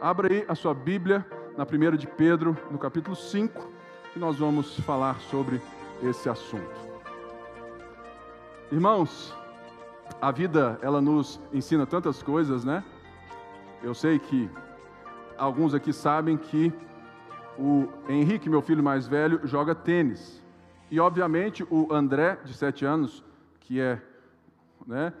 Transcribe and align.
abra 0.00 0.32
aí 0.32 0.44
a 0.48 0.54
sua 0.54 0.74
Bíblia 0.74 1.24
na 1.56 1.64
1 1.64 1.96
de 1.96 2.06
Pedro, 2.06 2.56
no 2.70 2.78
capítulo 2.78 3.16
5, 3.16 3.70
que 4.12 4.18
nós 4.18 4.36
vamos 4.36 4.78
falar 4.80 5.20
sobre 5.20 5.60
esse 6.02 6.28
assunto. 6.28 6.86
Irmãos, 8.70 9.34
a 10.20 10.30
vida 10.30 10.78
ela 10.82 11.00
nos 11.00 11.40
ensina 11.52 11.86
tantas 11.86 12.22
coisas, 12.22 12.64
né? 12.64 12.84
Eu 13.82 13.94
sei 13.94 14.18
que 14.18 14.50
alguns 15.38 15.74
aqui 15.74 15.92
sabem 15.92 16.36
que 16.36 16.72
o 17.58 17.88
Henrique, 18.08 18.50
meu 18.50 18.60
filho 18.60 18.82
mais 18.82 19.06
velho, 19.06 19.40
joga 19.44 19.74
tênis. 19.74 20.42
E 20.90 21.00
obviamente 21.00 21.66
o 21.70 21.92
André, 21.92 22.38
de 22.44 22.52
7 22.52 22.84
anos, 22.84 23.24
que 23.60 23.80
é, 23.80 24.00
né, 24.86 25.12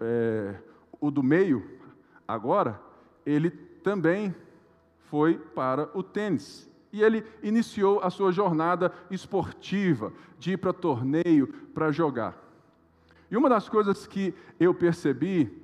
é, 0.00 0.54
o 1.00 1.10
do 1.10 1.22
meio 1.22 1.78
agora, 2.26 2.80
ele 3.24 3.63
também 3.84 4.34
foi 5.10 5.34
para 5.34 5.88
o 5.96 6.02
tênis. 6.02 6.68
E 6.90 7.02
ele 7.02 7.24
iniciou 7.42 8.00
a 8.00 8.10
sua 8.10 8.32
jornada 8.32 8.92
esportiva, 9.10 10.12
de 10.38 10.52
ir 10.52 10.56
para 10.56 10.72
torneio, 10.72 11.46
para 11.74 11.92
jogar. 11.92 12.36
E 13.30 13.36
uma 13.36 13.48
das 13.48 13.68
coisas 13.68 14.06
que 14.06 14.34
eu 14.58 14.72
percebi 14.74 15.62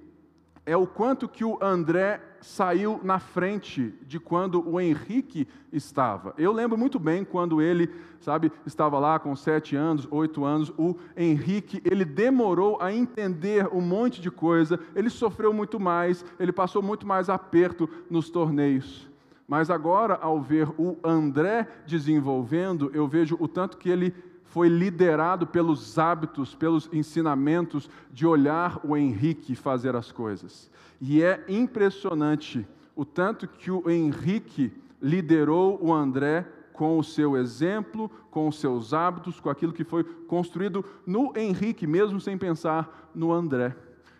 é 0.70 0.76
o 0.76 0.86
quanto 0.86 1.28
que 1.28 1.44
o 1.44 1.58
André 1.60 2.20
saiu 2.40 3.00
na 3.02 3.18
frente 3.18 3.92
de 4.06 4.20
quando 4.20 4.64
o 4.64 4.80
Henrique 4.80 5.48
estava. 5.72 6.32
Eu 6.38 6.52
lembro 6.52 6.78
muito 6.78 6.96
bem 6.96 7.24
quando 7.24 7.60
ele, 7.60 7.90
sabe, 8.20 8.52
estava 8.64 8.96
lá 9.00 9.18
com 9.18 9.34
sete 9.34 9.74
anos, 9.74 10.06
oito 10.12 10.44
anos, 10.44 10.72
o 10.78 10.94
Henrique, 11.16 11.82
ele 11.84 12.04
demorou 12.04 12.80
a 12.80 12.92
entender 12.92 13.68
um 13.72 13.80
monte 13.80 14.20
de 14.20 14.30
coisa, 14.30 14.78
ele 14.94 15.10
sofreu 15.10 15.52
muito 15.52 15.80
mais, 15.80 16.24
ele 16.38 16.52
passou 16.52 16.80
muito 16.80 17.04
mais 17.04 17.28
aperto 17.28 17.90
nos 18.08 18.30
torneios. 18.30 19.10
Mas 19.48 19.70
agora, 19.70 20.20
ao 20.22 20.40
ver 20.40 20.68
o 20.78 20.96
André 21.02 21.66
desenvolvendo, 21.84 22.92
eu 22.94 23.08
vejo 23.08 23.36
o 23.40 23.48
tanto 23.48 23.76
que 23.76 23.90
ele 23.90 24.14
foi 24.50 24.68
liderado 24.68 25.46
pelos 25.46 25.96
hábitos, 25.96 26.54
pelos 26.54 26.88
ensinamentos 26.92 27.88
de 28.12 28.26
olhar 28.26 28.80
o 28.84 28.96
Henrique 28.96 29.54
fazer 29.54 29.94
as 29.94 30.10
coisas. 30.10 30.68
E 31.00 31.22
é 31.22 31.44
impressionante 31.48 32.66
o 32.96 33.04
tanto 33.04 33.46
que 33.46 33.70
o 33.70 33.88
Henrique 33.88 34.72
liderou 35.00 35.78
o 35.80 35.92
André 35.92 36.46
com 36.72 36.98
o 36.98 37.04
seu 37.04 37.36
exemplo, 37.36 38.10
com 38.28 38.48
os 38.48 38.58
seus 38.58 38.92
hábitos, 38.92 39.38
com 39.38 39.48
aquilo 39.48 39.72
que 39.72 39.84
foi 39.84 40.02
construído 40.02 40.84
no 41.06 41.32
Henrique, 41.36 41.86
mesmo 41.86 42.20
sem 42.20 42.36
pensar 42.36 43.10
no 43.14 43.32
André. 43.32 43.76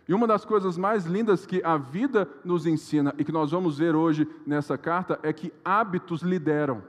E 0.07 0.13
uma 0.13 0.25
das 0.25 0.45
coisas 0.45 0.77
mais 0.77 1.05
lindas 1.05 1.45
que 1.45 1.61
a 1.61 1.75
vida 1.75 2.27
nos 2.43 2.65
ensina 2.65 3.13
e 3.17 3.25
que 3.25 3.33
nós 3.33 3.51
vamos 3.51 3.77
ver 3.77 3.95
hoje 3.95 4.25
nessa 4.47 4.77
carta 4.77 5.19
é 5.23 5.33
que 5.33 5.51
hábitos 5.63 6.21
lideram. 6.21 6.81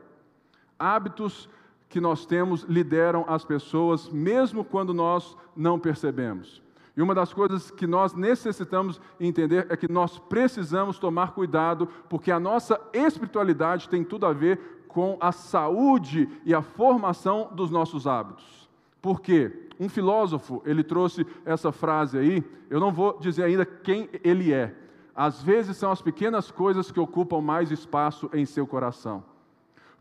Hábitos 0.78 1.48
que 1.92 2.00
nós 2.00 2.24
temos 2.24 2.62
lideram 2.62 3.22
as 3.28 3.44
pessoas, 3.44 4.08
mesmo 4.08 4.64
quando 4.64 4.94
nós 4.94 5.36
não 5.54 5.78
percebemos. 5.78 6.62
E 6.96 7.02
uma 7.02 7.14
das 7.14 7.34
coisas 7.34 7.70
que 7.70 7.86
nós 7.86 8.14
necessitamos 8.14 8.98
entender 9.20 9.66
é 9.68 9.76
que 9.76 9.92
nós 9.92 10.18
precisamos 10.18 10.98
tomar 10.98 11.32
cuidado, 11.32 11.86
porque 12.08 12.32
a 12.32 12.40
nossa 12.40 12.80
espiritualidade 12.94 13.90
tem 13.90 14.02
tudo 14.02 14.24
a 14.24 14.32
ver 14.32 14.86
com 14.88 15.18
a 15.20 15.32
saúde 15.32 16.30
e 16.46 16.54
a 16.54 16.62
formação 16.62 17.50
dos 17.52 17.70
nossos 17.70 18.06
hábitos. 18.06 18.70
Por 19.02 19.20
quê? 19.20 19.68
Um 19.78 19.88
filósofo, 19.90 20.62
ele 20.64 20.82
trouxe 20.82 21.26
essa 21.44 21.72
frase 21.72 22.16
aí, 22.16 22.42
eu 22.70 22.80
não 22.80 22.90
vou 22.90 23.18
dizer 23.20 23.42
ainda 23.42 23.66
quem 23.66 24.08
ele 24.24 24.50
é. 24.50 24.74
Às 25.14 25.42
vezes 25.42 25.76
são 25.76 25.92
as 25.92 26.00
pequenas 26.00 26.50
coisas 26.50 26.90
que 26.90 26.98
ocupam 26.98 27.42
mais 27.42 27.70
espaço 27.70 28.30
em 28.32 28.46
seu 28.46 28.66
coração 28.66 29.30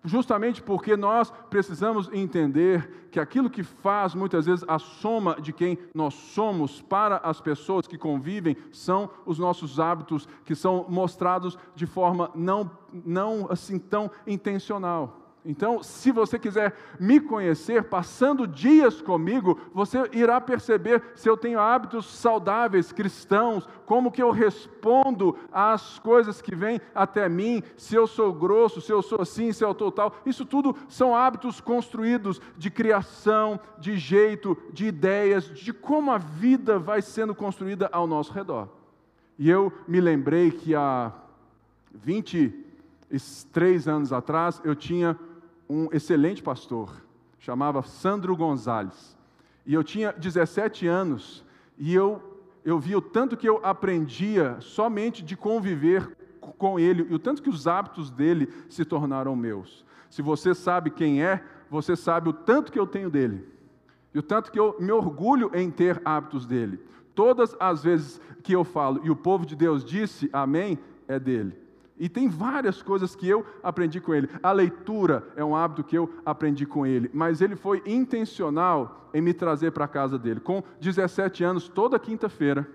justamente 0.03 0.61
porque 0.61 0.97
nós 0.97 1.31
precisamos 1.49 2.09
entender 2.11 3.07
que 3.11 3.19
aquilo 3.19 3.49
que 3.49 3.63
faz 3.63 4.15
muitas 4.15 4.45
vezes 4.45 4.65
a 4.67 4.79
soma 4.79 5.39
de 5.39 5.53
quem 5.53 5.77
nós 5.93 6.13
somos 6.13 6.81
para 6.81 7.17
as 7.17 7.39
pessoas 7.39 7.85
que 7.85 7.97
convivem 7.97 8.55
são 8.71 9.09
os 9.25 9.37
nossos 9.37 9.79
hábitos 9.79 10.27
que 10.43 10.55
são 10.55 10.85
mostrados 10.89 11.57
de 11.75 11.85
forma 11.85 12.31
não, 12.33 12.69
não 12.91 13.47
assim 13.49 13.77
tão 13.77 14.09
intencional. 14.25 15.20
Então, 15.43 15.81
se 15.81 16.11
você 16.11 16.37
quiser 16.37 16.75
me 16.99 17.19
conhecer, 17.19 17.85
passando 17.85 18.45
dias 18.45 19.01
comigo, 19.01 19.59
você 19.73 19.97
irá 20.13 20.39
perceber 20.39 21.01
se 21.15 21.27
eu 21.27 21.35
tenho 21.35 21.59
hábitos 21.59 22.05
saudáveis, 22.05 22.91
cristãos, 22.91 23.67
como 23.87 24.11
que 24.11 24.21
eu 24.21 24.29
respondo 24.29 25.35
às 25.51 25.97
coisas 25.97 26.43
que 26.43 26.55
vêm 26.55 26.79
até 26.93 27.27
mim, 27.27 27.63
se 27.75 27.95
eu 27.95 28.05
sou 28.05 28.31
grosso, 28.31 28.81
se 28.81 28.91
eu 28.91 29.01
sou 29.01 29.19
assim, 29.19 29.51
se 29.51 29.63
eu 29.63 29.75
sou 29.75 29.91
tal. 29.91 30.15
Isso 30.27 30.45
tudo 30.45 30.75
são 30.87 31.15
hábitos 31.15 31.59
construídos 31.59 32.39
de 32.55 32.69
criação, 32.69 33.59
de 33.79 33.97
jeito, 33.97 34.55
de 34.71 34.85
ideias, 34.85 35.45
de 35.45 35.73
como 35.73 36.11
a 36.11 36.19
vida 36.19 36.77
vai 36.77 37.01
sendo 37.01 37.33
construída 37.33 37.89
ao 37.91 38.05
nosso 38.05 38.31
redor. 38.31 38.69
E 39.39 39.49
eu 39.49 39.73
me 39.87 39.99
lembrei 39.99 40.51
que 40.51 40.75
há 40.75 41.11
23 41.91 43.87
anos 43.87 44.13
atrás 44.13 44.61
eu 44.63 44.75
tinha 44.75 45.17
um 45.71 45.87
excelente 45.93 46.43
pastor, 46.43 47.01
chamava 47.39 47.81
Sandro 47.81 48.35
Gonzalez. 48.35 49.17
E 49.65 49.73
eu 49.73 49.83
tinha 49.83 50.11
17 50.11 50.85
anos 50.85 51.45
e 51.77 51.93
eu, 51.93 52.21
eu 52.65 52.77
vi 52.77 52.93
o 52.93 53.01
tanto 53.01 53.37
que 53.37 53.47
eu 53.47 53.61
aprendia 53.63 54.57
somente 54.59 55.23
de 55.23 55.37
conviver 55.37 56.17
com 56.57 56.77
ele 56.77 57.07
e 57.09 57.13
o 57.13 57.19
tanto 57.19 57.41
que 57.41 57.49
os 57.49 57.67
hábitos 57.67 58.11
dele 58.11 58.51
se 58.69 58.83
tornaram 58.83 59.33
meus. 59.33 59.85
Se 60.09 60.21
você 60.21 60.53
sabe 60.53 60.89
quem 60.89 61.23
é, 61.23 61.41
você 61.69 61.95
sabe 61.95 62.27
o 62.27 62.33
tanto 62.33 62.69
que 62.69 62.79
eu 62.79 62.85
tenho 62.85 63.09
dele. 63.09 63.47
E 64.13 64.19
o 64.19 64.23
tanto 64.23 64.51
que 64.51 64.59
eu 64.59 64.75
me 64.77 64.91
orgulho 64.91 65.51
em 65.53 65.71
ter 65.71 66.01
hábitos 66.03 66.45
dele. 66.45 66.81
Todas 67.15 67.55
as 67.59 67.81
vezes 67.81 68.19
que 68.43 68.51
eu 68.51 68.65
falo 68.65 68.99
e 69.05 69.09
o 69.09 69.15
povo 69.15 69.45
de 69.45 69.55
Deus 69.55 69.85
disse 69.85 70.29
amém, 70.33 70.77
é 71.07 71.17
dele. 71.17 71.57
E 71.97 72.09
tem 72.09 72.27
várias 72.27 72.81
coisas 72.81 73.15
que 73.15 73.27
eu 73.27 73.45
aprendi 73.61 73.99
com 74.01 74.13
ele. 74.13 74.29
A 74.41 74.51
leitura 74.51 75.27
é 75.35 75.43
um 75.43 75.55
hábito 75.55 75.83
que 75.83 75.97
eu 75.97 76.11
aprendi 76.25 76.65
com 76.65 76.85
ele, 76.85 77.09
mas 77.13 77.41
ele 77.41 77.55
foi 77.55 77.81
intencional 77.85 79.09
em 79.13 79.21
me 79.21 79.33
trazer 79.33 79.71
para 79.71 79.85
a 79.85 79.87
casa 79.87 80.17
dele. 80.17 80.39
Com 80.39 80.63
17 80.79 81.43
anos, 81.43 81.67
toda 81.67 81.99
quinta-feira, 81.99 82.67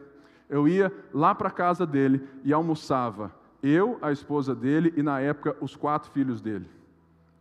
eu 0.49 0.69
ia 0.69 0.93
lá 1.13 1.35
para 1.35 1.49
a 1.49 1.53
casa 1.53 1.87
dele 1.87 2.23
e 2.45 2.53
almoçava. 2.53 3.35
Eu, 3.63 3.99
a 4.01 4.13
esposa 4.13 4.55
dele 4.55 4.93
e, 4.97 5.03
na 5.03 5.21
época, 5.21 5.57
os 5.61 5.75
quatro 5.75 6.11
filhos 6.13 6.41
dele. 6.41 6.69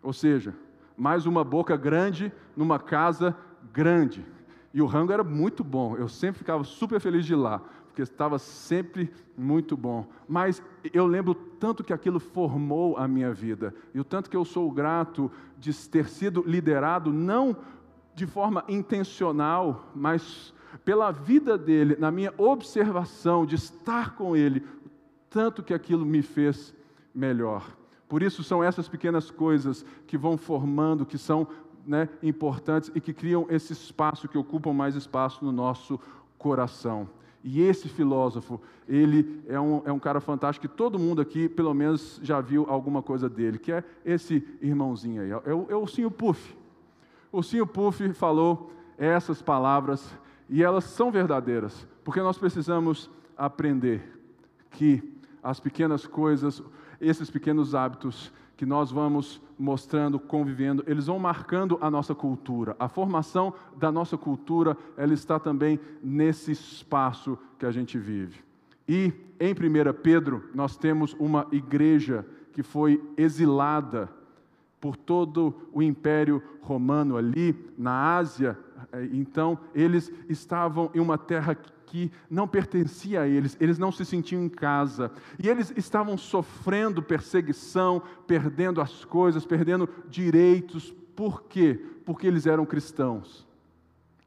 Ou 0.02 0.14
seja, 0.14 0.56
mais 0.98 1.26
uma 1.26 1.44
boca 1.44 1.76
grande 1.76 2.32
numa 2.56 2.80
casa 2.80 3.36
grande. 3.72 4.26
E 4.74 4.82
o 4.82 4.86
rango 4.86 5.12
era 5.12 5.24
muito 5.24 5.64
bom, 5.64 5.96
eu 5.96 6.08
sempre 6.08 6.40
ficava 6.40 6.64
super 6.64 7.00
feliz 7.00 7.26
de 7.26 7.34
ir 7.34 7.38
lá, 7.38 7.62
porque 7.96 8.02
estava 8.02 8.38
sempre 8.38 9.10
muito 9.38 9.78
bom. 9.78 10.06
Mas 10.28 10.62
eu 10.94 11.08
lembro 11.08 11.34
tanto 11.34 11.82
que 11.82 11.94
aquilo 11.94 12.20
formou 12.20 12.98
a 12.98 13.08
minha 13.08 13.34
vida, 13.34 13.74
e 13.94 14.00
o 14.02 14.04
tanto 14.04 14.30
que 14.30 14.36
eu 14.36 14.44
sou 14.44 14.70
grato 14.70 15.32
de 15.58 15.74
ter 15.88 16.10
sido 16.10 16.44
liderado, 16.46 17.14
não 17.14 17.56
de 18.14 18.28
forma 18.28 18.66
intencional, 18.68 19.90
mas 19.96 20.54
pela 20.84 21.10
vida 21.10 21.58
dele, 21.58 21.96
na 21.98 22.12
minha 22.12 22.34
observação 22.38 23.46
de 23.46 23.56
estar 23.56 24.14
com 24.16 24.36
ele, 24.36 24.62
tanto 25.30 25.64
que 25.64 25.74
aquilo 25.74 26.06
me 26.06 26.22
fez 26.22 26.76
melhor. 27.14 27.66
Por 28.10 28.22
isso 28.22 28.44
são 28.44 28.62
essas 28.62 28.90
pequenas 28.90 29.32
coisas 29.32 29.86
que 30.06 30.18
vão 30.18 30.38
formando, 30.38 31.06
que 31.06 31.18
são 31.18 31.48
né, 31.88 32.10
importantes 32.22 32.92
e 32.94 33.00
que 33.00 33.14
criam 33.14 33.46
esse 33.50 33.72
espaço, 33.72 34.28
que 34.28 34.38
ocupam 34.38 34.74
mais 34.74 34.96
espaço 34.96 35.46
no 35.46 35.52
nosso 35.54 35.98
coração. 36.38 37.08
E 37.48 37.62
esse 37.62 37.88
filósofo, 37.88 38.60
ele 38.90 39.40
é 39.48 39.60
um, 39.60 39.84
é 39.86 39.92
um 39.92 40.00
cara 40.00 40.20
fantástico 40.20 40.68
que 40.68 40.76
todo 40.76 40.98
mundo 40.98 41.22
aqui, 41.22 41.48
pelo 41.48 41.76
menos, 41.76 42.20
já 42.24 42.42
viu 42.42 42.66
alguma 42.68 43.04
coisa 43.04 43.30
dele, 43.30 43.60
que 43.60 43.72
é 43.72 43.84
esse 44.04 44.44
irmãozinho 44.60 45.22
aí, 45.22 45.30
é 45.30 45.54
o, 45.54 45.68
é 45.70 45.76
o 45.76 45.86
Sinho 45.86 46.10
Puff. 46.10 46.58
O 47.32 47.44
Sinho 47.44 47.68
Puff 47.68 48.12
falou 48.14 48.74
essas 48.98 49.44
palavras 49.44 50.12
e 50.50 50.64
elas 50.64 50.86
são 50.86 51.12
verdadeiras, 51.12 51.88
porque 52.04 52.20
nós 52.20 52.36
precisamos 52.36 53.12
aprender 53.38 54.02
que 54.72 55.04
as 55.44 55.60
pequenas 55.60 56.08
coisas, 56.08 56.64
esses 57.00 57.30
pequenos 57.30 57.76
hábitos 57.76 58.34
que 58.58 58.66
nós 58.66 58.92
vamos 58.92 59.42
mostrando, 59.58 60.20
convivendo, 60.20 60.84
eles 60.88 61.08
vão 61.08 61.20
marcando 61.20 61.78
a 61.82 61.90
nossa 61.90 62.16
cultura. 62.16 62.76
A 62.80 62.88
formação 62.88 63.54
da 63.78 63.92
nossa 63.92 64.18
cultura, 64.18 64.78
ela 64.96 65.14
está 65.14 65.40
também 65.40 65.80
nesse 66.04 66.52
espaço 66.52 67.38
que 67.60 67.66
a 67.66 67.72
gente 67.72 67.98
vive. 67.98 68.44
E 68.88 69.12
em 69.40 69.52
1 69.54 69.94
Pedro, 70.02 70.50
nós 70.54 70.78
temos 70.78 71.16
uma 71.20 71.48
igreja 71.52 72.26
que 72.54 72.64
foi 72.64 73.04
exilada 73.18 74.10
por 74.80 74.96
todo 74.96 75.54
o 75.74 75.82
Império 75.82 76.42
Romano 76.62 77.18
ali 77.18 77.56
na 77.78 78.16
Ásia 78.16 78.58
então, 79.12 79.60
eles 79.74 80.12
estavam 80.28 80.90
em 80.94 81.00
uma 81.00 81.18
terra 81.18 81.56
que 81.86 82.12
não 82.30 82.48
pertencia 82.48 83.22
a 83.22 83.28
eles, 83.28 83.56
eles 83.60 83.78
não 83.78 83.92
se 83.92 84.04
sentiam 84.04 84.44
em 84.44 84.50
casa. 84.50 85.12
E 85.42 85.48
eles 85.48 85.72
estavam 85.78 86.18
sofrendo 86.18 87.02
perseguição, 87.02 88.02
perdendo 88.28 88.82
as 88.82 89.06
coisas, 89.06 89.46
perdendo 89.46 89.88
direitos. 90.10 90.94
Por 91.16 91.44
quê? 91.44 91.80
Porque 92.06 92.28
eles 92.28 92.46
eram 92.46 92.66
cristãos. 92.66 93.48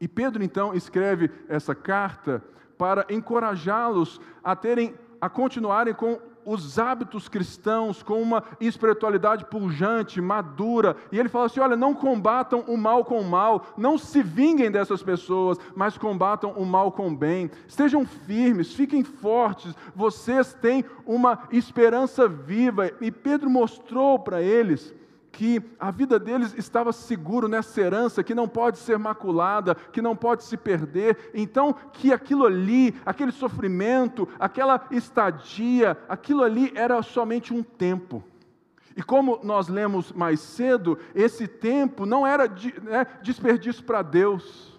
E 0.00 0.06
Pedro 0.06 0.42
então 0.42 0.74
escreve 0.74 1.30
essa 1.48 1.74
carta 1.74 2.42
para 2.76 3.04
encorajá-los 3.10 4.20
a 4.42 4.54
terem 4.54 4.94
a 5.20 5.28
continuarem 5.28 5.92
com 5.92 6.18
os 6.48 6.78
hábitos 6.78 7.28
cristãos 7.28 8.02
com 8.02 8.22
uma 8.22 8.42
espiritualidade 8.58 9.44
pujante, 9.44 10.18
madura. 10.18 10.96
E 11.12 11.18
ele 11.18 11.28
fala 11.28 11.44
assim: 11.44 11.60
olha, 11.60 11.76
não 11.76 11.94
combatam 11.94 12.64
o 12.66 12.76
mal 12.76 13.04
com 13.04 13.20
o 13.20 13.28
mal, 13.28 13.66
não 13.76 13.98
se 13.98 14.22
vinguem 14.22 14.70
dessas 14.70 15.02
pessoas, 15.02 15.58
mas 15.76 15.98
combatam 15.98 16.52
o 16.52 16.64
mal 16.64 16.90
com 16.90 17.08
o 17.08 17.16
bem. 17.16 17.50
Estejam 17.66 18.06
firmes, 18.06 18.72
fiquem 18.72 19.04
fortes, 19.04 19.74
vocês 19.94 20.54
têm 20.54 20.84
uma 21.04 21.40
esperança 21.52 22.26
viva. 22.26 22.90
E 23.00 23.10
Pedro 23.10 23.50
mostrou 23.50 24.18
para 24.18 24.40
eles 24.40 24.94
que 25.30 25.62
a 25.78 25.90
vida 25.90 26.19
deles 26.19 26.54
estava 26.56 26.92
seguro 26.92 27.48
nessa 27.48 27.80
herança 27.80 28.25
que 28.25 28.34
não 28.34 28.48
pode 28.48 28.78
ser 28.78 28.98
maculada, 28.98 29.75
que 29.75 30.02
não 30.02 30.16
pode 30.16 30.44
se 30.44 30.56
perder. 30.56 31.30
Então, 31.34 31.75
que 31.92 32.12
aquilo 32.12 32.46
ali, 32.46 32.94
aquele 33.04 33.32
sofrimento, 33.32 34.28
aquela 34.38 34.86
estadia, 34.90 35.96
aquilo 36.08 36.42
ali 36.42 36.72
era 36.75 37.02
somente 37.02 37.52
um 37.52 37.62
tempo. 37.62 38.25
E 38.96 39.02
como 39.02 39.38
nós 39.44 39.69
lemos 39.69 40.12
mais 40.12 40.40
cedo, 40.40 40.98
esse 41.14 41.46
tempo 41.46 42.04
não 42.04 42.26
era 42.26 42.48
né, 42.48 43.06
desperdício 43.22 43.84
para 43.84 44.02
Deus. 44.02 44.76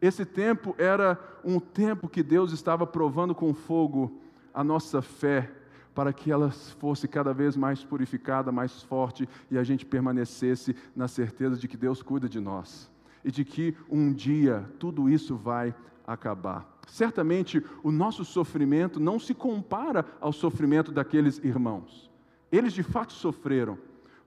Esse 0.00 0.24
tempo 0.24 0.74
era 0.78 1.18
um 1.44 1.60
tempo 1.60 2.08
que 2.08 2.22
Deus 2.22 2.52
estava 2.52 2.86
provando 2.86 3.34
com 3.34 3.52
fogo 3.52 4.20
a 4.54 4.64
nossa 4.64 5.02
fé 5.02 5.50
para 5.94 6.12
que 6.12 6.30
ela 6.30 6.50
fosse 6.50 7.06
cada 7.06 7.32
vez 7.32 7.56
mais 7.56 7.84
purificada, 7.84 8.50
mais 8.50 8.82
forte 8.82 9.28
e 9.50 9.58
a 9.58 9.64
gente 9.64 9.84
permanecesse 9.84 10.74
na 10.96 11.08
certeza 11.08 11.56
de 11.56 11.68
que 11.68 11.76
Deus 11.76 12.02
cuida 12.02 12.28
de 12.28 12.40
nós 12.40 12.90
e 13.24 13.30
de 13.30 13.44
que 13.44 13.76
um 13.90 14.12
dia 14.12 14.68
tudo 14.78 15.08
isso 15.08 15.36
vai 15.36 15.74
acabar. 16.06 16.78
Certamente 16.86 17.64
o 17.82 17.90
nosso 17.90 18.24
sofrimento 18.24 18.98
não 18.98 19.18
se 19.18 19.34
compara 19.34 20.04
ao 20.20 20.32
sofrimento 20.32 20.90
daqueles 20.90 21.38
irmãos. 21.38 22.10
Eles 22.50 22.72
de 22.72 22.82
fato 22.82 23.12
sofreram, 23.12 23.78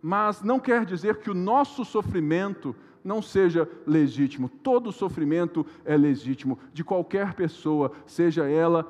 mas 0.01 0.41
não 0.41 0.59
quer 0.59 0.85
dizer 0.85 1.17
que 1.17 1.29
o 1.29 1.35
nosso 1.35 1.83
sofrimento 1.83 2.75
não 3.03 3.21
seja 3.21 3.69
legítimo. 3.85 4.49
Todo 4.49 4.91
sofrimento 4.91 5.65
é 5.83 5.95
legítimo, 5.95 6.57
de 6.73 6.83
qualquer 6.83 7.33
pessoa, 7.33 7.91
seja 8.07 8.49
ela 8.49 8.83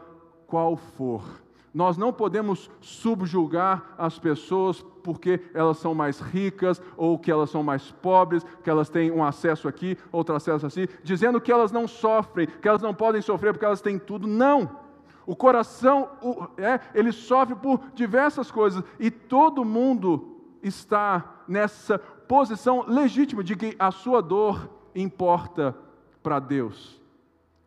qual 0.47 0.77
for. 0.77 1.44
Nós 1.75 1.97
não 1.97 2.13
podemos 2.13 2.71
subjugar 2.79 3.93
as 3.97 4.17
pessoas 4.17 4.81
porque 5.03 5.41
elas 5.53 5.75
são 5.77 5.93
mais 5.93 6.21
ricas 6.21 6.81
ou 6.95 7.19
que 7.19 7.29
elas 7.29 7.49
são 7.49 7.61
mais 7.61 7.91
pobres, 7.91 8.45
que 8.63 8.69
elas 8.69 8.87
têm 8.87 9.11
um 9.11 9.21
acesso 9.21 9.67
aqui, 9.67 9.97
outro 10.09 10.33
acesso 10.33 10.65
assim, 10.65 10.87
dizendo 11.03 11.41
que 11.41 11.51
elas 11.51 11.73
não 11.73 11.85
sofrem, 11.85 12.47
que 12.47 12.65
elas 12.65 12.81
não 12.81 12.93
podem 12.93 13.21
sofrer 13.21 13.51
porque 13.51 13.65
elas 13.65 13.81
têm 13.81 13.99
tudo. 13.99 14.25
Não! 14.25 14.79
O 15.27 15.35
coração, 15.35 16.11
é, 16.57 16.79
ele 16.93 17.11
sofre 17.11 17.55
por 17.55 17.81
diversas 17.93 18.49
coisas 18.49 18.81
e 18.97 19.11
todo 19.11 19.65
mundo 19.65 20.37
está 20.63 21.41
nessa 21.45 21.99
posição 21.99 22.85
legítima 22.87 23.43
de 23.43 23.53
que 23.53 23.75
a 23.77 23.91
sua 23.91 24.21
dor 24.21 24.69
importa 24.95 25.75
para 26.23 26.39
Deus. 26.39 27.01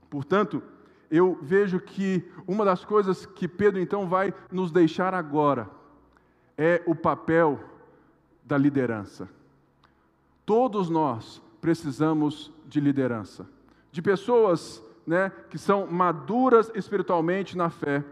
Portanto, 0.08 0.62
eu 1.10 1.38
vejo 1.40 1.80
que 1.80 2.30
uma 2.46 2.64
das 2.64 2.84
coisas 2.84 3.24
que 3.24 3.48
Pedro 3.48 3.80
então 3.80 4.08
vai 4.08 4.32
nos 4.50 4.70
deixar 4.70 5.14
agora 5.14 5.70
é 6.56 6.82
o 6.86 6.94
papel 6.94 7.60
da 8.44 8.58
liderança. 8.58 9.28
Todos 10.44 10.88
nós 10.90 11.42
precisamos 11.60 12.52
de 12.66 12.80
liderança, 12.80 13.46
de 13.90 14.02
pessoas 14.02 14.82
né, 15.06 15.32
que 15.48 15.56
são 15.58 15.86
maduras 15.86 16.70
espiritualmente 16.74 17.56
na 17.56 17.70
fé, 17.70 18.04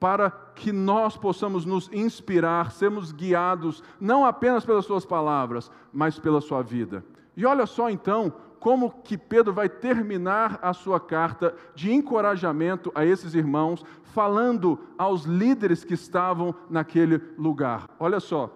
para 0.00 0.30
que 0.30 0.72
nós 0.72 1.16
possamos 1.16 1.64
nos 1.64 1.90
inspirar, 1.92 2.72
sermos 2.72 3.12
guiados 3.12 3.84
não 4.00 4.24
apenas 4.24 4.64
pelas 4.64 4.86
suas 4.86 5.04
palavras, 5.04 5.70
mas 5.92 6.18
pela 6.18 6.40
sua 6.40 6.62
vida. 6.62 7.04
E 7.36 7.44
olha 7.44 7.66
só 7.66 7.90
então 7.90 8.32
como 8.60 8.90
que 9.02 9.16
Pedro 9.16 9.54
vai 9.54 9.70
terminar 9.70 10.58
a 10.60 10.74
sua 10.74 11.00
carta 11.00 11.54
de 11.74 11.90
encorajamento 11.90 12.92
a 12.94 13.04
esses 13.06 13.34
irmãos, 13.34 13.82
falando 14.12 14.78
aos 14.98 15.24
líderes 15.24 15.82
que 15.82 15.94
estavam 15.94 16.54
naquele 16.68 17.16
lugar. 17.38 17.88
Olha 17.98 18.20
só, 18.20 18.54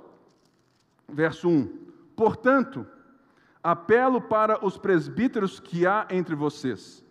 verso 1.08 1.48
1: 1.48 1.68
Portanto, 2.14 2.86
apelo 3.62 4.20
para 4.20 4.64
os 4.64 4.76
presbíteros 4.76 5.58
que 5.58 5.86
há 5.86 6.06
entre 6.10 6.34
vocês, 6.34 7.02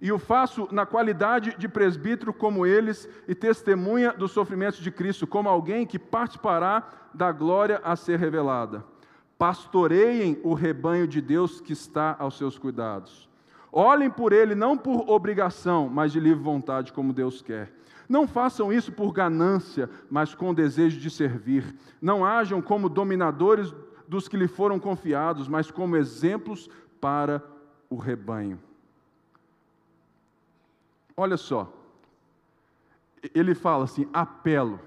e 0.00 0.12
o 0.12 0.18
faço 0.18 0.68
na 0.70 0.86
qualidade 0.86 1.56
de 1.58 1.68
presbítero 1.68 2.32
como 2.32 2.64
eles 2.64 3.08
e 3.26 3.34
testemunha 3.34 4.12
dos 4.12 4.30
sofrimentos 4.30 4.78
de 4.78 4.92
Cristo, 4.92 5.26
como 5.26 5.48
alguém 5.48 5.84
que 5.84 5.98
participará 5.98 6.88
da 7.12 7.32
glória 7.32 7.80
a 7.82 7.96
ser 7.96 8.20
revelada 8.20 8.84
pastoreiem 9.38 10.40
o 10.42 10.54
rebanho 10.54 11.06
de 11.06 11.20
Deus 11.20 11.60
que 11.60 11.72
está 11.72 12.16
aos 12.18 12.36
seus 12.38 12.58
cuidados. 12.58 13.28
Olhem 13.72 14.10
por 14.10 14.32
ele 14.32 14.54
não 14.54 14.76
por 14.76 15.10
obrigação, 15.10 15.88
mas 15.88 16.12
de 16.12 16.20
livre 16.20 16.42
vontade, 16.42 16.92
como 16.92 17.12
Deus 17.12 17.42
quer. 17.42 17.72
Não 18.08 18.26
façam 18.26 18.72
isso 18.72 18.92
por 18.92 19.12
ganância, 19.12 19.90
mas 20.08 20.34
com 20.34 20.54
desejo 20.54 20.98
de 20.98 21.10
servir. 21.10 21.76
Não 22.00 22.24
hajam 22.24 22.62
como 22.62 22.88
dominadores 22.88 23.74
dos 24.08 24.28
que 24.28 24.36
lhe 24.36 24.46
foram 24.48 24.78
confiados, 24.78 25.48
mas 25.48 25.70
como 25.70 25.96
exemplos 25.96 26.70
para 27.00 27.42
o 27.90 27.96
rebanho. 27.96 28.58
Olha 31.16 31.36
só, 31.36 31.72
ele 33.34 33.54
fala 33.54 33.84
assim: 33.84 34.08
apelo. 34.12 34.80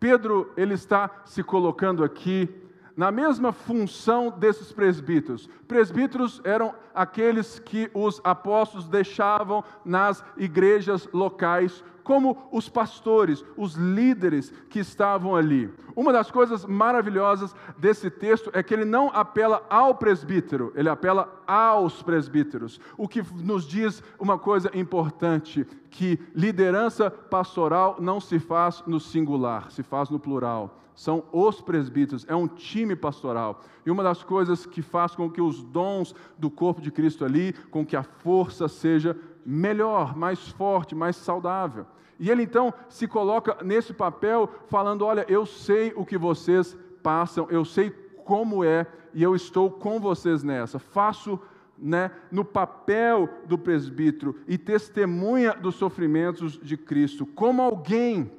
Pedro, 0.00 0.52
ele 0.56 0.74
está 0.74 1.22
se 1.24 1.42
colocando 1.44 2.02
aqui 2.02 2.48
na 2.96 3.10
mesma 3.10 3.52
função 3.52 4.30
desses 4.30 4.72
presbíteros. 4.72 5.48
Presbíteros 5.66 6.40
eram 6.44 6.74
aqueles 6.94 7.58
que 7.58 7.90
os 7.94 8.20
apóstolos 8.22 8.88
deixavam 8.88 9.64
nas 9.84 10.24
igrejas 10.36 11.08
locais, 11.12 11.82
como 12.02 12.48
os 12.50 12.68
pastores, 12.68 13.44
os 13.56 13.74
líderes 13.74 14.52
que 14.68 14.80
estavam 14.80 15.36
ali. 15.36 15.72
Uma 15.94 16.12
das 16.12 16.30
coisas 16.30 16.64
maravilhosas 16.66 17.54
desse 17.78 18.10
texto 18.10 18.50
é 18.52 18.62
que 18.62 18.74
ele 18.74 18.84
não 18.84 19.08
apela 19.08 19.64
ao 19.70 19.94
presbítero, 19.94 20.72
ele 20.74 20.88
apela 20.88 21.42
aos 21.46 22.02
presbíteros, 22.02 22.80
o 22.96 23.06
que 23.06 23.22
nos 23.36 23.64
diz 23.64 24.02
uma 24.18 24.38
coisa 24.38 24.70
importante: 24.74 25.64
que 25.90 26.18
liderança 26.34 27.10
pastoral 27.10 27.96
não 28.00 28.20
se 28.20 28.38
faz 28.38 28.82
no 28.86 28.98
singular, 28.98 29.70
se 29.70 29.82
faz 29.82 30.10
no 30.10 30.18
plural 30.18 30.81
são 30.94 31.24
os 31.32 31.60
presbíteros, 31.60 32.26
é 32.28 32.34
um 32.34 32.46
time 32.46 32.94
pastoral. 32.94 33.62
E 33.84 33.90
uma 33.90 34.02
das 34.02 34.22
coisas 34.22 34.66
que 34.66 34.82
faz 34.82 35.14
com 35.14 35.30
que 35.30 35.40
os 35.40 35.62
dons 35.62 36.14
do 36.38 36.50
corpo 36.50 36.80
de 36.80 36.90
Cristo 36.90 37.24
ali, 37.24 37.52
com 37.70 37.84
que 37.84 37.96
a 37.96 38.02
força 38.02 38.68
seja 38.68 39.16
melhor, 39.44 40.16
mais 40.16 40.48
forte, 40.48 40.94
mais 40.94 41.16
saudável. 41.16 41.86
E 42.18 42.30
ele 42.30 42.42
então 42.42 42.72
se 42.88 43.08
coloca 43.08 43.58
nesse 43.64 43.92
papel, 43.92 44.48
falando: 44.68 45.04
Olha, 45.04 45.24
eu 45.28 45.44
sei 45.44 45.92
o 45.96 46.04
que 46.04 46.16
vocês 46.16 46.76
passam, 47.02 47.46
eu 47.50 47.64
sei 47.64 47.90
como 48.24 48.62
é, 48.62 48.86
e 49.12 49.22
eu 49.22 49.34
estou 49.34 49.70
com 49.70 49.98
vocês 49.98 50.42
nessa. 50.42 50.78
Faço 50.78 51.40
né, 51.76 52.12
no 52.30 52.44
papel 52.44 53.28
do 53.46 53.58
presbítero 53.58 54.38
e 54.46 54.56
testemunha 54.56 55.52
dos 55.52 55.74
sofrimentos 55.74 56.60
de 56.62 56.76
Cristo, 56.76 57.26
como 57.26 57.60
alguém 57.60 58.30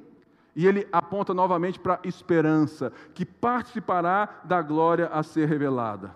e 0.54 0.66
ele 0.66 0.86
aponta 0.92 1.34
novamente 1.34 1.78
para 1.78 1.94
a 1.94 2.08
esperança, 2.08 2.92
que 3.12 3.24
participará 3.24 4.42
da 4.44 4.62
glória 4.62 5.08
a 5.08 5.22
ser 5.22 5.48
revelada. 5.48 6.14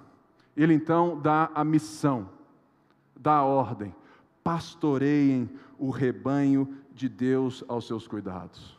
Ele 0.57 0.75
então 0.75 1.18
dá 1.21 1.50
a 1.54 1.64
missão, 1.64 2.28
dá 3.16 3.37
a 3.37 3.45
ordem: 3.45 3.95
pastoreiem 4.42 5.50
o 5.78 5.90
rebanho 5.90 6.76
de 6.92 7.09
Deus 7.09 7.64
aos 7.68 7.87
seus 7.87 8.07
cuidados. 8.07 8.78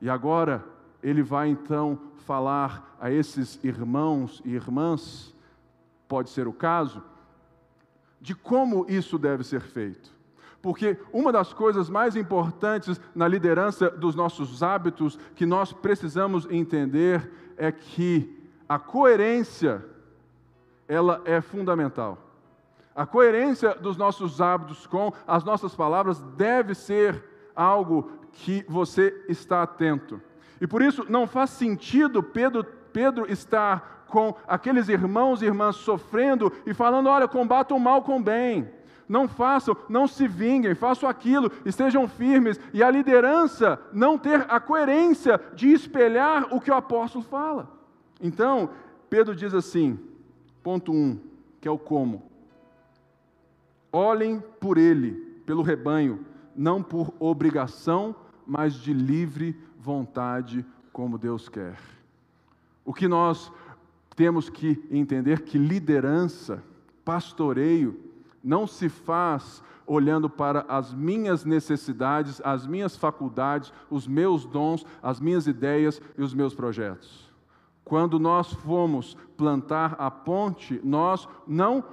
E 0.00 0.08
agora 0.08 0.64
ele 1.02 1.22
vai 1.22 1.48
então 1.48 1.98
falar 2.24 2.96
a 3.00 3.10
esses 3.10 3.62
irmãos 3.62 4.42
e 4.44 4.54
irmãs, 4.54 5.34
pode 6.08 6.30
ser 6.30 6.48
o 6.48 6.52
caso, 6.52 7.02
de 8.20 8.34
como 8.34 8.86
isso 8.88 9.18
deve 9.18 9.44
ser 9.44 9.60
feito. 9.60 10.15
Porque 10.66 10.98
uma 11.12 11.30
das 11.30 11.52
coisas 11.52 11.88
mais 11.88 12.16
importantes 12.16 13.00
na 13.14 13.28
liderança 13.28 13.88
dos 13.88 14.16
nossos 14.16 14.64
hábitos 14.64 15.16
que 15.36 15.46
nós 15.46 15.72
precisamos 15.72 16.44
entender 16.50 17.30
é 17.56 17.70
que 17.70 18.36
a 18.68 18.76
coerência 18.76 19.84
ela 20.88 21.22
é 21.24 21.40
fundamental. 21.40 22.18
A 22.96 23.06
coerência 23.06 23.76
dos 23.76 23.96
nossos 23.96 24.40
hábitos 24.40 24.88
com 24.88 25.12
as 25.24 25.44
nossas 25.44 25.72
palavras 25.72 26.20
deve 26.36 26.74
ser 26.74 27.22
algo 27.54 28.10
que 28.32 28.66
você 28.68 29.24
está 29.28 29.62
atento. 29.62 30.20
E 30.60 30.66
por 30.66 30.82
isso 30.82 31.06
não 31.08 31.28
faz 31.28 31.50
sentido 31.50 32.24
Pedro, 32.24 32.64
Pedro 32.92 33.30
estar 33.30 34.04
com 34.08 34.34
aqueles 34.48 34.88
irmãos 34.88 35.42
e 35.42 35.44
irmãs 35.44 35.76
sofrendo 35.76 36.52
e 36.66 36.74
falando: 36.74 37.08
olha, 37.08 37.28
combatam 37.28 37.76
o 37.76 37.80
mal 37.80 38.02
com 38.02 38.16
o 38.16 38.22
bem. 38.22 38.74
Não 39.08 39.28
façam, 39.28 39.76
não 39.88 40.06
se 40.06 40.26
vinguem, 40.26 40.74
façam 40.74 41.08
aquilo, 41.08 41.50
estejam 41.64 42.08
firmes. 42.08 42.58
E 42.72 42.82
a 42.82 42.90
liderança 42.90 43.80
não 43.92 44.18
ter 44.18 44.44
a 44.48 44.58
coerência 44.58 45.40
de 45.54 45.72
espelhar 45.72 46.52
o 46.52 46.60
que 46.60 46.70
o 46.70 46.74
apóstolo 46.74 47.24
fala. 47.24 47.70
Então, 48.20 48.70
Pedro 49.08 49.34
diz 49.34 49.54
assim, 49.54 49.98
ponto 50.62 50.92
1, 50.92 50.94
um, 50.94 51.20
que 51.60 51.68
é 51.68 51.70
o 51.70 51.78
como. 51.78 52.24
Olhem 53.92 54.42
por 54.60 54.76
ele, 54.76 55.12
pelo 55.46 55.62
rebanho, 55.62 56.24
não 56.54 56.82
por 56.82 57.14
obrigação, 57.20 58.14
mas 58.46 58.74
de 58.74 58.92
livre 58.92 59.56
vontade, 59.78 60.64
como 60.92 61.18
Deus 61.18 61.48
quer. 61.48 61.78
O 62.84 62.92
que 62.92 63.06
nós 63.06 63.52
temos 64.16 64.48
que 64.48 64.82
entender 64.90 65.42
que 65.42 65.58
liderança, 65.58 66.62
pastoreio, 67.04 68.05
não 68.46 68.64
se 68.64 68.88
faz 68.88 69.60
olhando 69.84 70.30
para 70.30 70.64
as 70.68 70.94
minhas 70.94 71.44
necessidades, 71.44 72.40
as 72.44 72.64
minhas 72.64 72.96
faculdades, 72.96 73.72
os 73.90 74.06
meus 74.06 74.46
dons, 74.46 74.86
as 75.02 75.18
minhas 75.18 75.48
ideias 75.48 76.00
e 76.16 76.22
os 76.22 76.32
meus 76.32 76.54
projetos. 76.54 77.28
Quando 77.84 78.18
nós 78.20 78.52
fomos 78.52 79.16
plantar 79.36 79.96
a 79.98 80.10
ponte, 80.10 80.80
nós 80.84 81.28
não 81.46 81.84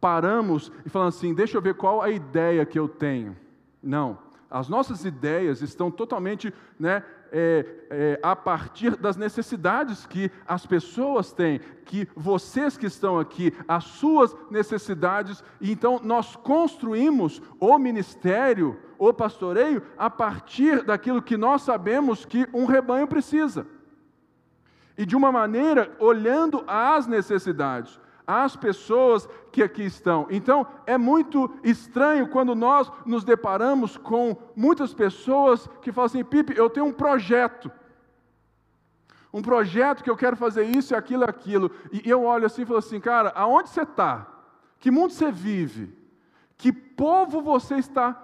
paramos 0.00 0.72
e 0.84 0.88
falamos 0.88 1.16
assim: 1.16 1.34
deixa 1.34 1.56
eu 1.56 1.62
ver 1.62 1.74
qual 1.74 2.00
a 2.00 2.10
ideia 2.10 2.64
que 2.64 2.78
eu 2.78 2.88
tenho. 2.88 3.36
Não. 3.82 4.18
As 4.50 4.68
nossas 4.68 5.04
ideias 5.04 5.60
estão 5.60 5.90
totalmente 5.90 6.52
né, 6.80 7.04
é, 7.32 7.66
é, 7.90 8.20
a 8.22 8.34
partir 8.34 8.96
das 8.96 9.16
necessidades 9.16 10.06
que 10.06 10.30
as 10.46 10.66
pessoas 10.66 11.32
têm, 11.32 11.60
que 11.84 12.08
vocês 12.14 12.76
que 12.76 12.86
estão 12.86 13.18
aqui, 13.18 13.52
as 13.66 13.84
suas 13.84 14.36
necessidades, 14.50 15.42
então 15.60 16.00
nós 16.02 16.36
construímos 16.36 17.40
o 17.58 17.78
ministério, 17.78 18.78
o 18.98 19.12
pastoreio, 19.12 19.82
a 19.96 20.10
partir 20.10 20.82
daquilo 20.82 21.22
que 21.22 21.36
nós 21.36 21.62
sabemos 21.62 22.24
que 22.24 22.46
um 22.52 22.64
rebanho 22.64 23.06
precisa. 23.06 23.66
E 24.96 25.06
de 25.06 25.16
uma 25.16 25.30
maneira 25.30 25.94
olhando 26.00 26.64
às 26.66 27.06
necessidades 27.06 28.00
às 28.28 28.54
pessoas 28.54 29.26
que 29.50 29.62
aqui 29.62 29.82
estão. 29.82 30.26
Então, 30.28 30.66
é 30.86 30.98
muito 30.98 31.50
estranho 31.64 32.28
quando 32.28 32.54
nós 32.54 32.92
nos 33.06 33.24
deparamos 33.24 33.96
com 33.96 34.36
muitas 34.54 34.92
pessoas 34.92 35.66
que 35.80 35.90
falam 35.90 36.06
assim: 36.06 36.22
Pipe, 36.22 36.54
eu 36.54 36.68
tenho 36.68 36.84
um 36.84 36.92
projeto. 36.92 37.72
Um 39.32 39.40
projeto 39.40 40.04
que 40.04 40.10
eu 40.10 40.16
quero 40.16 40.36
fazer 40.36 40.64
isso, 40.64 40.94
aquilo, 40.94 41.24
aquilo. 41.24 41.70
E 41.90 42.08
eu 42.08 42.24
olho 42.24 42.46
assim 42.46 42.62
e 42.62 42.66
falo 42.66 42.78
assim, 42.78 43.00
cara, 43.00 43.30
aonde 43.34 43.68
você 43.68 43.82
está? 43.82 44.26
Que 44.78 44.90
mundo 44.90 45.12
você 45.12 45.30
vive? 45.30 45.94
Que 46.56 46.72
povo 46.72 47.42
você 47.42 47.76
está 47.76 48.16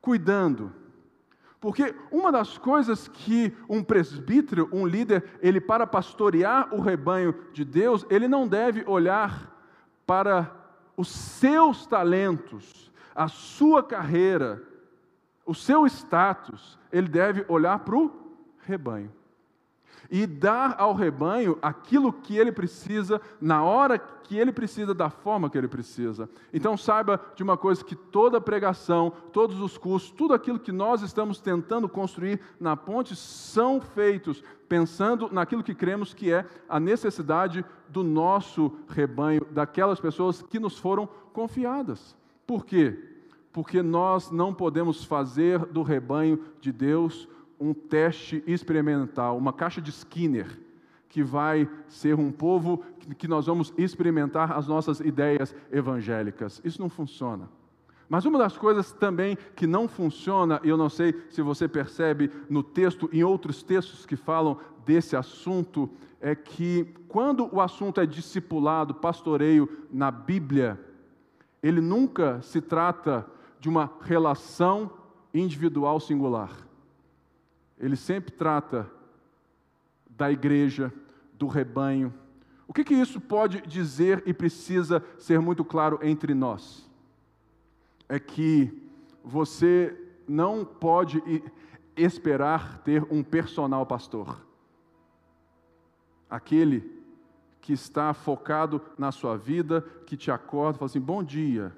cuidando? 0.00 0.72
Porque 1.60 1.94
uma 2.10 2.30
das 2.30 2.58
coisas 2.58 3.08
que 3.08 3.56
um 3.68 3.82
presbítero, 3.82 4.68
um 4.72 4.86
líder, 4.86 5.24
ele 5.40 5.60
para 5.60 5.86
pastorear 5.86 6.74
o 6.74 6.80
rebanho 6.80 7.34
de 7.52 7.64
Deus, 7.64 8.06
ele 8.10 8.28
não 8.28 8.46
deve 8.46 8.84
olhar 8.86 9.54
para 10.06 10.54
os 10.96 11.08
seus 11.08 11.86
talentos, 11.86 12.92
a 13.14 13.28
sua 13.28 13.82
carreira, 13.82 14.62
o 15.44 15.54
seu 15.54 15.86
status, 15.86 16.78
ele 16.92 17.08
deve 17.08 17.44
olhar 17.48 17.78
para 17.80 17.96
o 17.96 18.10
rebanho 18.60 19.10
e 20.10 20.26
dar 20.26 20.76
ao 20.78 20.94
rebanho 20.94 21.58
aquilo 21.60 22.12
que 22.12 22.36
ele 22.36 22.52
precisa, 22.52 23.20
na 23.40 23.62
hora 23.62 23.98
que 23.98 24.36
ele 24.36 24.52
precisa, 24.52 24.94
da 24.94 25.10
forma 25.10 25.48
que 25.48 25.56
ele 25.56 25.68
precisa. 25.68 26.28
Então 26.52 26.76
saiba 26.76 27.20
de 27.34 27.42
uma 27.42 27.56
coisa: 27.56 27.84
que 27.84 27.96
toda 27.96 28.40
pregação, 28.40 29.12
todos 29.32 29.60
os 29.60 29.76
cursos, 29.78 30.10
tudo 30.10 30.34
aquilo 30.34 30.58
que 30.58 30.72
nós 30.72 31.02
estamos 31.02 31.40
tentando 31.40 31.88
construir 31.88 32.40
na 32.58 32.76
ponte 32.76 33.14
são 33.14 33.80
feitos 33.80 34.42
pensando 34.68 35.28
naquilo 35.32 35.62
que 35.62 35.74
cremos 35.74 36.12
que 36.12 36.32
é 36.32 36.44
a 36.68 36.80
necessidade 36.80 37.64
do 37.88 38.02
nosso 38.02 38.72
rebanho, 38.88 39.46
daquelas 39.50 40.00
pessoas 40.00 40.42
que 40.42 40.58
nos 40.58 40.78
foram 40.78 41.08
confiadas. 41.32 42.16
Por 42.46 42.64
quê? 42.64 42.98
Porque 43.52 43.82
nós 43.82 44.30
não 44.30 44.52
podemos 44.52 45.04
fazer 45.04 45.60
do 45.66 45.82
rebanho 45.82 46.40
de 46.60 46.72
Deus 46.72 47.28
um 47.58 47.72
teste 47.72 48.42
experimental, 48.46 49.36
uma 49.36 49.52
caixa 49.52 49.80
de 49.80 49.90
Skinner, 49.90 50.58
que 51.08 51.22
vai 51.22 51.68
ser 51.88 52.14
um 52.14 52.30
povo 52.30 52.84
que 53.16 53.28
nós 53.28 53.46
vamos 53.46 53.72
experimentar 53.78 54.52
as 54.52 54.66
nossas 54.66 55.00
ideias 55.00 55.54
evangélicas. 55.70 56.60
Isso 56.64 56.80
não 56.80 56.88
funciona. 56.88 57.48
Mas 58.08 58.24
uma 58.24 58.38
das 58.38 58.56
coisas 58.56 58.92
também 58.92 59.36
que 59.54 59.66
não 59.66 59.88
funciona, 59.88 60.60
e 60.62 60.68
eu 60.68 60.76
não 60.76 60.88
sei 60.88 61.14
se 61.30 61.42
você 61.42 61.66
percebe 61.66 62.30
no 62.48 62.62
texto, 62.62 63.08
em 63.12 63.24
outros 63.24 63.62
textos 63.62 64.06
que 64.06 64.14
falam 64.14 64.58
desse 64.84 65.16
assunto, 65.16 65.90
é 66.20 66.34
que 66.34 66.94
quando 67.08 67.48
o 67.52 67.60
assunto 67.60 68.00
é 68.00 68.06
discipulado, 68.06 68.94
pastoreio 68.94 69.68
na 69.90 70.10
Bíblia, 70.10 70.78
ele 71.62 71.80
nunca 71.80 72.40
se 72.42 72.60
trata 72.60 73.26
de 73.58 73.68
uma 73.68 73.90
relação 74.02 74.90
individual 75.32 75.98
singular 75.98 76.65
ele 77.78 77.96
sempre 77.96 78.32
trata 78.32 78.90
da 80.08 80.30
igreja, 80.30 80.92
do 81.34 81.46
rebanho. 81.46 82.12
O 82.66 82.72
que, 82.72 82.82
que 82.82 82.94
isso 82.94 83.20
pode 83.20 83.60
dizer 83.62 84.22
e 84.26 84.32
precisa 84.32 85.04
ser 85.18 85.40
muito 85.40 85.64
claro 85.64 85.98
entre 86.02 86.34
nós? 86.34 86.88
É 88.08 88.18
que 88.18 88.82
você 89.22 89.96
não 90.26 90.64
pode 90.64 91.22
esperar 91.96 92.78
ter 92.78 93.04
um 93.10 93.22
personal 93.22 93.84
pastor. 93.84 94.44
Aquele 96.28 96.96
que 97.60 97.72
está 97.72 98.14
focado 98.14 98.80
na 98.96 99.10
sua 99.10 99.36
vida, 99.36 99.82
que 100.06 100.16
te 100.16 100.30
acorda 100.30 100.76
e 100.76 100.78
fala 100.78 100.86
assim: 100.86 101.00
bom 101.00 101.22
dia, 101.22 101.74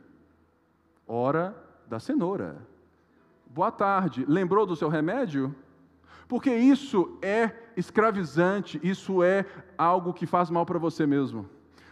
hora 1.07 1.57
da 1.87 1.99
cenoura. 1.99 2.67
Boa 3.47 3.73
tarde, 3.73 4.25
lembrou 4.29 4.67
do 4.67 4.77
seu 4.77 4.89
remédio? 4.89 5.55
Porque 6.29 6.55
isso 6.55 7.17
é 7.23 7.51
escravizante, 7.77 8.79
isso 8.83 9.23
é 9.23 9.47
algo 9.77 10.13
que 10.13 10.27
faz 10.27 10.51
mal 10.51 10.67
para 10.67 10.79
você 10.79 11.07
mesmo. 11.07 11.49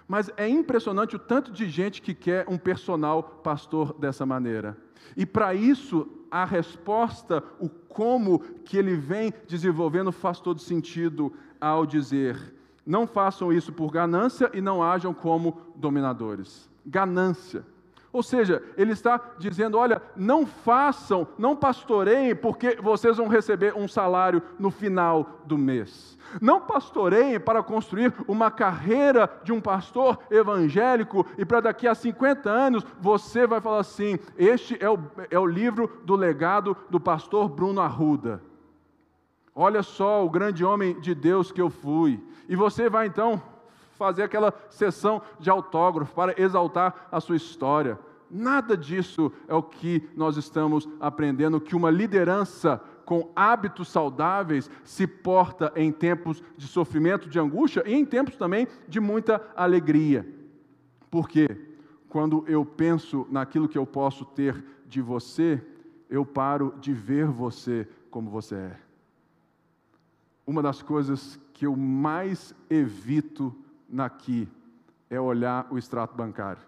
Mas 0.07 0.31
é 0.37 0.47
impressionante 0.47 1.17
o 1.17 1.19
tanto 1.19 1.51
de 1.51 1.69
gente 1.69 2.03
que 2.03 2.15
quer 2.15 2.45
um 2.49 2.59
personal 2.59 3.23
pastor 3.23 3.93
dessa 3.99 4.25
maneira. 4.27 4.77
E 5.17 5.25
para 5.25 5.55
isso, 5.55 6.07
a 6.31 6.45
resposta, 6.45 7.43
o 7.59 7.69
como 7.69 8.41
que 8.65 8.77
ele 8.77 8.95
vem 8.95 9.33
desenvolvendo 9.49 10.13
faz 10.13 10.39
todo 10.39 10.61
sentido 10.61 11.33
ao 11.61 11.87
dizer: 11.87 12.55
não 12.85 13.07
façam 13.07 13.53
isso 13.53 13.73
por 13.73 13.91
ganância 13.91 14.51
e 14.53 14.61
não 14.61 14.83
hajam 14.83 15.15
como 15.15 15.61
dominadores. 15.75 16.69
Ganância. 16.85 17.65
Ou 18.17 18.23
seja, 18.23 18.63
ele 18.79 18.93
está 18.93 19.21
dizendo: 19.39 19.77
olha, 19.77 20.01
não 20.17 20.47
façam, 20.47 21.29
não 21.37 21.55
pastoreiem, 21.55 22.35
porque 22.35 22.79
vocês 22.81 23.19
vão 23.19 23.29
receber 23.29 23.77
um 23.77 23.87
salário 23.87 24.43
no 24.59 24.71
final 24.71 25.43
do 25.45 25.59
mês. 25.59 26.17
Não 26.41 26.59
pastoreiem 26.59 27.39
para 27.39 27.63
construir 27.63 28.15
uma 28.27 28.51
carreira 28.51 29.31
de 29.45 29.53
um 29.53 29.61
pastor 29.61 30.19
evangélico 30.31 31.27
e 31.37 31.45
para 31.45 31.61
daqui 31.61 31.87
a 31.87 31.95
50 31.95 32.49
anos 32.49 32.87
você 32.99 33.47
vai 33.47 33.61
falar 33.61 33.81
assim: 33.81 34.19
este 34.39 34.83
é 34.83 34.89
o, 34.89 34.99
é 35.31 35.39
o 35.39 35.45
livro 35.45 36.01
do 36.03 36.17
legado 36.17 36.75
do 36.89 36.99
pastor 36.99 37.51
Bruno 37.51 37.83
Arruda. 37.83 38.43
Olha 39.55 39.83
só 39.83 40.25
o 40.25 40.31
grande 40.31 40.65
homem 40.65 40.99
de 41.01 41.15
Deus 41.15 41.53
que 41.53 41.61
eu 41.61 41.69
fui. 41.69 42.19
E 42.49 42.57
você 42.57 42.89
vai 42.89 43.09
então 43.09 43.43
fazer 43.97 44.23
aquela 44.23 44.53
sessão 44.71 45.21
de 45.39 45.51
autógrafo 45.51 46.15
para 46.15 46.41
exaltar 46.41 47.09
a 47.11 47.21
sua 47.21 47.37
história. 47.37 47.99
Nada 48.31 48.77
disso 48.77 49.33
é 49.47 49.55
o 49.55 49.63
que 49.63 50.09
nós 50.17 50.37
estamos 50.37 50.89
aprendendo, 51.01 51.61
que 51.61 51.77
uma 51.77 51.91
liderança 51.91 52.81
com 53.05 53.31
hábitos 53.37 53.89
saudáveis 53.89 54.69
se 54.83 55.07
porta 55.07 55.73
em 55.77 55.93
tempos 55.93 56.43
de 56.57 56.67
sofrimento, 56.67 57.29
de 57.29 57.39
angústia 57.39 57.85
e 57.87 57.95
em 57.95 58.05
tempos 58.05 58.37
também 58.37 58.67
de 58.89 58.99
muita 58.99 59.41
alegria. 59.55 60.29
Por 61.09 61.29
quê? 61.29 61.49
Quando 62.09 62.45
eu 62.49 62.65
penso 62.65 63.27
naquilo 63.31 63.69
que 63.69 63.79
eu 63.79 63.87
posso 63.87 64.25
ter 64.25 64.65
de 64.87 65.01
você, 65.01 65.65
eu 66.11 66.27
paro 66.27 66.75
de 66.81 66.93
ver 66.93 67.27
você 67.27 67.89
como 68.11 68.29
você 68.29 68.57
é. 68.57 68.77
Uma 70.45 70.63
das 70.63 70.83
coisas 70.83 71.39
que 71.53 71.67
eu 71.67 71.77
mais 71.77 72.55
evito 72.69 73.55
naqui 73.89 74.49
é 75.09 75.21
olhar 75.21 75.67
o 75.71 75.79
extrato 75.79 76.17
bancário. 76.17 76.63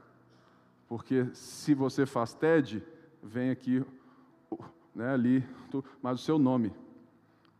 Porque 0.88 1.26
se 1.32 1.74
você 1.74 2.06
faz 2.06 2.32
TED, 2.32 2.82
vem 3.22 3.50
aqui, 3.50 3.84
né, 4.94 5.12
ali, 5.12 5.44
mas 6.02 6.20
o 6.20 6.24
seu 6.24 6.38
nome. 6.38 6.72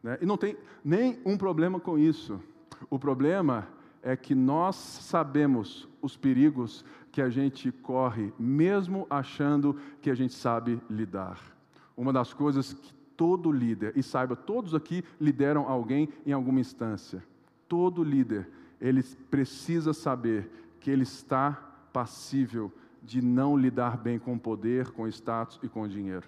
Né? 0.03 0.19
E 0.21 0.27
não 0.27 0.37
tem 0.37 0.57
nenhum 0.85 1.37
problema 1.37 1.79
com 1.79 1.99
isso. 1.99 2.41
O 2.89 2.99
problema 2.99 3.69
é 4.03 4.17
que 4.17 4.35
nós 4.35 4.77
sabemos 4.77 5.89
os 6.01 6.17
perigos 6.17 6.85
que 7.11 7.21
a 7.21 7.29
gente 7.29 7.71
corre, 7.73 8.33
mesmo 8.39 9.07
achando 9.11 9.77
que 10.01 10.11
a 10.11 10.15
gente 10.15 10.35
sabe 10.35 10.81
lidar. 10.89 11.41
Uma 11.97 12.13
das 12.13 12.33
coisas 12.33 12.73
que 12.73 12.95
todo 13.17 13.51
líder, 13.51 13.93
e 13.97 14.03
saiba, 14.03 14.37
todos 14.37 14.75
aqui 14.75 15.03
lideram 15.21 15.69
alguém 15.69 16.09
em 16.25 16.33
alguma 16.33 16.61
instância. 16.61 17.23
Todo 17.69 18.05
líder, 18.05 18.49
ele 18.81 19.03
precisa 19.31 19.93
saber 19.93 20.51
que 20.81 20.91
ele 20.91 21.03
está 21.03 21.53
passível 21.93 22.73
de 23.03 23.23
não 23.23 23.57
lidar 23.57 23.97
bem 23.97 24.19
com 24.19 24.39
poder, 24.39 24.91
com 24.91 25.07
status 25.09 25.59
e 25.63 25.69
com 25.69 25.89
dinheiro. 25.89 26.27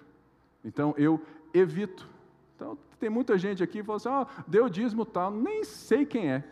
Então 0.63 0.93
eu 0.97 1.21
evito. 1.53 2.07
Então 2.55 2.77
tem 2.99 3.09
muita 3.09 3.37
gente 3.37 3.63
aqui 3.63 3.79
que 3.79 3.83
fala 3.83 3.97
assim: 3.97 4.09
ó, 4.09 4.23
oh, 4.23 4.43
deu 4.47 4.69
dízimo 4.69 5.05
tal, 5.05 5.31
nem 5.31 5.63
sei 5.63 6.05
quem 6.05 6.31
é. 6.31 6.43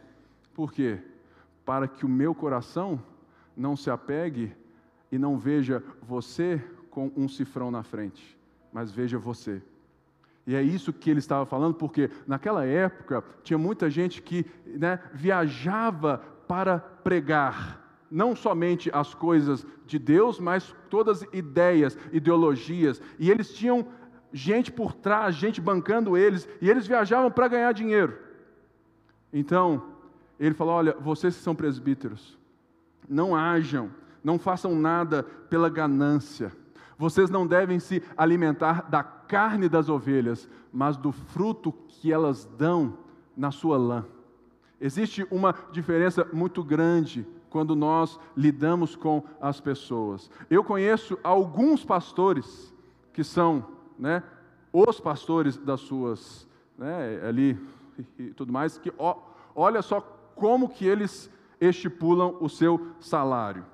Por 0.54 0.72
quê? 0.72 1.00
Para 1.66 1.88
que 1.88 2.06
o 2.06 2.10
meu 2.10 2.34
coração 2.34 3.02
não 3.56 3.76
se 3.76 3.90
apegue 3.90 4.56
e 5.12 5.18
não 5.18 5.38
veja 5.38 5.84
você 6.02 6.64
com 6.90 7.12
um 7.16 7.28
cifrão 7.28 7.70
na 7.70 7.84
frente, 7.84 8.38
mas 8.72 8.92
veja 8.92 9.18
você. 9.18 9.62
E 10.50 10.56
é 10.56 10.64
isso 10.64 10.92
que 10.92 11.12
ele 11.12 11.20
estava 11.20 11.46
falando, 11.46 11.76
porque 11.76 12.10
naquela 12.26 12.66
época 12.66 13.24
tinha 13.44 13.56
muita 13.56 13.88
gente 13.88 14.20
que 14.20 14.48
né, 14.66 15.00
viajava 15.14 16.24
para 16.48 16.80
pregar, 16.80 17.88
não 18.10 18.36
somente 18.36 18.90
as 18.92 19.14
coisas 19.14 19.64
de 19.86 20.00
Deus, 20.00 20.40
mas 20.40 20.76
todas 20.90 21.22
as 21.22 21.30
ideias, 21.32 21.96
ideologias, 22.12 23.00
e 23.20 23.30
eles 23.30 23.54
tinham 23.54 23.86
gente 24.34 24.72
por 24.72 24.92
trás, 24.92 25.36
gente 25.36 25.62
bancando 25.62 26.18
eles, 26.18 26.50
e 26.60 26.68
eles 26.68 26.88
viajavam 26.88 27.30
para 27.30 27.48
ganhar 27.48 27.72
dinheiro. 27.72 28.18
Então, 29.32 29.84
ele 30.40 30.56
falou: 30.56 30.74
Olha, 30.74 30.96
vocês 31.00 31.38
que 31.38 31.44
são 31.44 31.54
presbíteros, 31.54 32.40
não 33.08 33.36
hajam, 33.36 33.92
não 34.24 34.40
façam 34.40 34.74
nada 34.74 35.22
pela 35.22 35.70
ganância. 35.70 36.52
Vocês 37.00 37.30
não 37.30 37.48
devem 37.48 37.80
se 37.80 38.04
alimentar 38.18 38.90
da 38.90 39.02
carne 39.02 39.70
das 39.70 39.88
ovelhas, 39.88 40.50
mas 40.70 40.98
do 40.98 41.14
fruto 41.14 41.72
que 41.88 42.12
elas 42.12 42.44
dão 42.58 42.98
na 43.38 43.52
sua 43.52 43.78
lã. 43.78 44.06
Existe 44.82 45.26
uma 45.32 45.56
diferença 45.72 46.28
muito 46.34 46.62
grande 46.62 47.26
quando 47.50 47.74
nós 47.74 48.20
lidamos 48.36 48.98
com 48.98 49.24
as 49.40 49.62
pessoas. 49.62 50.30
Eu 50.50 50.62
conheço 50.62 51.18
alguns 51.24 51.86
pastores 51.86 52.76
que 53.14 53.24
são, 53.24 53.66
né, 53.98 54.22
os 54.74 55.00
pastores 55.00 55.56
das 55.56 55.80
suas, 55.80 56.46
né, 56.78 57.22
ali 57.26 57.58
e 58.18 58.34
tudo 58.34 58.52
mais, 58.52 58.78
que 58.78 58.92
ó, 58.98 59.16
olha 59.56 59.82
só 59.82 60.02
como 60.36 60.68
que 60.68 60.86
eles 60.86 61.32
estipulam 61.62 62.36
o 62.42 62.50
seu 62.50 62.88
salário. 63.00 63.66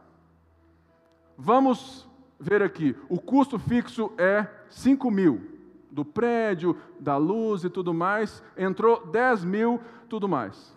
Vamos 1.35 2.07
ver 2.39 2.61
aqui, 2.61 2.95
o 3.09 3.19
custo 3.19 3.57
fixo 3.57 4.11
é 4.17 4.47
5 4.69 5.09
mil, 5.09 5.41
do 5.89 6.03
prédio, 6.03 6.77
da 6.99 7.17
luz 7.17 7.63
e 7.63 7.69
tudo 7.69 7.93
mais, 7.93 8.43
entrou 8.57 9.05
10 9.07 9.43
mil, 9.45 9.79
tudo 10.09 10.27
mais. 10.27 10.75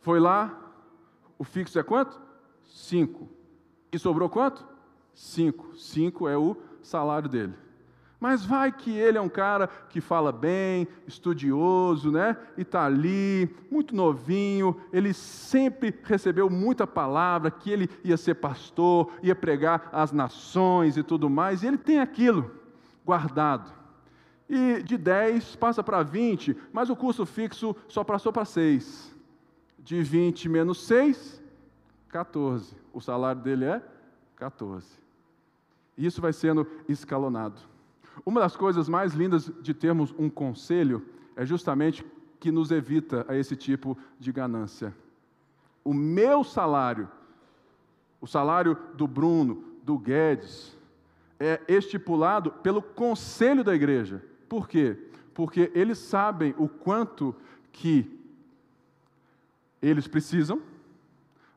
Foi 0.00 0.18
lá, 0.18 0.58
o 1.38 1.44
fixo 1.44 1.78
é 1.78 1.82
quanto? 1.82 2.20
Cinco. 2.64 3.28
E 3.92 3.98
sobrou 3.98 4.28
quanto? 4.28 4.66
Cinco. 5.14 5.76
Cinco 5.76 6.28
é 6.28 6.36
o 6.36 6.56
salário 6.82 7.28
dele. 7.28 7.54
Mas 8.24 8.42
vai 8.42 8.72
que 8.72 8.90
ele 8.90 9.18
é 9.18 9.20
um 9.20 9.28
cara 9.28 9.68
que 9.90 10.00
fala 10.00 10.32
bem, 10.32 10.88
estudioso, 11.06 12.10
né? 12.10 12.38
E 12.56 12.62
está 12.62 12.86
ali, 12.86 13.54
muito 13.70 13.94
novinho. 13.94 14.80
Ele 14.90 15.12
sempre 15.12 15.94
recebeu 16.02 16.48
muita 16.48 16.86
palavra, 16.86 17.50
que 17.50 17.70
ele 17.70 17.86
ia 18.02 18.16
ser 18.16 18.36
pastor, 18.36 19.12
ia 19.22 19.34
pregar 19.34 19.90
às 19.92 20.10
nações 20.10 20.96
e 20.96 21.02
tudo 21.02 21.28
mais. 21.28 21.62
E 21.62 21.66
ele 21.66 21.76
tem 21.76 22.00
aquilo 22.00 22.50
guardado. 23.04 23.70
E 24.48 24.82
de 24.82 24.96
10 24.96 25.56
passa 25.56 25.82
para 25.82 26.02
20, 26.02 26.56
mas 26.72 26.88
o 26.88 26.96
custo 26.96 27.26
fixo 27.26 27.76
só 27.86 28.02
passou 28.02 28.32
para 28.32 28.46
6 28.46 29.14
de 29.80 30.02
20 30.02 30.48
menos 30.48 30.86
6, 30.86 31.42
14. 32.08 32.74
O 32.90 33.02
salário 33.02 33.42
dele 33.42 33.66
é 33.66 33.82
14. 34.36 34.88
E 35.98 36.06
isso 36.06 36.22
vai 36.22 36.32
sendo 36.32 36.66
escalonado. 36.88 37.73
Uma 38.24 38.40
das 38.40 38.56
coisas 38.56 38.88
mais 38.88 39.14
lindas 39.14 39.50
de 39.62 39.72
termos 39.72 40.14
um 40.18 40.28
conselho 40.28 41.04
é 41.36 41.44
justamente 41.44 42.04
que 42.38 42.52
nos 42.52 42.70
evita 42.70 43.24
a 43.28 43.36
esse 43.36 43.56
tipo 43.56 43.96
de 44.18 44.30
ganância. 44.30 44.94
O 45.82 45.92
meu 45.92 46.44
salário, 46.44 47.08
o 48.20 48.26
salário 48.26 48.76
do 48.94 49.06
Bruno, 49.06 49.64
do 49.82 49.98
Guedes, 49.98 50.76
é 51.38 51.60
estipulado 51.68 52.50
pelo 52.50 52.80
conselho 52.80 53.64
da 53.64 53.74
igreja. 53.74 54.22
Por 54.48 54.68
quê? 54.68 54.96
Porque 55.34 55.70
eles 55.74 55.98
sabem 55.98 56.54
o 56.56 56.68
quanto 56.68 57.34
que 57.72 58.18
eles 59.82 60.06
precisam, 60.06 60.62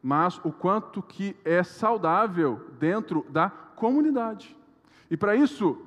mas 0.01 0.39
o 0.43 0.51
quanto 0.51 1.01
que 1.01 1.35
é 1.45 1.63
saudável 1.63 2.61
dentro 2.79 3.25
da 3.29 3.49
comunidade. 3.49 4.55
E 5.09 5.15
para 5.15 5.35
isso, 5.35 5.86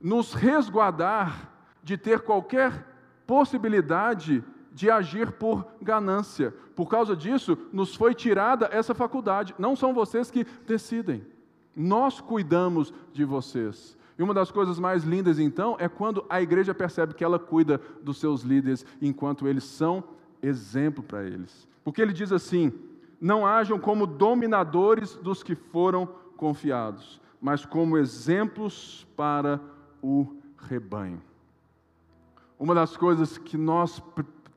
nos 0.00 0.32
resguardar 0.32 1.52
de 1.82 1.96
ter 1.96 2.20
qualquer 2.20 2.86
possibilidade 3.26 4.44
de 4.72 4.90
agir 4.90 5.32
por 5.32 5.66
ganância. 5.82 6.54
Por 6.76 6.86
causa 6.88 7.16
disso, 7.16 7.58
nos 7.72 7.94
foi 7.94 8.14
tirada 8.14 8.68
essa 8.72 8.94
faculdade. 8.94 9.54
Não 9.58 9.74
são 9.74 9.92
vocês 9.92 10.30
que 10.30 10.46
decidem. 10.66 11.26
Nós 11.74 12.20
cuidamos 12.20 12.92
de 13.12 13.24
vocês. 13.24 13.96
E 14.18 14.22
uma 14.22 14.34
das 14.34 14.50
coisas 14.50 14.78
mais 14.78 15.04
lindas, 15.04 15.38
então, 15.38 15.76
é 15.78 15.88
quando 15.88 16.24
a 16.28 16.42
igreja 16.42 16.74
percebe 16.74 17.14
que 17.14 17.22
ela 17.22 17.38
cuida 17.38 17.80
dos 18.02 18.18
seus 18.18 18.42
líderes 18.42 18.84
enquanto 19.00 19.46
eles 19.46 19.64
são 19.64 20.02
exemplo 20.42 21.02
para 21.02 21.24
eles. 21.24 21.68
Porque 21.84 22.02
ele 22.02 22.12
diz 22.12 22.32
assim: 22.32 22.72
não 23.20 23.46
hajam 23.46 23.78
como 23.78 24.06
dominadores 24.06 25.14
dos 25.16 25.42
que 25.42 25.54
foram 25.54 26.06
confiados, 26.36 27.20
mas 27.40 27.64
como 27.64 27.96
exemplos 27.96 29.06
para 29.16 29.60
o 30.02 30.36
rebanho. 30.58 31.22
Uma 32.58 32.74
das 32.74 32.96
coisas 32.96 33.38
que 33.38 33.56
nós 33.56 34.02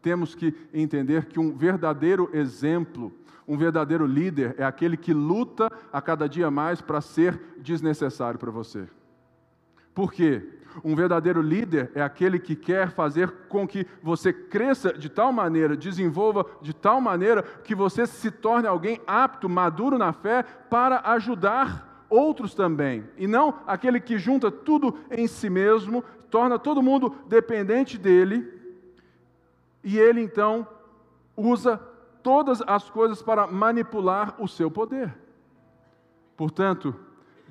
temos 0.02 0.34
que 0.34 0.56
entender 0.74 1.26
que 1.26 1.40
um 1.40 1.56
verdadeiro 1.56 2.30
exemplo, 2.34 3.14
um 3.48 3.58
verdadeiro 3.58 4.06
líder 4.06 4.56
é 4.58 4.64
aquele 4.64 4.98
que 4.98 5.14
luta 5.14 5.72
a 5.94 6.02
cada 6.02 6.28
dia 6.28 6.50
mais 6.50 6.82
para 6.82 7.02
ser 7.02 7.40
desnecessário 7.60 8.40
para 8.40 8.50
você. 8.50 8.88
Por 9.94 10.12
quê? 10.12 10.58
Um 10.84 10.96
verdadeiro 10.96 11.42
líder 11.42 11.92
é 11.94 12.02
aquele 12.02 12.40
que 12.40 12.56
quer 12.56 12.92
fazer 12.92 13.30
com 13.50 13.68
que 13.68 13.86
você 14.02 14.32
cresça 14.32 14.94
de 14.94 15.10
tal 15.10 15.34
maneira, 15.34 15.76
desenvolva 15.76 16.46
de 16.62 16.74
tal 16.74 17.02
maneira, 17.02 17.44
que 17.44 17.76
você 17.76 18.08
se 18.08 18.32
torne 18.32 18.68
alguém 18.68 19.02
apto, 19.06 19.50
maduro 19.50 19.98
na 19.98 20.14
fé, 20.14 20.44
para 20.44 21.02
ajudar 21.12 21.91
outros 22.12 22.54
também. 22.54 23.04
E 23.18 23.26
não 23.26 23.56
aquele 23.66 24.00
que 24.00 24.20
junta 24.20 24.52
tudo 24.52 25.00
em 25.10 25.26
si 25.26 25.50
mesmo, 25.50 26.04
torna 26.30 26.60
todo 26.60 26.84
mundo 26.84 27.16
dependente 27.28 27.98
dele, 27.98 28.60
e 29.84 29.98
ele 29.98 30.22
então 30.22 30.68
usa 31.36 31.78
todas 32.22 32.62
as 32.68 32.90
coisas 32.90 33.22
para 33.24 33.48
manipular 33.48 34.36
o 34.38 34.48
seu 34.48 34.70
poder. 34.70 35.18
Portanto, 36.38 36.94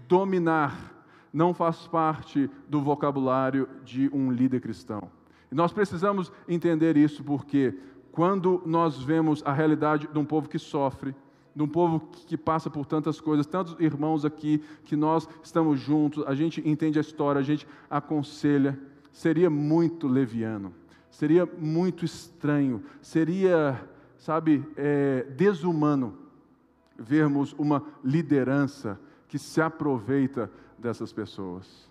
dominar 0.07 0.94
não 1.33 1.55
faz 1.55 1.87
parte 1.87 2.51
do 2.68 2.81
vocabulário 2.81 3.68
de 3.85 4.09
um 4.12 4.31
líder 4.31 4.61
cristão. 4.61 5.11
E 5.51 5.55
nós 5.55 5.73
precisamos 5.73 6.31
entender 6.49 6.96
isso 6.96 7.25
porque 7.25 7.77
quando 8.12 8.62
nós 8.66 9.01
vemos 9.01 9.42
a 9.44 9.53
realidade 9.53 10.09
de 10.09 10.18
um 10.18 10.25
povo 10.25 10.49
que 10.49 10.59
sofre, 10.59 11.14
de 11.61 11.64
um 11.64 11.68
povo 11.68 12.01
que 12.27 12.38
passa 12.38 12.70
por 12.70 12.87
tantas 12.87 13.20
coisas, 13.20 13.44
tantos 13.44 13.77
irmãos 13.79 14.25
aqui 14.25 14.62
que 14.83 14.96
nós 14.96 15.29
estamos 15.42 15.79
juntos, 15.79 16.25
a 16.27 16.35
gente 16.35 16.66
entende 16.66 16.99
a 16.99 17.03
história, 17.03 17.38
a 17.38 17.44
gente 17.44 17.68
aconselha, 17.90 18.81
seria 19.12 19.51
muito 19.51 20.09
leviano, 20.09 20.73
seria 21.11 21.44
muito 21.44 22.03
estranho, 22.03 22.83
seria, 23.03 23.79
sabe, 24.16 24.66
é, 24.75 25.27
desumano 25.37 26.16
vermos 26.99 27.55
uma 27.59 27.85
liderança 28.03 28.99
que 29.29 29.38
se 29.38 29.61
aproveita 29.61 30.51
dessas 30.79 31.12
pessoas. 31.12 31.90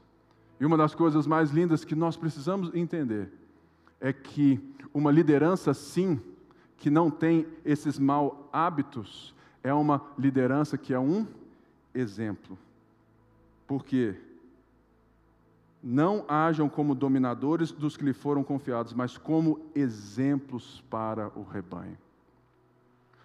E 0.59 0.65
uma 0.65 0.77
das 0.77 0.95
coisas 0.95 1.27
mais 1.27 1.51
lindas 1.51 1.85
que 1.85 1.93
nós 1.93 2.17
precisamos 2.17 2.73
entender 2.73 3.31
é 4.01 4.11
que 4.11 4.59
uma 4.91 5.11
liderança, 5.11 5.75
sim, 5.75 6.19
que 6.75 6.89
não 6.89 7.11
tem 7.11 7.45
esses 7.63 7.99
mal 7.99 8.49
hábitos, 8.51 9.37
é 9.63 9.73
uma 9.73 10.01
liderança 10.17 10.77
que 10.77 10.93
é 10.93 10.99
um 10.99 11.27
exemplo. 11.93 12.57
Porque 13.67 14.15
não 15.81 16.25
hajam 16.27 16.67
como 16.67 16.93
dominadores 16.93 17.71
dos 17.71 17.95
que 17.95 18.03
lhe 18.03 18.13
foram 18.13 18.43
confiados, 18.43 18.93
mas 18.93 19.17
como 19.17 19.59
exemplos 19.73 20.83
para 20.89 21.31
o 21.37 21.43
rebanho. 21.43 21.97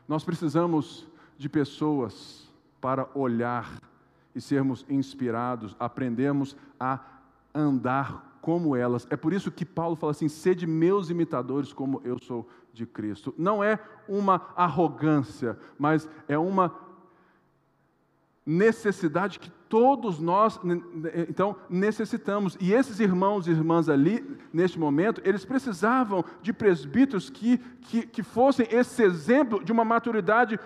Nós 0.06 0.22
precisamos 0.22 1.06
de 1.36 1.48
pessoas 1.48 2.48
para 2.80 3.08
olhar 3.14 3.80
e 4.34 4.40
sermos 4.40 4.84
inspirados, 4.88 5.74
aprendemos 5.78 6.56
a 6.78 7.00
andar 7.54 8.38
como 8.40 8.76
elas. 8.76 9.06
É 9.08 9.16
por 9.16 9.32
isso 9.32 9.50
que 9.50 9.64
Paulo 9.64 9.96
fala 9.96 10.10
assim: 10.10 10.28
sede 10.28 10.66
meus 10.66 11.08
imitadores, 11.08 11.72
como 11.72 12.00
eu 12.04 12.18
sou 12.18 12.48
de 12.74 12.84
Cristo. 12.84 13.32
Não 13.38 13.62
é 13.62 13.78
uma 14.06 14.48
arrogância, 14.56 15.56
mas 15.78 16.08
é 16.28 16.36
uma 16.36 16.74
necessidade 18.44 19.38
que 19.38 19.50
todos 19.68 20.20
nós, 20.20 20.60
então, 21.28 21.56
necessitamos. 21.70 22.58
E 22.60 22.72
esses 22.72 23.00
irmãos 23.00 23.46
e 23.46 23.50
irmãs 23.52 23.88
ali, 23.88 24.38
neste 24.52 24.78
momento, 24.78 25.22
eles 25.24 25.44
precisavam 25.44 26.24
de 26.42 26.52
presbíteros 26.52 27.30
que, 27.30 27.58
que, 27.80 28.06
que 28.06 28.22
fossem 28.22 28.66
esse 28.70 29.02
exemplo 29.02 29.64
de 29.64 29.72
uma 29.72 29.84
maturidade 29.84 30.58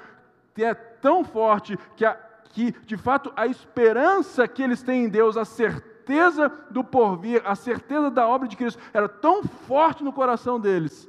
que 0.55 0.65
é 0.65 0.75
tão 0.75 1.23
forte 1.23 1.79
que, 1.95 2.05
a, 2.05 2.15
que, 2.51 2.73
de 2.85 2.97
fato, 2.97 3.33
a 3.37 3.47
esperança 3.47 4.49
que 4.49 4.63
eles 4.63 4.83
têm 4.83 5.05
em 5.05 5.09
Deus, 5.09 5.37
a 5.37 5.45
certeza 5.45 6.51
do 6.71 6.83
porvir, 6.83 7.41
a 7.45 7.55
certeza 7.55 8.11
da 8.11 8.27
obra 8.27 8.49
de 8.49 8.57
Cristo, 8.57 8.83
era 8.93 9.09
tão 9.09 9.45
forte 9.45 10.03
no 10.03 10.13
coração 10.13 10.59
deles, 10.59 11.09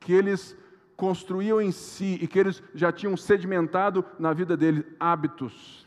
que 0.00 0.12
eles 0.12 0.56
construíam 0.96 1.60
em 1.60 1.70
si 1.70 2.18
e 2.20 2.26
que 2.26 2.38
eles 2.38 2.62
já 2.74 2.90
tinham 2.90 3.16
sedimentado 3.16 4.04
na 4.18 4.32
vida 4.32 4.56
deles 4.56 4.84
hábitos 4.98 5.86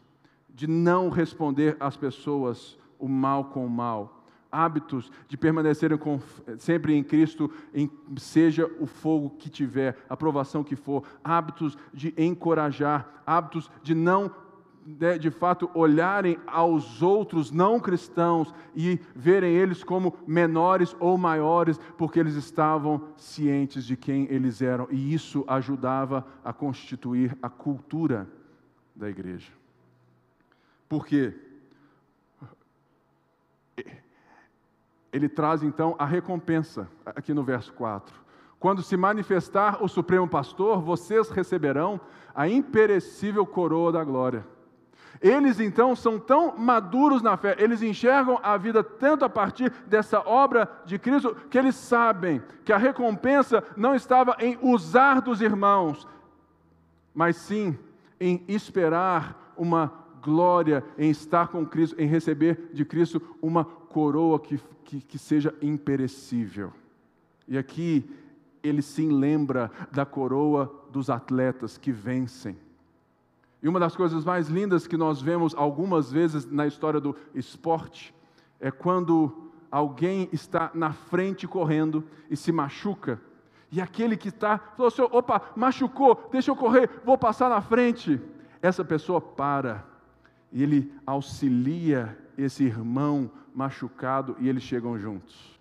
de 0.50 0.68
não 0.68 1.10
responder 1.10 1.76
às 1.80 1.98
pessoas 1.98 2.78
o 3.00 3.08
mal 3.08 3.46
com 3.46 3.66
o 3.66 3.70
mal, 3.70 4.24
hábitos 4.52 5.12
de 5.28 5.36
permanecerem 5.36 5.98
com, 5.98 6.20
sempre 6.58 6.94
em 6.94 7.04
Cristo, 7.04 7.52
em, 7.74 7.90
seja 8.18 8.70
o 8.80 8.86
fogo 8.86 9.32
que 9.32 9.50
tiver, 9.50 9.98
a 10.08 10.16
provação 10.16 10.64
que 10.64 10.76
for, 10.76 11.04
hábitos 11.24 11.78
de 11.94 12.14
encorajar, 12.18 13.24
hábitos 13.26 13.72
de 13.82 13.96
não 13.96 14.32
de, 14.86 15.30
fato 15.30 15.70
olharem 15.74 16.40
aos 16.48 17.02
outros 17.02 17.52
não 17.52 17.80
cristãos 17.80 18.54
e 18.76 19.00
verem 19.16 19.54
eles 19.54 19.84
como 19.84 20.18
menores 20.26 20.96
ou 21.00 21.18
maiores, 21.18 21.80
porque 21.98 22.20
eles 22.20 22.36
estavam 22.36 23.10
cientes 23.16 23.86
de 23.86 23.96
quem 23.96 24.28
eles 24.30 24.62
eram, 24.62 24.88
e 24.90 25.14
isso 25.14 25.44
ajudava 25.48 26.26
a 26.44 26.52
constituir 26.52 27.38
a 27.42 27.50
cultura 27.50 28.28
da 28.96 29.10
igreja. 29.10 29.52
Porque 30.90 31.34
ele 35.12 35.30
traz 35.30 35.62
então 35.64 35.96
a 36.00 36.06
recompensa, 36.06 36.88
aqui 37.06 37.34
no 37.34 37.44
verso 37.44 37.74
4. 37.74 38.22
Quando 38.60 38.84
se 38.84 38.96
manifestar 38.96 39.84
o 39.84 39.88
Supremo 39.88 40.28
Pastor, 40.28 40.82
vocês 40.82 41.30
receberão 41.30 42.00
a 42.34 42.48
imperecível 42.48 43.46
coroa 43.46 43.92
da 43.92 44.04
glória. 44.04 44.46
Eles 45.22 45.60
então 45.60 45.96
são 45.96 46.20
tão 46.20 46.58
maduros 46.58 47.22
na 47.22 47.38
fé, 47.38 47.56
eles 47.60 47.84
enxergam 47.84 48.40
a 48.42 48.58
vida 48.58 48.84
tanto 48.84 49.24
a 49.24 49.30
partir 49.30 49.72
dessa 49.86 50.20
obra 50.20 50.68
de 50.84 50.98
Cristo, 50.98 51.36
que 51.48 51.60
eles 51.60 51.76
sabem 51.76 52.42
que 52.66 52.74
a 52.74 52.78
recompensa 52.78 53.64
não 53.78 53.94
estava 53.94 54.36
em 54.40 54.58
usar 54.62 55.22
dos 55.22 55.40
irmãos, 55.40 56.08
mas 57.14 57.36
sim 57.36 57.78
em 58.20 58.44
esperar 58.48 59.54
uma 59.56 59.94
glória 60.24 60.84
em 60.98 61.12
estar 61.12 61.50
com 61.50 61.66
Cristo, 61.66 62.00
em 62.02 62.08
receber 62.08 62.72
de 62.74 62.84
Cristo 62.84 63.22
uma 63.42 63.64
coroa 63.64 64.40
que, 64.40 64.60
que, 64.84 65.02
que 65.02 65.20
seja 65.20 65.54
imperecível. 65.62 66.74
E 67.48 67.58
aqui 67.58 68.10
ele 68.64 68.82
sim 68.82 69.10
lembra 69.10 69.72
da 69.92 70.06
coroa 70.06 70.72
dos 70.92 71.10
atletas 71.10 71.78
que 71.78 71.92
vencem. 71.92 72.58
E 73.62 73.70
uma 73.70 73.80
das 73.80 73.96
coisas 73.96 74.26
mais 74.26 74.48
lindas 74.48 74.88
que 74.88 74.98
nós 74.98 75.22
vemos 75.22 75.54
algumas 75.56 76.12
vezes 76.12 76.46
na 76.46 76.66
história 76.66 77.00
do 77.00 77.16
esporte 77.36 78.14
é 78.60 78.72
quando 78.72 79.52
alguém 79.70 80.28
está 80.32 80.72
na 80.74 80.92
frente 80.92 81.48
correndo 81.48 82.04
e 82.30 82.36
se 82.36 82.52
machuca. 82.52 83.22
E 83.72 83.80
aquele 83.80 84.18
que 84.18 84.30
está, 84.30 84.58
falou 84.58 84.88
assim: 84.88 85.02
opa, 85.02 85.42
machucou, 85.56 86.28
deixa 86.32 86.52
eu 86.52 86.56
correr, 86.56 86.90
vou 87.06 87.18
passar 87.18 87.50
na 87.50 87.62
frente. 87.62 88.20
Essa 88.62 88.84
pessoa 88.84 89.22
para 89.22 89.86
e 90.52 90.62
ele 90.62 90.94
auxilia 91.06 92.18
esse 92.38 92.64
irmão 92.64 93.32
machucado 93.54 94.36
e 94.40 94.50
eles 94.50 94.64
chegam 94.64 95.00
juntos. 95.00 95.60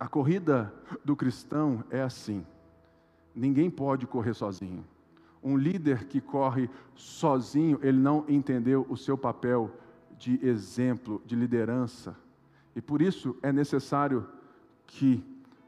A 0.00 0.08
corrida 0.08 0.72
do 1.04 1.14
cristão 1.14 1.84
é 1.90 2.00
assim. 2.00 2.46
Ninguém 3.34 3.68
pode 3.68 4.06
correr 4.06 4.34
sozinho. 4.34 4.84
Um 5.42 5.56
líder 5.56 6.04
que 6.04 6.20
corre 6.20 6.68
sozinho, 6.94 7.78
ele 7.82 7.98
não 7.98 8.24
entendeu 8.28 8.86
o 8.88 8.96
seu 8.96 9.16
papel 9.16 9.70
de 10.18 10.44
exemplo, 10.44 11.22
de 11.24 11.36
liderança. 11.36 12.16
E 12.74 12.80
por 12.80 13.00
isso 13.00 13.36
é 13.42 13.52
necessário 13.52 14.26
que 14.86 15.22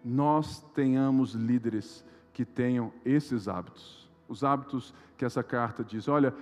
nós 0.05 0.63
tenhamos 0.75 1.35
líderes 1.35 2.05
que 2.33 2.45
tenham 2.45 2.93
esses 3.05 3.49
hábitos. 3.49 4.09
Os 4.29 4.43
hábitos 4.43 4.95
que 5.17 5.25
essa 5.25 5.43
carta 5.43 5.85
diz: 5.85 6.09
olha, 6.09 6.35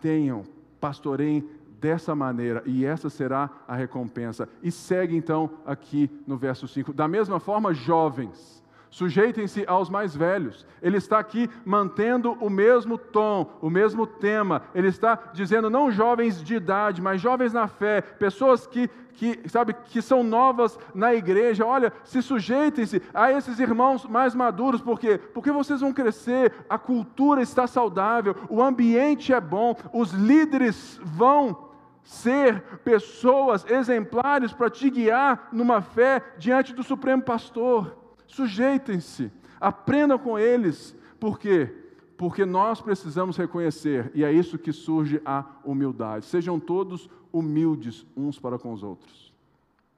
tenham, 0.00 0.44
pastoreiem 0.80 1.48
dessa 1.80 2.14
maneira, 2.14 2.62
e 2.64 2.84
essa 2.84 3.10
será 3.10 3.50
a 3.66 3.74
recompensa. 3.74 4.48
E 4.62 4.70
segue 4.70 5.16
então 5.16 5.50
aqui 5.66 6.08
no 6.26 6.36
verso 6.36 6.68
5. 6.68 6.92
Da 6.92 7.08
mesma 7.08 7.40
forma, 7.40 7.74
jovens, 7.74 8.61
sujeitem-se 8.92 9.64
aos 9.66 9.88
mais 9.88 10.14
velhos. 10.14 10.66
Ele 10.80 10.98
está 10.98 11.18
aqui 11.18 11.48
mantendo 11.64 12.32
o 12.40 12.50
mesmo 12.50 12.98
tom, 12.98 13.50
o 13.60 13.70
mesmo 13.70 14.06
tema. 14.06 14.62
Ele 14.74 14.88
está 14.88 15.18
dizendo 15.32 15.70
não 15.70 15.90
jovens 15.90 16.44
de 16.44 16.54
idade, 16.54 17.00
mas 17.00 17.20
jovens 17.20 17.54
na 17.54 17.66
fé, 17.66 18.02
pessoas 18.02 18.66
que, 18.66 18.88
que 19.14 19.48
sabe, 19.48 19.72
que 19.86 20.02
são 20.02 20.22
novas 20.22 20.78
na 20.94 21.14
igreja. 21.14 21.64
Olha, 21.64 21.90
se 22.04 22.20
sujeitem-se 22.20 23.02
a 23.14 23.32
esses 23.32 23.58
irmãos 23.58 24.04
mais 24.04 24.34
maduros, 24.34 24.82
por 24.82 25.00
quê? 25.00 25.18
Porque 25.18 25.50
vocês 25.50 25.80
vão 25.80 25.92
crescer, 25.92 26.52
a 26.68 26.76
cultura 26.76 27.40
está 27.40 27.66
saudável, 27.66 28.36
o 28.50 28.62
ambiente 28.62 29.32
é 29.32 29.40
bom, 29.40 29.74
os 29.90 30.12
líderes 30.12 31.00
vão 31.02 31.70
ser 32.04 32.60
pessoas 32.84 33.64
exemplares 33.70 34.52
para 34.52 34.68
te 34.68 34.90
guiar 34.90 35.48
numa 35.50 35.80
fé 35.80 36.22
diante 36.36 36.74
do 36.74 36.82
Supremo 36.82 37.22
Pastor. 37.22 38.01
Sujeitem-se, 38.32 39.30
aprendam 39.60 40.18
com 40.18 40.38
eles. 40.38 40.96
Por 41.20 41.38
quê? 41.38 41.70
Porque 42.16 42.46
nós 42.46 42.80
precisamos 42.80 43.36
reconhecer, 43.36 44.10
e 44.14 44.24
é 44.24 44.32
isso 44.32 44.58
que 44.58 44.72
surge 44.72 45.20
a 45.22 45.44
humildade. 45.62 46.24
Sejam 46.24 46.58
todos 46.58 47.10
humildes 47.30 48.06
uns 48.16 48.38
para 48.38 48.58
com 48.58 48.72
os 48.72 48.82
outros. 48.82 49.34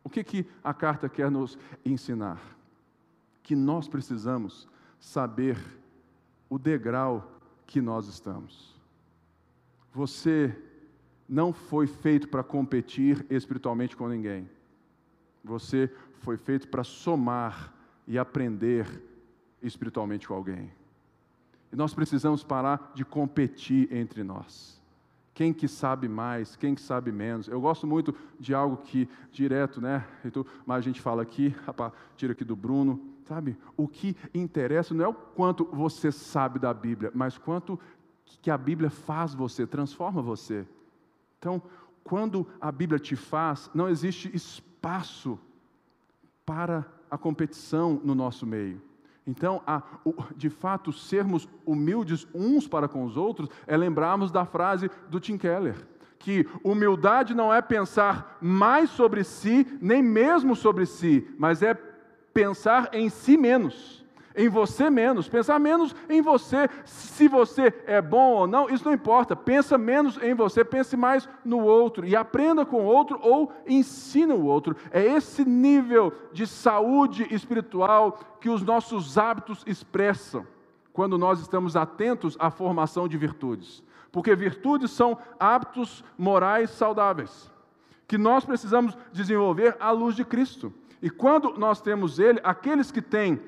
O 0.03 0.11
que, 0.11 0.25
que 0.25 0.47
a 0.65 0.75
carta 0.75 1.09
quer 1.09 1.31
nos 1.31 1.57
ensinar? 1.85 2.43
Que 3.41 3.55
nós 3.55 3.87
precisamos 3.87 4.69
saber 4.99 5.57
o 6.51 6.59
degrau 6.59 7.39
que 7.67 7.81
nós 7.81 8.09
estamos. 8.09 8.75
Você 9.93 10.57
não 11.29 11.53
foi 11.53 11.87
feito 11.87 12.29
para 12.29 12.43
competir 12.43 13.25
espiritualmente 13.31 13.97
com 13.97 14.09
ninguém. 14.09 14.51
Você 15.45 15.89
foi 16.15 16.37
feito 16.37 16.67
para 16.67 16.83
somar 16.83 17.73
e 18.07 18.19
aprender 18.19 19.03
espiritualmente 19.63 20.29
com 20.29 20.35
alguém. 20.35 20.71
E 21.73 21.77
nós 21.77 21.95
precisamos 21.95 22.45
parar 22.45 22.93
de 22.95 23.05
competir 23.05 23.93
entre 23.93 24.23
nós. 24.23 24.81
Quem 25.33 25.53
que 25.53 25.67
sabe 25.67 26.07
mais, 26.07 26.55
quem 26.55 26.75
que 26.75 26.81
sabe 26.81 27.11
menos. 27.11 27.49
Eu 27.49 27.61
gosto 27.61 27.87
muito 27.87 28.15
de 28.39 28.55
algo 28.55 28.77
que, 28.77 29.09
direto, 29.33 29.81
né? 29.81 30.07
Mas 30.65 30.79
a 30.79 30.81
gente 30.81 31.01
fala 31.01 31.23
aqui, 31.23 31.53
tira 32.17 32.33
aqui 32.33 32.45
do 32.45 32.55
Bruno, 32.55 33.01
sabe? 33.25 33.57
O 33.77 33.89
que 33.89 34.17
interessa 34.33 34.95
não 34.95 35.05
é 35.05 35.09
o 35.09 35.15
quanto 35.15 35.65
você 35.65 36.13
sabe 36.13 36.61
da 36.61 36.73
Bíblia, 36.73 37.11
mas 37.13 37.37
quanto 37.37 37.81
que 38.41 38.51
a 38.51 38.57
Bíblia 38.57 38.91
faz 38.91 39.35
você, 39.35 39.67
transforma 39.67 40.23
você. 40.23 40.65
Então, 41.39 41.61
quando 42.05 42.47
a 42.61 42.71
Bíblia 42.71 43.01
te 43.01 43.17
faz, 43.17 43.69
não 43.75 43.89
existe 43.89 44.31
espaço 44.33 45.37
para 46.47 46.87
a 47.15 47.19
competição 47.19 48.01
no 48.03 48.13
nosso 48.13 48.45
meio. 48.45 48.83
Então, 49.25 49.63
a, 49.65 49.81
de 50.37 50.51
fato, 50.51 50.93
sermos 50.93 51.49
humildes 51.65 52.27
uns 52.35 52.67
para 52.67 52.89
com 52.89 53.05
os 53.05 53.17
outros 53.17 53.49
é 53.69 53.77
lembrarmos 53.77 54.33
da 54.33 54.45
frase 54.45 54.91
do 55.09 55.21
Tim 55.21 55.39
Keller, 55.39 55.77
que 56.19 56.45
humildade 56.65 57.33
não 57.33 57.55
é 57.55 57.63
pensar 57.63 58.37
mais 58.41 58.91
sobre 58.91 59.23
si, 59.23 59.65
nem 59.81 60.03
mesmo 60.03 60.57
sobre 60.57 60.87
si, 60.87 61.25
mas 61.39 61.63
é 61.63 61.75
pensar 62.33 62.91
em 62.93 63.09
si 63.09 63.37
menos. 63.37 64.04
Em 64.37 64.49
você 64.49 64.91
menos, 64.91 65.29
pensar 65.29 65.61
menos 65.61 65.95
em 66.09 66.21
você, 66.21 66.69
se 66.85 67.29
você 67.29 67.73
é 67.87 68.03
bom 68.03 68.33
ou 68.33 68.47
não, 68.47 68.69
isso 68.69 68.85
não 68.85 68.93
importa. 68.93 69.37
Pensa 69.37 69.79
menos 69.79 70.21
em 70.21 70.35
você, 70.35 70.65
pense 70.65 70.97
mais 70.97 71.29
no 71.45 71.61
outro 71.61 72.05
e 72.05 72.17
aprenda 72.17 72.67
com 72.67 72.83
o 72.83 72.87
outro 72.87 73.19
ou 73.23 73.53
ensina 73.67 74.35
o 74.35 74.45
outro. 74.45 74.77
É 74.91 75.03
esse 75.03 75.45
nível 75.45 76.13
de 76.33 76.47
saúde 76.47 77.27
espiritual 77.33 78.19
que 78.41 78.49
os 78.51 78.63
nossos 78.63 79.17
hábitos 79.17 79.63
expressam 79.67 80.45
quando 80.93 81.17
nós 81.17 81.41
estamos 81.41 81.77
atentos 81.77 82.37
à 82.41 82.51
formação 82.51 83.07
de 83.07 83.17
virtudes. 83.17 83.83
Porque 84.11 84.35
virtudes 84.35 84.91
são 84.91 85.19
hábitos 85.39 86.05
morais 86.19 86.71
saudáveis 86.71 87.53
que 88.07 88.19
nós 88.19 88.45
precisamos 88.45 88.97
desenvolver 89.13 89.77
à 89.81 89.91
luz 89.91 90.15
de 90.15 90.25
Cristo. 90.25 90.73
E 91.01 91.11
quando 91.11 91.59
nós 91.59 91.81
temos 91.81 92.19
ele, 92.19 92.41
aqueles 92.43 92.91
que 92.91 93.03
têm 93.03 93.41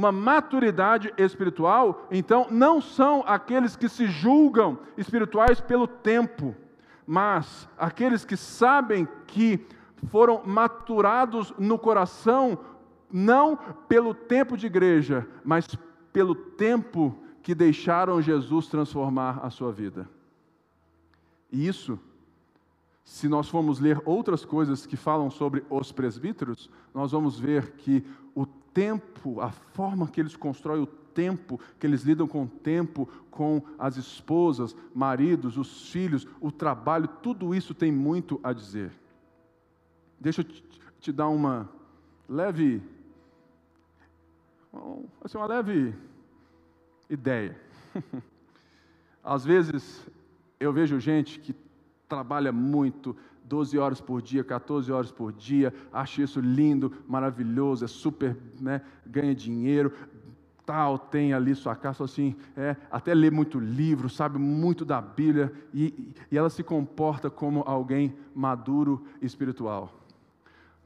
uma 0.00 0.10
maturidade 0.10 1.12
espiritual, 1.18 2.06
então 2.10 2.46
não 2.50 2.80
são 2.80 3.22
aqueles 3.26 3.76
que 3.76 3.86
se 3.86 4.06
julgam 4.06 4.78
espirituais 4.96 5.60
pelo 5.60 5.86
tempo, 5.86 6.56
mas 7.06 7.68
aqueles 7.76 8.24
que 8.24 8.34
sabem 8.34 9.06
que 9.26 9.62
foram 10.06 10.42
maturados 10.46 11.52
no 11.58 11.78
coração, 11.78 12.58
não 13.12 13.58
pelo 13.86 14.14
tempo 14.14 14.56
de 14.56 14.68
igreja, 14.68 15.28
mas 15.44 15.68
pelo 16.10 16.34
tempo 16.34 17.14
que 17.42 17.54
deixaram 17.54 18.22
Jesus 18.22 18.68
transformar 18.68 19.40
a 19.42 19.50
sua 19.50 19.70
vida. 19.70 20.08
E 21.52 21.68
isso, 21.68 22.00
se 23.04 23.28
nós 23.28 23.50
formos 23.50 23.78
ler 23.78 24.00
outras 24.06 24.46
coisas 24.46 24.86
que 24.86 24.96
falam 24.96 25.28
sobre 25.28 25.62
os 25.68 25.92
presbíteros, 25.92 26.70
nós 26.94 27.12
vamos 27.12 27.38
ver 27.38 27.72
que 27.72 28.02
o 28.34 28.46
tempo, 28.72 29.40
a 29.40 29.50
forma 29.50 30.08
que 30.08 30.20
eles 30.20 30.36
constroem 30.36 30.82
o 30.82 30.86
tempo, 30.86 31.60
que 31.78 31.86
eles 31.86 32.02
lidam 32.02 32.26
com 32.26 32.44
o 32.44 32.48
tempo, 32.48 33.08
com 33.30 33.62
as 33.78 33.96
esposas, 33.96 34.74
maridos, 34.94 35.56
os 35.56 35.90
filhos, 35.90 36.26
o 36.40 36.50
trabalho, 36.50 37.08
tudo 37.08 37.54
isso 37.54 37.74
tem 37.74 37.92
muito 37.92 38.40
a 38.42 38.52
dizer. 38.52 38.92
Deixa 40.18 40.42
eu 40.42 40.46
te, 41.00 41.12
dar 41.12 41.28
uma 41.28 41.68
leve, 42.28 42.82
assim, 45.22 45.38
uma 45.38 45.46
leve 45.46 45.94
ideia. 47.08 47.58
Às 49.22 49.44
vezes 49.44 50.06
eu 50.58 50.72
vejo 50.72 51.00
gente 51.00 51.40
que 51.40 51.54
trabalha 52.08 52.52
muito, 52.52 53.16
12 53.50 53.76
horas 53.80 54.00
por 54.00 54.22
dia, 54.22 54.44
14 54.44 54.92
horas 54.92 55.10
por 55.10 55.32
dia, 55.32 55.74
acha 55.92 56.22
isso 56.22 56.40
lindo, 56.40 56.92
maravilhoso, 57.08 57.84
é 57.84 57.88
super, 57.88 58.36
né, 58.60 58.80
ganha 59.04 59.34
dinheiro, 59.34 59.92
tal, 60.64 60.96
tem 60.96 61.32
ali 61.32 61.52
sua 61.56 61.74
casa, 61.74 62.04
assim, 62.04 62.36
é, 62.56 62.76
até 62.92 63.12
lê 63.12 63.28
muito 63.28 63.58
livro, 63.58 64.08
sabe 64.08 64.38
muito 64.38 64.84
da 64.84 65.00
Bíblia, 65.00 65.52
e, 65.74 66.14
e 66.30 66.38
ela 66.38 66.48
se 66.48 66.62
comporta 66.62 67.28
como 67.28 67.64
alguém 67.66 68.14
maduro 68.32 69.04
espiritual. 69.20 69.92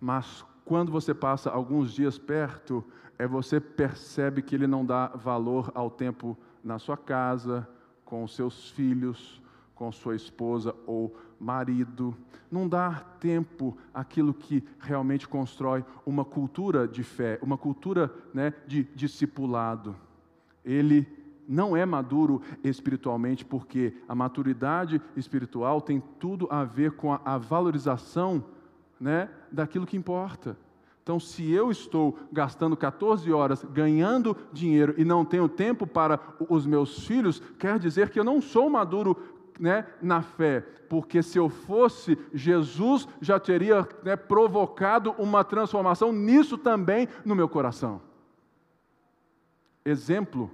Mas 0.00 0.42
quando 0.64 0.90
você 0.90 1.12
passa 1.12 1.50
alguns 1.50 1.92
dias 1.92 2.16
perto, 2.16 2.82
é 3.18 3.26
você 3.26 3.60
percebe 3.60 4.40
que 4.40 4.54
ele 4.54 4.66
não 4.66 4.86
dá 4.86 5.08
valor 5.08 5.70
ao 5.74 5.90
tempo 5.90 6.34
na 6.64 6.78
sua 6.78 6.96
casa, 6.96 7.68
com 8.06 8.26
seus 8.26 8.70
filhos, 8.70 9.42
com 9.74 9.92
sua 9.92 10.16
esposa 10.16 10.74
ou 10.86 11.14
marido, 11.44 12.16
não 12.50 12.66
dá 12.66 13.04
tempo 13.20 13.76
àquilo 13.92 14.32
que 14.32 14.64
realmente 14.78 15.28
constrói 15.28 15.84
uma 16.06 16.24
cultura 16.24 16.88
de 16.88 17.04
fé, 17.04 17.38
uma 17.42 17.58
cultura 17.58 18.12
né, 18.32 18.54
de 18.66 18.84
discipulado. 18.94 19.94
Ele 20.64 21.06
não 21.46 21.76
é 21.76 21.84
maduro 21.84 22.40
espiritualmente, 22.62 23.44
porque 23.44 23.94
a 24.08 24.14
maturidade 24.14 25.00
espiritual 25.14 25.80
tem 25.80 26.02
tudo 26.18 26.48
a 26.50 26.64
ver 26.64 26.92
com 26.92 27.12
a, 27.12 27.20
a 27.22 27.36
valorização 27.36 28.42
né, 28.98 29.28
daquilo 29.52 29.86
que 29.86 29.96
importa. 29.96 30.56
Então, 31.04 31.20
se 31.20 31.50
eu 31.52 31.70
estou 31.70 32.18
gastando 32.32 32.74
14 32.74 33.30
horas 33.30 33.62
ganhando 33.62 34.34
dinheiro 34.54 34.94
e 34.96 35.04
não 35.04 35.22
tenho 35.22 35.50
tempo 35.50 35.86
para 35.86 36.18
os 36.48 36.64
meus 36.64 37.06
filhos, 37.06 37.42
quer 37.58 37.78
dizer 37.78 38.08
que 38.08 38.18
eu 38.18 38.24
não 38.24 38.40
sou 38.40 38.70
maduro 38.70 39.14
né, 39.58 39.86
na 40.02 40.22
fé, 40.22 40.60
porque 40.88 41.22
se 41.22 41.38
eu 41.38 41.48
fosse, 41.48 42.18
Jesus 42.32 43.08
já 43.20 43.38
teria 43.38 43.86
né, 44.02 44.16
provocado 44.16 45.12
uma 45.12 45.44
transformação 45.44 46.12
nisso 46.12 46.58
também 46.58 47.08
no 47.24 47.34
meu 47.34 47.48
coração. 47.48 48.00
Exemplo 49.84 50.50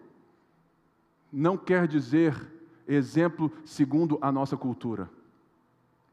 não 1.33 1.57
quer 1.57 1.87
dizer 1.87 2.35
exemplo 2.87 3.53
segundo 3.65 4.19
a 4.21 4.33
nossa 4.33 4.57
cultura, 4.57 5.09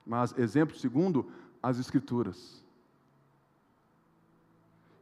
mas 0.06 0.38
exemplo 0.38 0.76
segundo 0.76 1.26
as 1.62 1.80
Escrituras. 1.80 2.64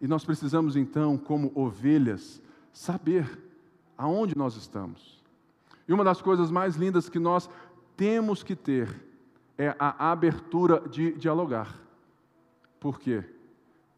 E 0.01 0.07
nós 0.07 0.23
precisamos 0.23 0.75
então, 0.75 1.17
como 1.17 1.51
ovelhas, 1.55 2.41
saber 2.71 3.41
aonde 3.97 4.37
nós 4.37 4.55
estamos. 4.55 5.23
E 5.87 5.93
uma 5.93 6.03
das 6.03 6.21
coisas 6.21 6.49
mais 6.49 6.75
lindas 6.75 7.09
que 7.09 7.19
nós 7.19 7.49
temos 7.95 8.43
que 8.43 8.55
ter 8.55 9.03
é 9.57 9.75
a 9.79 10.11
abertura 10.11 10.81
de 10.89 11.13
dialogar. 11.13 11.75
Por 12.79 12.99
quê? 12.99 13.23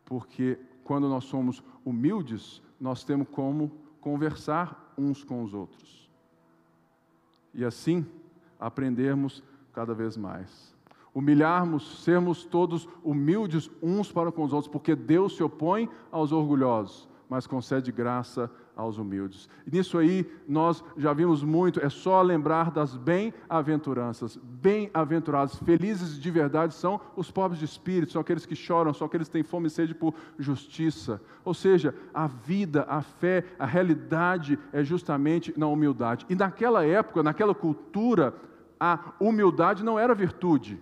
Porque 0.05 0.57
quando 0.83 1.09
nós 1.09 1.25
somos 1.25 1.63
humildes, 1.83 2.61
nós 2.79 3.03
temos 3.03 3.27
como 3.29 3.71
conversar 3.99 4.93
uns 4.97 5.23
com 5.23 5.43
os 5.43 5.53
outros. 5.53 6.09
E 7.53 7.65
assim 7.65 8.05
aprendermos 8.59 9.43
cada 9.73 9.93
vez 9.93 10.15
mais. 10.15 10.75
Humilharmos, 11.13 12.03
sermos 12.03 12.45
todos 12.45 12.87
humildes 13.03 13.69
uns 13.81 14.11
para 14.11 14.31
com 14.31 14.43
os 14.43 14.53
outros, 14.53 14.71
porque 14.71 14.95
Deus 14.95 15.35
se 15.35 15.43
opõe 15.43 15.89
aos 16.11 16.31
orgulhosos, 16.31 17.09
mas 17.27 17.47
concede 17.47 17.91
graça 17.91 18.51
aos 18.77 18.97
humildes. 18.97 19.49
E 19.65 19.75
nisso 19.75 19.97
aí 19.97 20.25
nós 20.47 20.83
já 20.95 21.11
vimos 21.11 21.43
muito, 21.43 21.83
é 21.83 21.89
só 21.89 22.21
lembrar 22.21 22.71
das 22.71 22.95
bem-aventuranças. 22.95 24.37
Bem-aventurados, 24.37 25.55
felizes 25.55 26.19
de 26.19 26.31
verdade 26.31 26.75
são 26.75 27.01
os 27.15 27.31
pobres 27.31 27.59
de 27.59 27.65
espírito, 27.65 28.11
são 28.13 28.21
aqueles 28.21 28.45
que 28.45 28.55
choram, 28.55 28.93
são 28.93 29.07
aqueles 29.07 29.27
que 29.27 29.33
têm 29.33 29.43
fome 29.43 29.67
e 29.67 29.71
sede 29.71 29.95
por 29.95 30.13
justiça. 30.37 31.19
Ou 31.43 31.53
seja, 31.53 31.93
a 32.13 32.27
vida, 32.27 32.85
a 32.87 33.01
fé, 33.01 33.43
a 33.57 33.65
realidade 33.65 34.59
é 34.71 34.83
justamente 34.83 35.53
na 35.57 35.67
humildade. 35.67 36.25
E 36.29 36.35
naquela 36.35 36.85
época, 36.85 37.23
naquela 37.23 37.55
cultura, 37.55 38.33
a 38.79 39.13
humildade 39.19 39.83
não 39.83 39.97
era 39.97 40.13
virtude. 40.13 40.79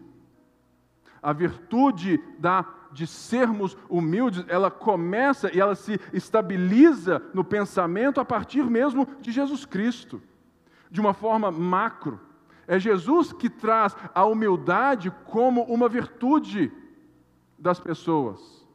A 1.23 1.33
virtude 1.33 2.21
da 2.37 2.63
de 2.95 3.05
sermos 3.05 3.77
humildes, 3.89 4.45
ela 4.47 4.71
começa 4.71 5.53
e 5.53 5.59
ela 5.59 5.75
se 5.75 5.99
estabiliza 6.13 7.21
no 7.33 7.43
pensamento 7.43 8.21
a 8.21 8.25
partir 8.25 8.63
mesmo 8.63 9.05
de 9.19 9.33
Jesus 9.33 9.65
Cristo, 9.65 10.21
de 10.89 11.01
uma 11.01 11.13
forma 11.13 11.51
macro. 11.51 12.21
É 12.65 12.79
Jesus 12.79 13.33
que 13.33 13.49
traz 13.49 13.95
a 14.13 14.23
humildade 14.23 15.11
como 15.25 15.63
uma 15.63 15.89
virtude 15.89 16.71
das 17.59 17.81
pessoas. 17.81 18.65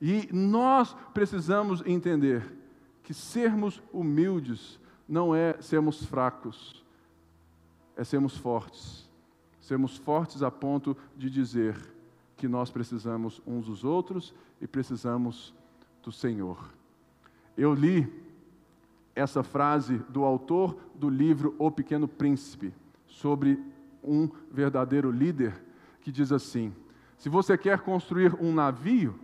E 0.00 0.26
nós 0.32 0.96
precisamos 1.12 1.82
entender 1.84 2.50
que 3.02 3.12
sermos 3.12 3.82
humildes 3.92 4.80
não 5.06 5.34
é 5.34 5.60
sermos 5.60 6.02
fracos, 6.06 6.82
é 7.94 8.02
sermos 8.04 8.38
fortes. 8.38 9.04
Sermos 9.60 9.98
fortes 9.98 10.42
a 10.42 10.50
ponto 10.50 10.96
de 11.14 11.28
dizer: 11.28 11.93
que 12.36 12.48
nós 12.48 12.70
precisamos 12.70 13.40
uns 13.46 13.66
dos 13.66 13.84
outros 13.84 14.34
e 14.60 14.66
precisamos 14.66 15.54
do 16.02 16.10
Senhor. 16.10 16.58
Eu 17.56 17.72
li 17.72 18.12
essa 19.14 19.42
frase 19.42 19.98
do 20.08 20.24
autor 20.24 20.76
do 20.94 21.08
livro 21.08 21.54
O 21.58 21.70
Pequeno 21.70 22.08
Príncipe, 22.08 22.72
sobre 23.06 23.62
um 24.02 24.28
verdadeiro 24.50 25.10
líder, 25.10 25.54
que 26.00 26.10
diz 26.10 26.32
assim: 26.32 26.74
Se 27.16 27.28
você 27.28 27.56
quer 27.56 27.80
construir 27.80 28.34
um 28.40 28.52
navio, 28.52 29.18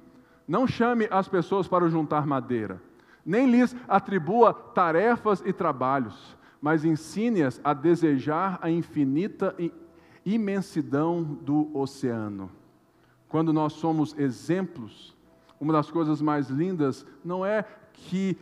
não 0.47 0.67
chame 0.67 1.09
as 1.11 1.29
pessoas 1.29 1.67
para 1.67 1.89
juntar 1.89 2.27
madeira, 2.27 2.81
nem 3.27 3.51
lhes 3.51 3.75
atribua 3.89 4.55
tarefas 4.55 5.43
e 5.45 5.53
trabalhos, 5.53 6.37
mas 6.63 6.85
ensine-as 6.85 7.61
a 7.65 7.75
desejar 7.75 8.59
a 8.63 8.71
infinita 8.71 9.55
imensidão 10.25 11.23
do 11.23 11.77
oceano 11.77 12.51
quando 13.31 13.53
nós 13.53 13.75
somos 13.75 14.13
exemplos, 14.19 15.17
uma 15.61 15.73
das 15.73 15.89
coisas 15.89 16.21
mais 16.21 16.51
lindas 16.51 17.07
não 17.25 17.47
é 17.47 17.65
que 17.93 18.37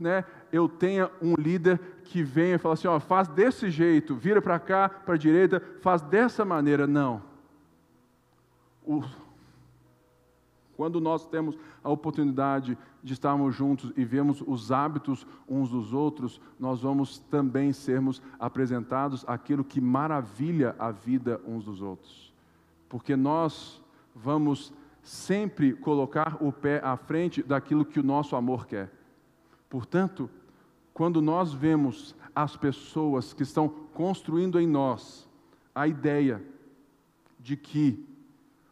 né, 0.00 0.24
eu 0.50 0.68
tenha 0.68 1.10
um 1.20 1.34
líder 1.34 1.78
que 2.04 2.22
venha 2.22 2.54
e 2.54 2.58
fala 2.58 2.72
assim: 2.72 2.88
ó, 2.88 2.98
faz 2.98 3.28
desse 3.28 3.70
jeito, 3.70 4.14
vira 4.14 4.40
para 4.40 4.58
cá, 4.58 4.88
para 4.88 5.14
a 5.14 5.18
direita, 5.18 5.62
faz 5.82 6.00
dessa 6.00 6.46
maneira. 6.46 6.86
Não. 6.86 7.22
O, 8.82 9.04
Quando 10.76 10.98
nós 10.98 11.26
temos 11.26 11.58
a 11.84 11.90
oportunidade 11.90 12.76
de 13.02 13.12
estarmos 13.12 13.54
juntos 13.54 13.92
e 13.96 14.04
vemos 14.04 14.42
os 14.46 14.72
hábitos 14.72 15.26
uns 15.46 15.68
dos 15.68 15.92
outros, 15.92 16.40
nós 16.58 16.80
vamos 16.80 17.18
também 17.18 17.70
sermos 17.70 18.22
apresentados 18.40 19.24
aquilo 19.28 19.62
que 19.62 19.80
maravilha 19.80 20.74
a 20.78 20.90
vida 20.90 21.38
uns 21.46 21.66
dos 21.66 21.82
outros. 21.82 22.32
Porque 22.88 23.14
nós 23.14 23.81
vamos 24.14 24.72
sempre 25.02 25.72
colocar 25.72 26.36
o 26.40 26.52
pé 26.52 26.80
à 26.84 26.96
frente 26.96 27.42
daquilo 27.42 27.84
que 27.84 28.00
o 28.00 28.04
nosso 28.04 28.36
amor 28.36 28.66
quer. 28.66 28.90
Portanto, 29.68 30.30
quando 30.94 31.20
nós 31.20 31.52
vemos 31.52 32.14
as 32.34 32.56
pessoas 32.56 33.32
que 33.32 33.42
estão 33.42 33.68
construindo 33.68 34.60
em 34.60 34.66
nós 34.66 35.28
a 35.74 35.88
ideia 35.88 36.42
de 37.38 37.56
que 37.56 38.04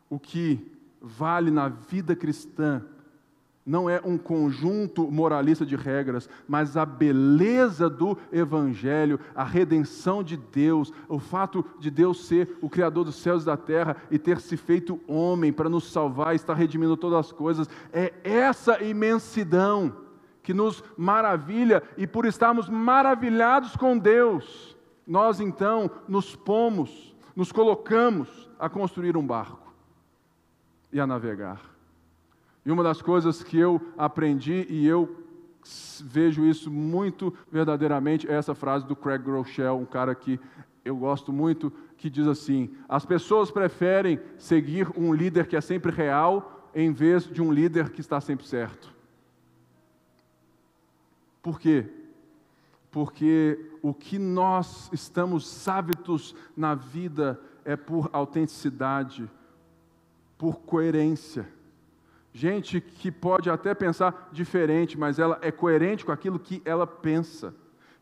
o 0.09 0.19
que 0.19 0.71
vale 1.01 1.51
na 1.51 1.69
vida 1.69 2.15
cristã 2.15 2.85
não 3.71 3.89
é 3.89 4.01
um 4.05 4.19
conjunto 4.19 5.09
moralista 5.13 5.65
de 5.65 5.77
regras, 5.77 6.29
mas 6.49 6.77
a 6.77 6.85
beleza 6.85 7.89
do 7.89 8.19
Evangelho, 8.33 9.21
a 9.33 9.45
redenção 9.45 10.25
de 10.25 10.37
Deus, 10.37 10.93
o 11.09 11.21
fato 11.21 11.65
de 11.79 11.89
Deus 11.89 12.27
ser 12.27 12.59
o 12.61 12.69
Criador 12.69 13.05
dos 13.05 13.15
céus 13.15 13.45
e 13.45 13.47
da 13.47 13.57
terra 13.57 13.97
e 14.11 14.19
ter 14.19 14.41
se 14.41 14.57
feito 14.57 15.01
homem 15.07 15.53
para 15.53 15.69
nos 15.69 15.93
salvar, 15.93 16.35
estar 16.35 16.55
redimindo 16.55 16.97
todas 16.97 17.27
as 17.27 17.33
coisas, 17.33 17.71
é 17.93 18.13
essa 18.25 18.83
imensidão 18.83 19.97
que 20.43 20.53
nos 20.53 20.83
maravilha 20.97 21.81
e 21.97 22.09
por 22.09 22.27
estarmos 22.27 22.69
maravilhados 22.69 23.77
com 23.77 23.97
Deus, 23.97 24.77
nós 25.07 25.39
então 25.39 25.89
nos 26.09 26.35
pomos, 26.35 27.15
nos 27.37 27.53
colocamos 27.53 28.51
a 28.59 28.69
construir 28.69 29.17
um 29.17 29.25
barco 29.25 29.73
e 30.93 30.99
a 30.99 31.07
navegar. 31.07 31.70
E 32.65 32.71
uma 32.71 32.83
das 32.83 33.01
coisas 33.01 33.43
que 33.43 33.59
eu 33.59 33.81
aprendi 33.97 34.67
e 34.69 34.87
eu 34.87 35.17
vejo 36.03 36.45
isso 36.45 36.71
muito 36.71 37.35
verdadeiramente 37.51 38.29
é 38.29 38.35
essa 38.35 38.55
frase 38.55 38.87
do 38.87 38.97
Craig 38.97 39.23
Groeschel, 39.23 39.77
um 39.77 39.87
cara 39.87 40.15
que 40.15 40.41
eu 40.85 40.97
gosto 40.97 41.33
muito, 41.33 41.73
que 41.97 42.09
diz 42.09 42.27
assim: 42.27 42.71
as 42.89 43.05
pessoas 43.05 43.51
preferem 43.51 44.19
seguir 44.39 44.89
um 44.97 45.13
líder 45.13 45.47
que 45.47 45.57
é 45.57 45.61
sempre 45.61 45.93
real 45.93 46.69
em 46.75 46.93
vez 46.93 47.25
de 47.25 47.43
um 47.43 47.53
líder 47.53 47.91
que 47.91 48.01
está 48.01 48.21
sempre 48.21 48.47
certo. 48.47 48.95
Por 51.43 51.59
quê? 51.59 51.87
Porque 52.91 53.59
o 53.83 53.95
que 53.95 54.19
nós 54.19 54.91
estamos 54.93 55.67
hábitos 55.69 56.35
na 56.57 56.75
vida 56.75 57.41
é 57.65 57.77
por 57.77 58.11
autenticidade, 58.13 59.31
por 60.37 60.61
coerência. 60.61 61.49
Gente 62.33 62.81
que 62.81 63.11
pode 63.11 63.51
até 63.51 63.75
pensar 63.75 64.29
diferente, 64.33 64.99
mas 64.99 65.19
ela 65.19 65.39
é 65.43 65.51
coerente 65.51 66.05
com 66.05 66.13
aquilo 66.13 66.39
que 66.39 66.63
ela 66.65 66.87
pensa. 66.87 67.55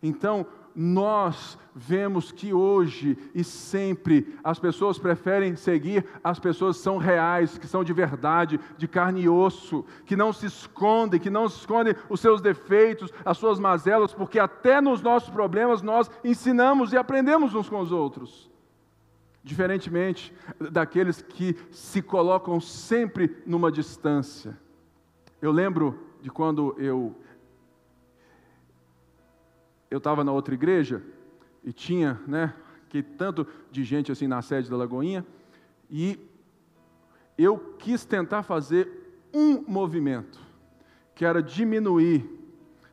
Então, 0.02 0.46
nós 0.80 1.58
vemos 1.74 2.30
que 2.30 2.52
hoje 2.52 3.18
e 3.34 3.42
sempre 3.42 4.38
as 4.44 4.60
pessoas 4.60 4.96
preferem 4.96 5.56
seguir 5.56 6.04
as 6.22 6.38
pessoas 6.38 6.76
que 6.76 6.84
são 6.84 6.98
reais, 6.98 7.58
que 7.58 7.66
são 7.66 7.82
de 7.82 7.92
verdade, 7.92 8.60
de 8.76 8.86
carne 8.86 9.22
e 9.22 9.28
osso, 9.28 9.84
que 10.06 10.14
não 10.14 10.32
se 10.32 10.46
escondem, 10.46 11.18
que 11.18 11.30
não 11.30 11.48
se 11.48 11.58
escondem 11.58 11.96
os 12.08 12.20
seus 12.20 12.40
defeitos, 12.40 13.12
as 13.24 13.38
suas 13.38 13.58
mazelas, 13.58 14.14
porque 14.14 14.38
até 14.38 14.80
nos 14.80 15.02
nossos 15.02 15.30
problemas 15.30 15.82
nós 15.82 16.08
ensinamos 16.22 16.92
e 16.92 16.96
aprendemos 16.96 17.54
uns 17.54 17.68
com 17.68 17.80
os 17.80 17.90
outros. 17.90 18.48
Diferentemente 19.48 20.30
daqueles 20.70 21.22
que 21.22 21.56
se 21.72 22.02
colocam 22.02 22.60
sempre 22.60 23.42
numa 23.46 23.72
distância. 23.72 24.58
Eu 25.40 25.50
lembro 25.50 25.98
de 26.20 26.30
quando 26.30 26.76
eu 26.78 27.16
eu 29.90 29.96
estava 29.96 30.22
na 30.22 30.32
outra 30.32 30.52
igreja 30.52 31.02
e 31.64 31.72
tinha, 31.72 32.20
né, 32.26 32.54
que 32.90 33.02
tanto 33.02 33.46
de 33.70 33.84
gente 33.84 34.12
assim 34.12 34.26
na 34.26 34.42
sede 34.42 34.68
da 34.68 34.76
Lagoinha, 34.76 35.24
e 35.90 36.20
eu 37.38 37.56
quis 37.78 38.04
tentar 38.04 38.42
fazer 38.42 39.18
um 39.32 39.64
movimento, 39.66 40.38
que 41.14 41.24
era 41.24 41.42
diminuir 41.42 42.28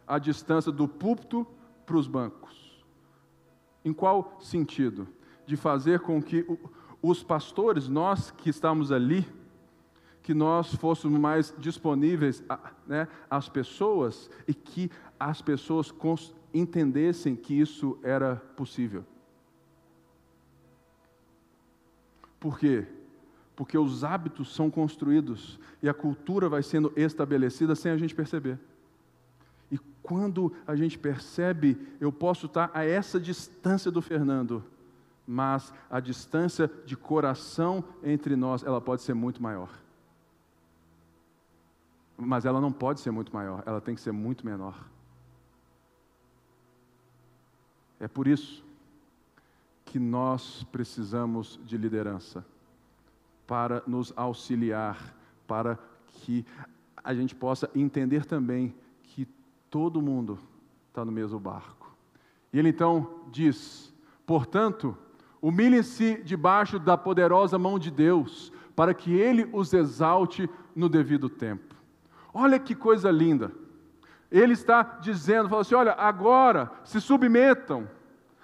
a 0.08 0.18
distância 0.18 0.72
do 0.72 0.88
púlpito 0.88 1.46
para 1.86 1.98
os 1.98 2.08
bancos. 2.08 2.82
Em 3.84 3.92
qual 3.92 4.38
sentido? 4.40 5.06
De 5.46 5.56
fazer 5.56 6.00
com 6.00 6.22
que 6.22 6.46
os 7.02 7.24
pastores, 7.24 7.88
nós 7.88 8.32
que 8.32 8.50
estamos 8.50 8.92
ali, 8.92 9.28
que 10.24 10.34
nós 10.34 10.74
fôssemos 10.74 11.20
mais 11.20 11.54
disponíveis 11.60 12.44
né, 12.88 13.08
às 13.30 13.48
pessoas 13.48 14.30
e 14.48 14.56
que 14.56 14.90
as 15.20 15.40
pessoas 15.40 15.94
entendessem 16.52 17.36
que 17.36 17.54
isso 17.54 18.00
era 18.02 18.38
possível. 18.56 19.06
Por 22.40 22.58
quê? 22.58 22.88
Porque 23.56 23.78
os 23.78 24.04
hábitos 24.04 24.54
são 24.54 24.72
construídos 24.72 25.60
e 25.82 25.88
a 25.88 25.94
cultura 25.94 26.50
vai 26.50 26.64
sendo 26.64 26.92
estabelecida 26.96 27.76
sem 27.76 27.92
a 27.92 27.98
gente 27.98 28.16
perceber. 28.16 28.60
E 29.72 29.78
quando 30.02 30.52
a 30.66 30.76
gente 30.76 30.98
percebe, 30.98 31.78
eu 32.00 32.12
posso 32.12 32.48
estar 32.48 32.72
a 32.74 32.84
essa 32.84 33.20
distância 33.20 33.92
do 33.92 34.02
Fernando, 34.02 34.64
mas 35.28 35.74
a 35.90 36.00
distância 36.00 36.72
de 36.86 36.96
coração 36.96 37.84
entre 38.04 38.36
nós, 38.36 38.64
ela 38.64 38.80
pode 38.80 39.02
ser 39.02 39.14
muito 39.14 39.42
maior. 39.42 39.70
Mas 42.18 42.46
ela 42.46 42.62
não 42.62 42.72
pode 42.72 43.00
ser 43.00 43.12
muito 43.12 43.34
maior, 43.34 43.64
ela 43.66 43.82
tem 43.82 43.96
que 43.96 44.02
ser 44.02 44.12
muito 44.12 44.46
menor. 44.46 44.88
É 48.00 48.08
por 48.08 48.28
isso 48.28 48.64
que 49.86 50.00
nós 50.00 50.64
precisamos 50.72 51.60
de 51.66 51.78
liderança 51.78 52.46
para 53.48 53.82
nos 53.88 54.14
auxiliar, 54.16 55.16
para 55.48 55.78
que 56.08 56.46
a 57.04 57.14
gente 57.14 57.36
possa 57.36 57.70
entender 57.76 58.26
também 58.26 58.76
que 59.04 59.28
todo 59.70 60.02
mundo 60.02 60.40
está 60.90 61.06
no 61.06 61.12
mesmo 61.12 61.40
barco. 61.40 61.96
E 62.52 62.60
ele 62.60 62.70
então 62.70 63.22
diz: 63.32 63.94
portanto, 64.26 64.98
humilhem-se 65.46 66.24
debaixo 66.24 66.80
da 66.80 66.98
poderosa 66.98 67.60
mão 67.60 67.78
de 67.78 67.92
Deus, 67.92 68.52
para 68.76 68.96
que 68.96 69.14
ele 69.14 69.48
os 69.54 69.74
exalte 69.74 70.50
no 70.76 70.90
devido 70.90 71.30
tempo. 71.30 71.76
Olha 72.34 72.58
que 72.58 72.74
coisa 72.74 73.12
linda. 73.12 73.52
Ele 74.32 74.54
está 74.54 74.98
dizendo, 75.00 75.48
fala 75.48 75.62
assim: 75.62 75.76
olha, 75.76 75.94
agora 75.94 76.72
se 76.84 77.00
submetam 77.00 77.88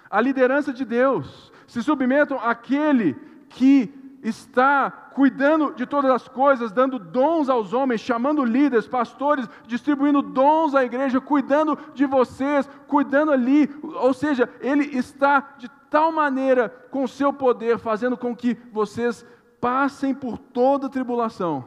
à 0.08 0.20
liderança 0.20 0.72
de 0.72 0.84
Deus, 0.84 1.52
se 1.66 1.82
submetam 1.82 2.38
àquele 2.38 3.16
que 3.48 3.92
está 4.22 4.88
cuidando 4.88 5.74
de 5.74 5.84
todas 5.84 6.08
as 6.08 6.28
coisas, 6.28 6.70
dando 6.70 7.00
dons 7.00 7.48
aos 7.48 7.72
homens, 7.72 8.00
chamando 8.00 8.44
líderes, 8.44 8.86
pastores, 8.86 9.48
distribuindo 9.66 10.22
dons 10.22 10.72
à 10.72 10.84
igreja, 10.84 11.20
cuidando 11.20 11.76
de 11.94 12.06
vocês, 12.06 12.70
cuidando 12.86 13.32
ali. 13.32 13.68
Ou 13.82 14.14
seja, 14.14 14.48
Ele 14.60 14.84
está 14.96 15.54
de 15.58 15.68
tal 15.92 16.10
maneira 16.10 16.70
com 16.90 17.04
o 17.04 17.08
seu 17.08 17.34
poder, 17.34 17.78
fazendo 17.78 18.16
com 18.16 18.34
que 18.34 18.54
vocês 18.72 19.26
passem 19.60 20.14
por 20.14 20.38
toda 20.38 20.88
tribulação, 20.88 21.66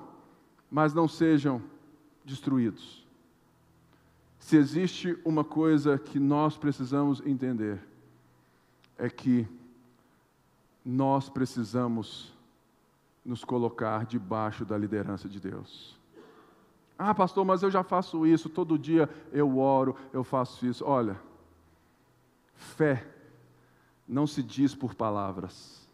mas 0.70 0.96
não 0.96 1.08
sejam 1.08 1.62
destruídos. 2.26 3.06
Se 4.40 4.58
existe 4.58 5.16
uma 5.24 5.44
coisa 5.44 6.00
que 6.00 6.20
nós 6.20 6.58
precisamos 6.58 7.22
entender, 7.24 7.80
é 8.98 9.12
que 9.12 9.48
nós 10.84 11.30
precisamos 11.30 12.34
nos 13.24 13.44
colocar 13.44 14.06
debaixo 14.08 14.66
da 14.66 14.76
liderança 14.76 15.30
de 15.30 15.40
Deus. 15.40 16.00
Ah, 16.98 17.14
pastor, 17.14 17.46
mas 17.46 17.62
eu 17.62 17.70
já 17.70 17.84
faço 17.84 18.26
isso, 18.26 18.50
todo 18.50 18.80
dia 18.80 19.08
eu 19.32 19.60
oro, 19.60 19.96
eu 20.12 20.24
faço 20.24 20.66
isso. 20.66 20.84
Olha, 20.84 21.20
fé 22.56 23.15
não 24.08 24.28
se 24.28 24.44
diz 24.44 24.76
por 24.76 24.94
palavras, 24.94 25.90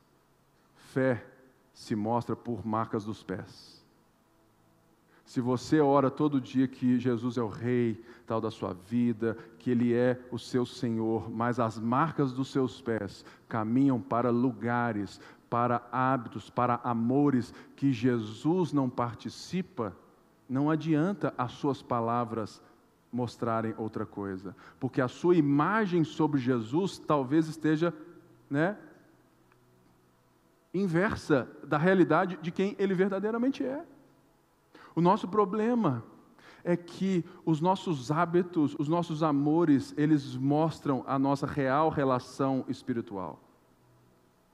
fé 0.76 1.26
se 1.74 1.96
mostra 1.96 2.36
por 2.36 2.66
marcas 2.66 3.06
dos 3.06 3.24
pés. 3.24 3.82
Se 5.32 5.40
você 5.40 5.80
ora 5.80 6.12
todo 6.12 6.42
dia 6.42 6.68
que 6.68 7.00
Jesus 7.00 7.38
é 7.38 7.42
o 7.42 7.48
Rei 7.48 8.04
tal 8.28 8.42
da 8.42 8.52
sua 8.52 8.74
vida, 8.74 9.38
que 9.60 9.72
Ele 9.72 9.94
é 9.94 10.20
o 10.30 10.38
seu 10.38 10.66
Senhor, 10.66 11.30
mas 11.30 11.58
as 11.58 11.80
marcas 11.80 12.34
dos 12.34 12.50
seus 12.50 12.82
pés 12.82 13.24
caminham 13.48 14.02
para 14.02 14.30
lugares, 14.30 15.22
para 15.50 15.88
hábitos, 15.90 16.50
para 16.50 16.82
amores 16.84 17.54
que 17.78 17.94
Jesus 17.94 18.74
não 18.74 18.90
participa, 18.90 19.96
não 20.50 20.70
adianta 20.70 21.34
as 21.38 21.54
suas 21.54 21.82
palavras 21.82 22.62
mostrarem 23.12 23.74
outra 23.78 24.06
coisa, 24.06 24.56
porque 24.80 25.02
a 25.02 25.08
sua 25.08 25.36
imagem 25.36 26.04
sobre 26.04 26.40
Jesus 26.40 26.98
talvez 26.98 27.48
esteja, 27.48 27.94
né, 28.50 28.78
inversa 30.74 31.48
da 31.64 31.78
realidade 31.78 32.40
de 32.42 32.52
quem 32.52 32.76
ele 32.80 32.94
verdadeiramente 32.94 33.64
é. 33.64 33.84
O 34.96 35.02
nosso 35.02 35.28
problema 35.28 36.04
é 36.64 36.78
que 36.78 37.26
os 37.46 37.60
nossos 37.60 38.12
hábitos, 38.12 38.76
os 38.78 38.88
nossos 38.88 39.24
amores, 39.24 39.94
eles 39.98 40.36
mostram 40.36 41.04
a 41.08 41.18
nossa 41.18 41.48
real 41.48 41.90
relação 41.90 42.64
espiritual. 42.68 43.40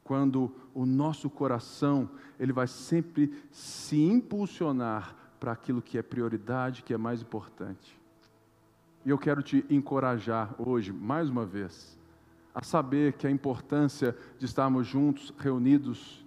Quando 0.03 0.51
o 0.74 0.86
nosso 0.86 1.30
coração, 1.30 2.10
ele 2.39 2.53
vai 2.53 2.66
sempre 2.66 3.34
se 3.51 4.01
impulsionar 4.01 5.16
para 5.39 5.51
aquilo 5.51 5.82
que 5.82 5.97
é 5.97 6.01
prioridade, 6.01 6.82
que 6.82 6.93
é 6.93 6.97
mais 6.97 7.22
importante. 7.22 7.97
E 9.08 9.10
eu 9.10 9.18
quero 9.18 9.41
te 9.41 9.66
encorajar 9.70 10.53
hoje, 10.58 10.91
mais 10.91 11.30
uma 11.30 11.45
vez, 11.45 11.97
a 12.53 12.62
saber 12.62 13.14
que 13.14 13.26
a 13.26 13.32
importância 13.32 14.14
de 14.38 14.43
estarmos 14.43 14.86
juntos, 14.86 15.34
reunidos, 15.39 16.26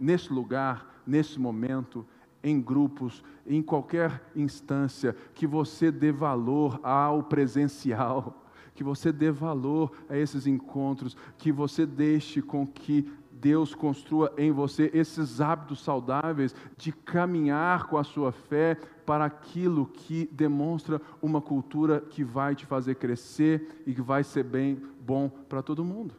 nesse 0.00 0.32
lugar, 0.32 1.02
nesse 1.06 1.38
momento, 1.38 2.06
em 2.42 2.58
grupos, 2.58 3.22
em 3.46 3.60
qualquer 3.60 4.22
instância, 4.34 5.14
que 5.34 5.46
você 5.46 5.92
dê 5.92 6.10
valor 6.10 6.80
ao 6.82 7.22
presencial, 7.22 8.42
que 8.74 8.82
você 8.82 9.12
dê 9.12 9.30
valor 9.30 9.92
a 10.08 10.16
esses 10.16 10.46
encontros, 10.46 11.14
que 11.36 11.52
você 11.52 11.84
deixe 11.84 12.40
com 12.40 12.66
que 12.66 13.12
Deus 13.30 13.74
construa 13.74 14.32
em 14.38 14.50
você 14.50 14.90
esses 14.94 15.38
hábitos 15.38 15.84
saudáveis 15.84 16.54
de 16.78 16.92
caminhar 16.92 17.88
com 17.88 17.98
a 17.98 18.04
sua 18.04 18.32
fé 18.32 18.78
para 19.12 19.26
aquilo 19.26 19.84
que 19.84 20.26
demonstra 20.32 20.98
uma 21.20 21.38
cultura 21.38 22.00
que 22.00 22.24
vai 22.24 22.54
te 22.54 22.64
fazer 22.64 22.94
crescer 22.94 23.82
e 23.86 23.92
que 23.92 24.00
vai 24.00 24.24
ser 24.24 24.42
bem 24.42 24.80
bom 25.02 25.28
para 25.28 25.62
todo 25.62 25.84
mundo. 25.84 26.14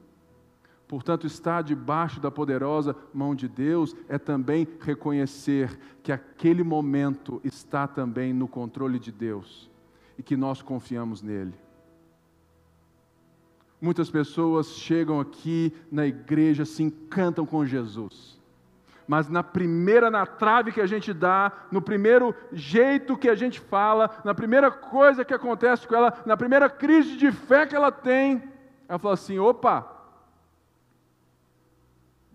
Portanto, 0.87 1.25
estar 1.25 1.63
debaixo 1.63 2.19
da 2.19 2.29
poderosa 2.29 2.95
mão 3.11 3.33
de 3.33 3.47
Deus 3.47 3.95
é 4.07 4.19
também 4.19 4.67
reconhecer 4.79 5.75
que 6.03 6.11
aquele 6.11 6.61
momento 6.61 7.41
está 7.43 7.87
também 7.87 8.31
no 8.31 8.47
controle 8.47 8.99
de 8.99 9.11
Deus 9.11 9.71
e 10.15 10.21
que 10.21 10.37
nós 10.37 10.61
confiamos 10.61 11.23
nele. 11.23 11.55
Muitas 13.81 14.11
pessoas 14.11 14.67
chegam 14.67 15.19
aqui 15.19 15.73
na 15.91 16.05
igreja, 16.05 16.63
se 16.63 16.83
encantam 16.83 17.43
com 17.43 17.65
Jesus. 17.65 18.39
Mas 19.07 19.27
na 19.27 19.43
primeira 19.43 20.09
na 20.09 20.25
trave 20.25 20.71
que 20.71 20.81
a 20.81 20.85
gente 20.85 21.13
dá, 21.13 21.51
no 21.71 21.81
primeiro 21.81 22.33
jeito 22.51 23.17
que 23.17 23.29
a 23.29 23.35
gente 23.35 23.59
fala, 23.59 24.09
na 24.23 24.33
primeira 24.33 24.71
coisa 24.71 25.25
que 25.25 25.33
acontece 25.33 25.87
com 25.87 25.95
ela, 25.95 26.21
na 26.25 26.37
primeira 26.37 26.69
crise 26.69 27.17
de 27.17 27.31
fé 27.31 27.65
que 27.65 27.75
ela 27.75 27.91
tem, 27.91 28.43
ela 28.87 28.99
fala 28.99 29.13
assim: 29.13 29.39
opa, 29.39 29.87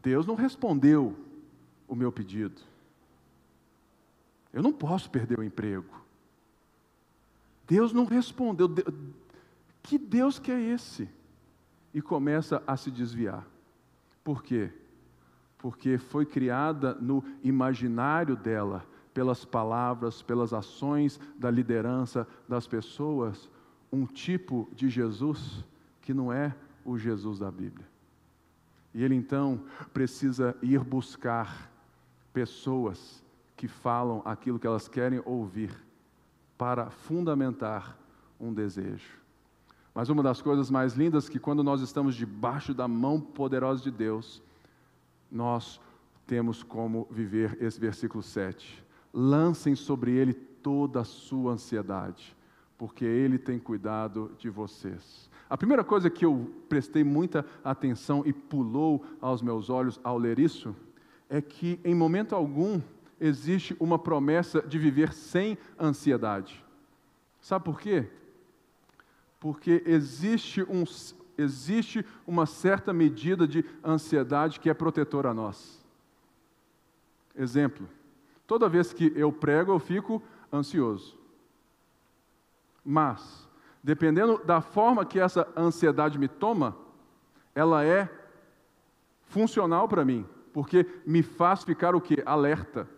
Deus 0.03 0.27
não 0.27 0.35
respondeu 0.35 1.17
o 1.87 1.95
meu 1.95 2.13
pedido. 2.13 2.61
Eu 4.53 4.63
não 4.63 4.73
posso 4.73 5.11
perder 5.11 5.39
o 5.39 5.45
emprego. 5.45 6.03
Deus 7.67 7.93
não 7.93 8.05
respondeu. 8.05 8.69
Que 9.83 9.99
Deus 9.99 10.39
que 10.39 10.51
é 10.51 10.61
esse? 10.61 11.09
E 11.93 12.01
começa 12.01 12.63
a 12.67 12.77
se 12.77 12.91
desviar. 12.91 13.47
Por 14.25 14.43
quê? 14.43 14.71
Porque 15.59 15.99
foi 15.99 16.25
criada 16.25 16.95
no 16.95 17.23
imaginário 17.43 18.37
dela, 18.37 18.85
pelas 19.13 19.45
palavras, 19.45 20.23
pelas 20.23 20.53
ações 20.53 21.19
da 21.37 21.51
liderança 21.51 22.27
das 22.49 22.67
pessoas, 22.67 23.51
um 23.93 24.07
tipo 24.07 24.69
de 24.73 24.89
Jesus 24.89 25.65
que 26.01 26.15
não 26.15 26.33
é 26.33 26.55
o 26.85 26.97
Jesus 26.97 27.41
da 27.41 27.51
Bíblia. 27.51 27.87
E 28.95 29.03
ele 29.03 29.15
então 29.15 29.61
precisa 29.93 30.57
ir 30.63 30.81
buscar 30.81 31.71
pessoas 32.33 33.23
que 33.57 33.69
falam 33.69 34.23
aquilo 34.25 34.59
que 34.59 34.67
elas 34.67 34.89
querem 34.89 35.21
ouvir 35.25 35.71
para 36.57 36.91
fundamentar 36.91 37.99
um 38.39 38.53
desejo. 38.53 39.19
Mas 39.95 40.09
uma 40.09 40.23
das 40.23 40.41
coisas 40.41 40.71
mais 40.71 40.95
lindas 40.95 41.29
é 41.29 41.33
que 41.33 41.39
quando 41.39 41.63
nós 41.63 41.81
estamos 41.81 42.15
debaixo 42.15 42.73
da 42.73 42.87
mão 42.87 43.21
poderosa 43.21 43.83
de 43.83 43.91
Deus, 43.91 44.43
nós 45.31 45.81
temos 46.27 46.63
como 46.63 47.07
viver 47.11 47.57
esse 47.61 47.79
versículo 47.81 48.23
7. 48.23 48.85
Lancem 49.13 49.75
sobre 49.75 50.13
ele 50.13 50.35
toda 50.35 51.01
a 51.01 51.05
sua 51.05 51.53
ansiedade, 51.53 52.37
porque 52.77 53.05
ele 53.05 53.39
tem 53.39 53.59
cuidado 53.59 54.33
de 54.39 54.51
vocês. 54.51 55.29
A 55.49 55.57
primeira 55.57 55.83
coisa 55.83 56.11
que 56.11 56.25
eu 56.25 56.53
prestei 56.69 57.03
muita 57.03 57.45
atenção 57.65 58.23
e 58.27 58.33
pulou 58.33 59.05
aos 59.21 59.41
meus 59.41 59.71
olhos 59.71 59.99
ao 60.05 60.19
ler 60.19 60.39
isso 60.39 60.77
é 61.29 61.41
que, 61.41 61.81
em 61.85 61.95
momento 61.95 62.35
algum, 62.35 62.81
existe 63.21 63.75
uma 63.81 63.99
promessa 63.99 64.61
de 64.63 64.79
viver 64.79 65.13
sem 65.13 65.57
ansiedade. 65.81 66.65
Sabe 67.41 67.65
por 67.65 67.81
quê? 67.81 68.07
Porque 69.41 69.83
existe, 69.87 70.63
um, 70.63 70.85
existe 71.39 72.05
uma 72.27 72.45
certa 72.45 72.93
medida 72.93 73.47
de 73.47 73.65
ansiedade 73.85 74.59
que 74.59 74.69
é 74.69 74.75
protetora 74.75 75.31
a 75.31 75.35
nós. 75.35 75.81
Exemplo: 77.35 77.89
toda 78.47 78.69
vez 78.69 78.93
que 78.93 79.13
eu 79.15 79.33
prego, 79.33 79.73
eu 79.73 79.79
fico 79.79 80.21
ansioso. 80.53 81.17
Mas, 82.85 83.49
dependendo 83.83 84.43
da 84.45 84.61
forma 84.61 85.07
que 85.07 85.21
essa 85.21 85.47
ansiedade 85.57 86.19
me 86.19 86.27
toma, 86.27 86.77
ela 87.55 87.85
é 87.85 88.11
funcional 89.23 89.87
para 89.87 90.05
mim, 90.05 90.27
porque 90.53 90.87
me 91.07 91.23
faz 91.23 91.63
ficar 91.63 91.95
o 91.95 92.01
que? 92.01 92.23
Alerta, 92.27 92.89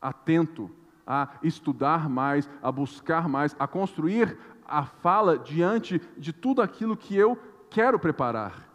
atento, 0.00 0.70
a 1.06 1.38
estudar 1.42 2.08
mais, 2.08 2.48
a 2.62 2.70
buscar 2.70 3.28
mais, 3.28 3.56
a 3.58 3.66
construir 3.66 4.38
a 4.64 4.84
fala 4.84 5.36
diante 5.38 6.00
de 6.16 6.32
tudo 6.32 6.62
aquilo 6.62 6.96
que 6.96 7.16
eu 7.16 7.38
quero 7.72 7.98
preparar. 7.98 8.68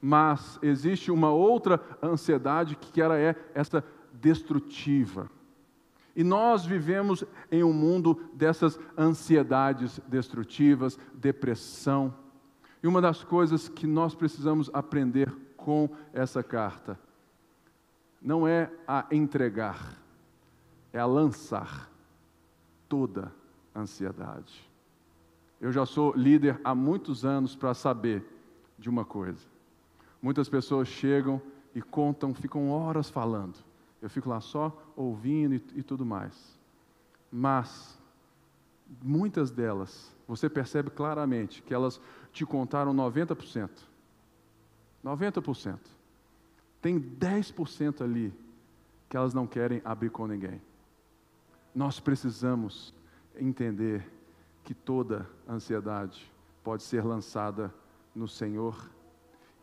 Mas 0.00 0.58
existe 0.62 1.10
uma 1.10 1.30
outra 1.30 1.80
ansiedade 2.02 2.74
que 2.76 3.00
ela 3.02 3.18
é 3.18 3.34
essa 3.54 3.84
destrutiva 4.12 5.30
e 6.14 6.24
nós 6.24 6.66
vivemos 6.66 7.24
em 7.50 7.62
um 7.62 7.72
mundo 7.72 8.28
dessas 8.34 8.78
ansiedades 8.98 10.00
destrutivas, 10.06 10.98
depressão. 11.14 12.14
E 12.82 12.86
uma 12.86 13.00
das 13.00 13.22
coisas 13.22 13.68
que 13.68 13.86
nós 13.86 14.14
precisamos 14.14 14.70
aprender 14.72 15.32
com 15.56 15.88
essa 16.12 16.42
carta 16.42 16.98
não 18.20 18.46
é 18.46 18.70
a 18.86 19.06
entregar, 19.10 19.96
é 20.92 20.98
a 20.98 21.06
lançar 21.06 21.90
toda 22.88 23.32
a 23.74 23.80
ansiedade. 23.80 24.69
Eu 25.60 25.72
já 25.72 25.84
sou 25.84 26.14
líder 26.16 26.60
há 26.64 26.74
muitos 26.74 27.24
anos 27.24 27.54
para 27.54 27.74
saber 27.74 28.24
de 28.78 28.88
uma 28.88 29.04
coisa. 29.04 29.46
Muitas 30.22 30.48
pessoas 30.48 30.88
chegam 30.88 31.40
e 31.74 31.82
contam, 31.82 32.34
ficam 32.34 32.70
horas 32.70 33.10
falando 33.10 33.54
eu 34.00 34.08
fico 34.08 34.28
lá 34.28 34.40
só 34.40 34.76
ouvindo 34.96 35.54
e, 35.54 35.62
e 35.76 35.82
tudo 35.82 36.06
mais. 36.06 36.58
Mas, 37.30 37.98
muitas 39.02 39.50
delas, 39.50 40.14
você 40.26 40.48
percebe 40.48 40.90
claramente 40.90 41.62
que 41.62 41.74
elas 41.74 42.00
te 42.32 42.46
contaram 42.46 42.94
90%. 42.94 43.68
90%. 45.04 45.78
Tem 46.80 46.98
10% 46.98 48.00
ali 48.00 48.32
que 49.08 49.16
elas 49.16 49.34
não 49.34 49.46
querem 49.46 49.82
abrir 49.84 50.10
com 50.10 50.26
ninguém. 50.26 50.60
Nós 51.74 52.00
precisamos 52.00 52.94
entender 53.36 54.08
que 54.70 54.74
toda 54.74 55.28
ansiedade 55.48 56.32
pode 56.62 56.84
ser 56.84 57.04
lançada 57.04 57.74
no 58.14 58.28
Senhor 58.28 58.88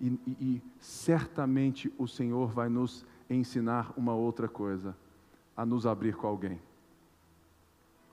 e, 0.02 0.08
e, 0.08 0.32
e 0.42 0.62
certamente 0.82 1.90
o 1.98 2.06
Senhor 2.06 2.48
vai 2.50 2.68
nos 2.68 3.06
ensinar 3.30 3.94
uma 3.96 4.14
outra 4.14 4.50
coisa, 4.50 4.98
a 5.56 5.66
nos 5.66 5.86
abrir 5.86 6.14
com 6.18 6.28
alguém. 6.28 6.62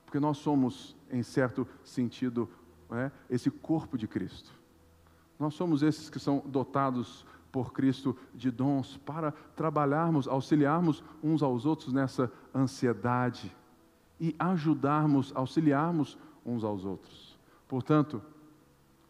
Porque 0.05 0.20
nós 0.20 0.38
somos, 0.38 0.97
em 1.11 1.24
certo 1.24 1.66
sentido, 1.82 2.49
é, 2.92 3.11
esse 3.28 3.51
corpo 3.51 3.99
de 3.99 4.07
Cristo. 4.07 4.53
Nós 5.36 5.55
somos 5.55 5.82
esses 5.82 6.09
que 6.09 6.20
são 6.20 6.45
dotados 6.47 7.26
por 7.51 7.72
Cristo 7.72 8.16
de 8.32 8.53
dons 8.53 8.99
para 8.99 9.32
trabalharmos, 9.57 10.28
auxiliarmos 10.28 11.03
uns 11.20 11.42
aos 11.42 11.66
outros 11.66 11.92
nessa 11.92 12.30
ansiedade 12.55 13.53
e 14.20 14.32
ajudarmos, 14.38 15.32
auxiliarmos 15.34 16.16
uns 16.45 16.64
aos 16.64 16.84
outros. 16.84 17.38
Portanto, 17.68 18.22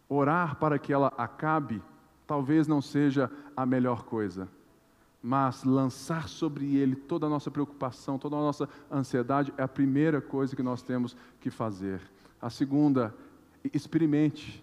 orar 0.09 0.57
para 0.57 0.79
que 0.79 0.93
ela 0.93 1.13
acabe 1.17 1.83
talvez 2.27 2.67
não 2.67 2.81
seja 2.81 3.31
a 3.57 3.67
melhor 3.67 4.05
coisa 4.05 4.49
mas 5.27 5.65
lançar 5.65 6.29
sobre 6.29 6.77
ele 6.77 6.95
toda 6.95 7.25
a 7.25 7.31
nossa 7.31 7.51
preocupação, 7.51 8.19
toda 8.19 8.37
a 8.37 8.41
nossa 8.41 8.69
ansiedade 8.93 9.55
é 9.57 9.63
a 9.63 9.69
primeira 9.69 10.21
coisa 10.21 10.55
que 10.55 10.63
nós 10.63 10.83
temos 10.83 11.17
que 11.41 11.49
fazer. 11.49 11.99
A 12.43 12.51
segunda, 12.51 13.15
experimente 13.73 14.63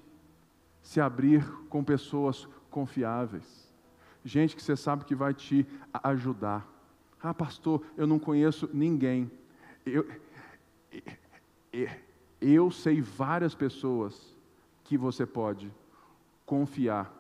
se 0.84 1.02
abrir 1.02 1.44
com 1.68 1.84
pessoas 1.84 2.48
confiáveis, 2.70 3.74
gente 4.24 4.56
que 4.56 4.62
você 4.62 4.76
sabe 4.76 5.04
que 5.04 5.16
vai 5.16 5.34
te 5.34 5.66
ajudar. 5.92 6.64
Ah, 7.24 7.34
pastor, 7.34 7.84
eu 7.98 8.06
não 8.06 8.20
conheço 8.20 8.70
ninguém. 8.72 9.32
Eu, 9.84 10.08
eu 11.74 11.90
sei 12.72 13.00
várias 13.00 13.54
pessoas 13.54 14.36
que 14.84 14.98
você 14.98 15.26
pode 15.26 15.72
confiar 16.46 17.14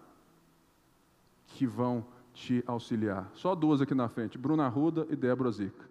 que 1.45 1.65
vão 1.65 2.03
te 2.33 2.63
auxiliar. 2.65 3.29
Só 3.33 3.53
duas 3.53 3.81
aqui 3.81 3.93
na 3.93 4.09
frente: 4.09 4.37
Bruna 4.37 4.65
Arruda 4.65 5.05
e 5.09 5.15
Débora 5.15 5.51
Zica. 5.51 5.85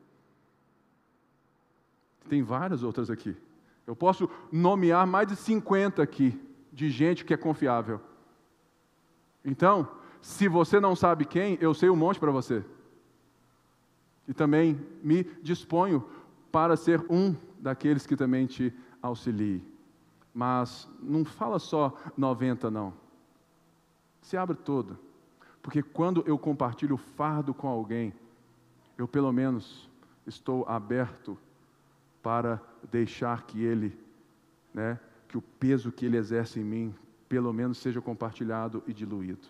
Tem 2.29 2.43
várias 2.43 2.83
outras 2.83 3.11
aqui. 3.11 3.37
Eu 3.87 3.97
posso 3.97 4.29
nomear 4.53 5.07
mais 5.07 5.27
de 5.29 5.37
50 5.37 6.03
aqui, 6.03 6.39
de 6.73 6.91
gente 6.91 7.25
que 7.25 7.35
é 7.35 7.37
confiável. 7.37 8.01
Então, 9.45 9.89
se 10.21 10.49
você 10.49 10.79
não 10.79 10.95
sabe 10.95 11.25
quem, 11.25 11.57
eu 11.61 11.73
sei 11.73 11.89
um 11.89 11.97
monte 11.97 12.21
para 12.21 12.31
você. 12.31 12.65
E 14.29 14.35
também 14.35 14.79
me 15.03 15.25
disponho 15.43 16.05
para 16.53 16.77
ser 16.77 17.05
um 17.11 17.35
daqueles 17.59 18.07
que 18.07 18.17
também 18.17 18.47
te 18.47 18.73
auxilie. 19.03 19.65
Mas 20.33 20.89
não 21.03 21.25
fala 21.25 21.59
só 21.59 21.97
90, 22.17 22.71
não. 22.71 22.93
Se 24.23 24.37
abre 24.37 24.57
todo. 24.57 24.99
Porque 25.63 25.83
quando 25.83 26.23
eu 26.27 26.39
compartilho 26.39 26.95
o 26.95 26.99
fardo 26.99 27.53
com 27.53 27.69
alguém, 27.69 28.13
eu 28.97 29.07
pelo 29.09 29.33
menos 29.33 29.89
estou 30.27 30.65
aberto 30.69 31.37
para 32.23 32.61
deixar 32.91 33.43
que 33.45 33.63
ele, 33.63 33.99
né, 34.73 34.99
que 35.29 35.37
o 35.37 35.43
peso 35.43 35.93
que 35.93 36.07
ele 36.07 36.17
exerce 36.17 36.61
em 36.61 36.65
mim, 36.65 36.95
pelo 37.29 37.53
menos 37.53 37.79
seja 37.79 38.01
compartilhado 38.01 38.83
e 38.87 38.93
diluído. 38.93 39.49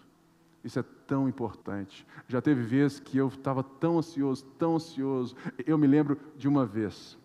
Isso 0.62 0.78
é 0.78 0.84
tão 1.06 1.28
importante. 1.28 2.06
Já 2.28 2.40
teve 2.40 2.62
vezes 2.62 3.00
que 3.00 3.16
eu 3.16 3.28
estava 3.28 3.62
tão 3.62 3.98
ansioso, 3.98 4.44
tão 4.58 4.76
ansioso. 4.76 5.34
Eu 5.66 5.78
me 5.78 5.86
lembro 5.86 6.18
de 6.36 6.46
uma 6.46 6.66
vez. 6.66 7.16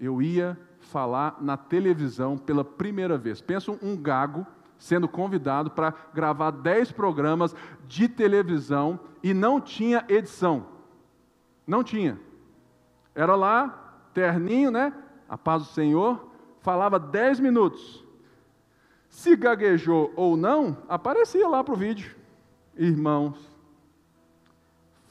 Eu 0.00 0.22
ia 0.22 0.58
falar 0.84 1.38
na 1.40 1.56
televisão 1.56 2.36
pela 2.36 2.64
primeira 2.64 3.18
vez. 3.18 3.40
Pensa 3.40 3.72
um 3.82 3.96
gago 3.96 4.46
sendo 4.78 5.08
convidado 5.08 5.70
para 5.70 5.94
gravar 6.12 6.50
dez 6.50 6.92
programas 6.92 7.54
de 7.86 8.08
televisão 8.08 9.00
e 9.22 9.32
não 9.32 9.60
tinha 9.60 10.04
edição. 10.08 10.66
Não 11.66 11.82
tinha. 11.82 12.18
Era 13.14 13.34
lá, 13.34 14.08
terninho, 14.12 14.70
né? 14.70 14.92
A 15.28 15.38
paz 15.38 15.62
do 15.62 15.68
Senhor. 15.68 16.28
Falava 16.60 16.98
dez 16.98 17.40
minutos. 17.40 18.04
Se 19.08 19.36
gaguejou 19.36 20.12
ou 20.16 20.36
não, 20.36 20.76
aparecia 20.88 21.48
lá 21.48 21.62
para 21.62 21.74
o 21.74 21.76
vídeo. 21.76 22.14
Irmãos, 22.76 23.38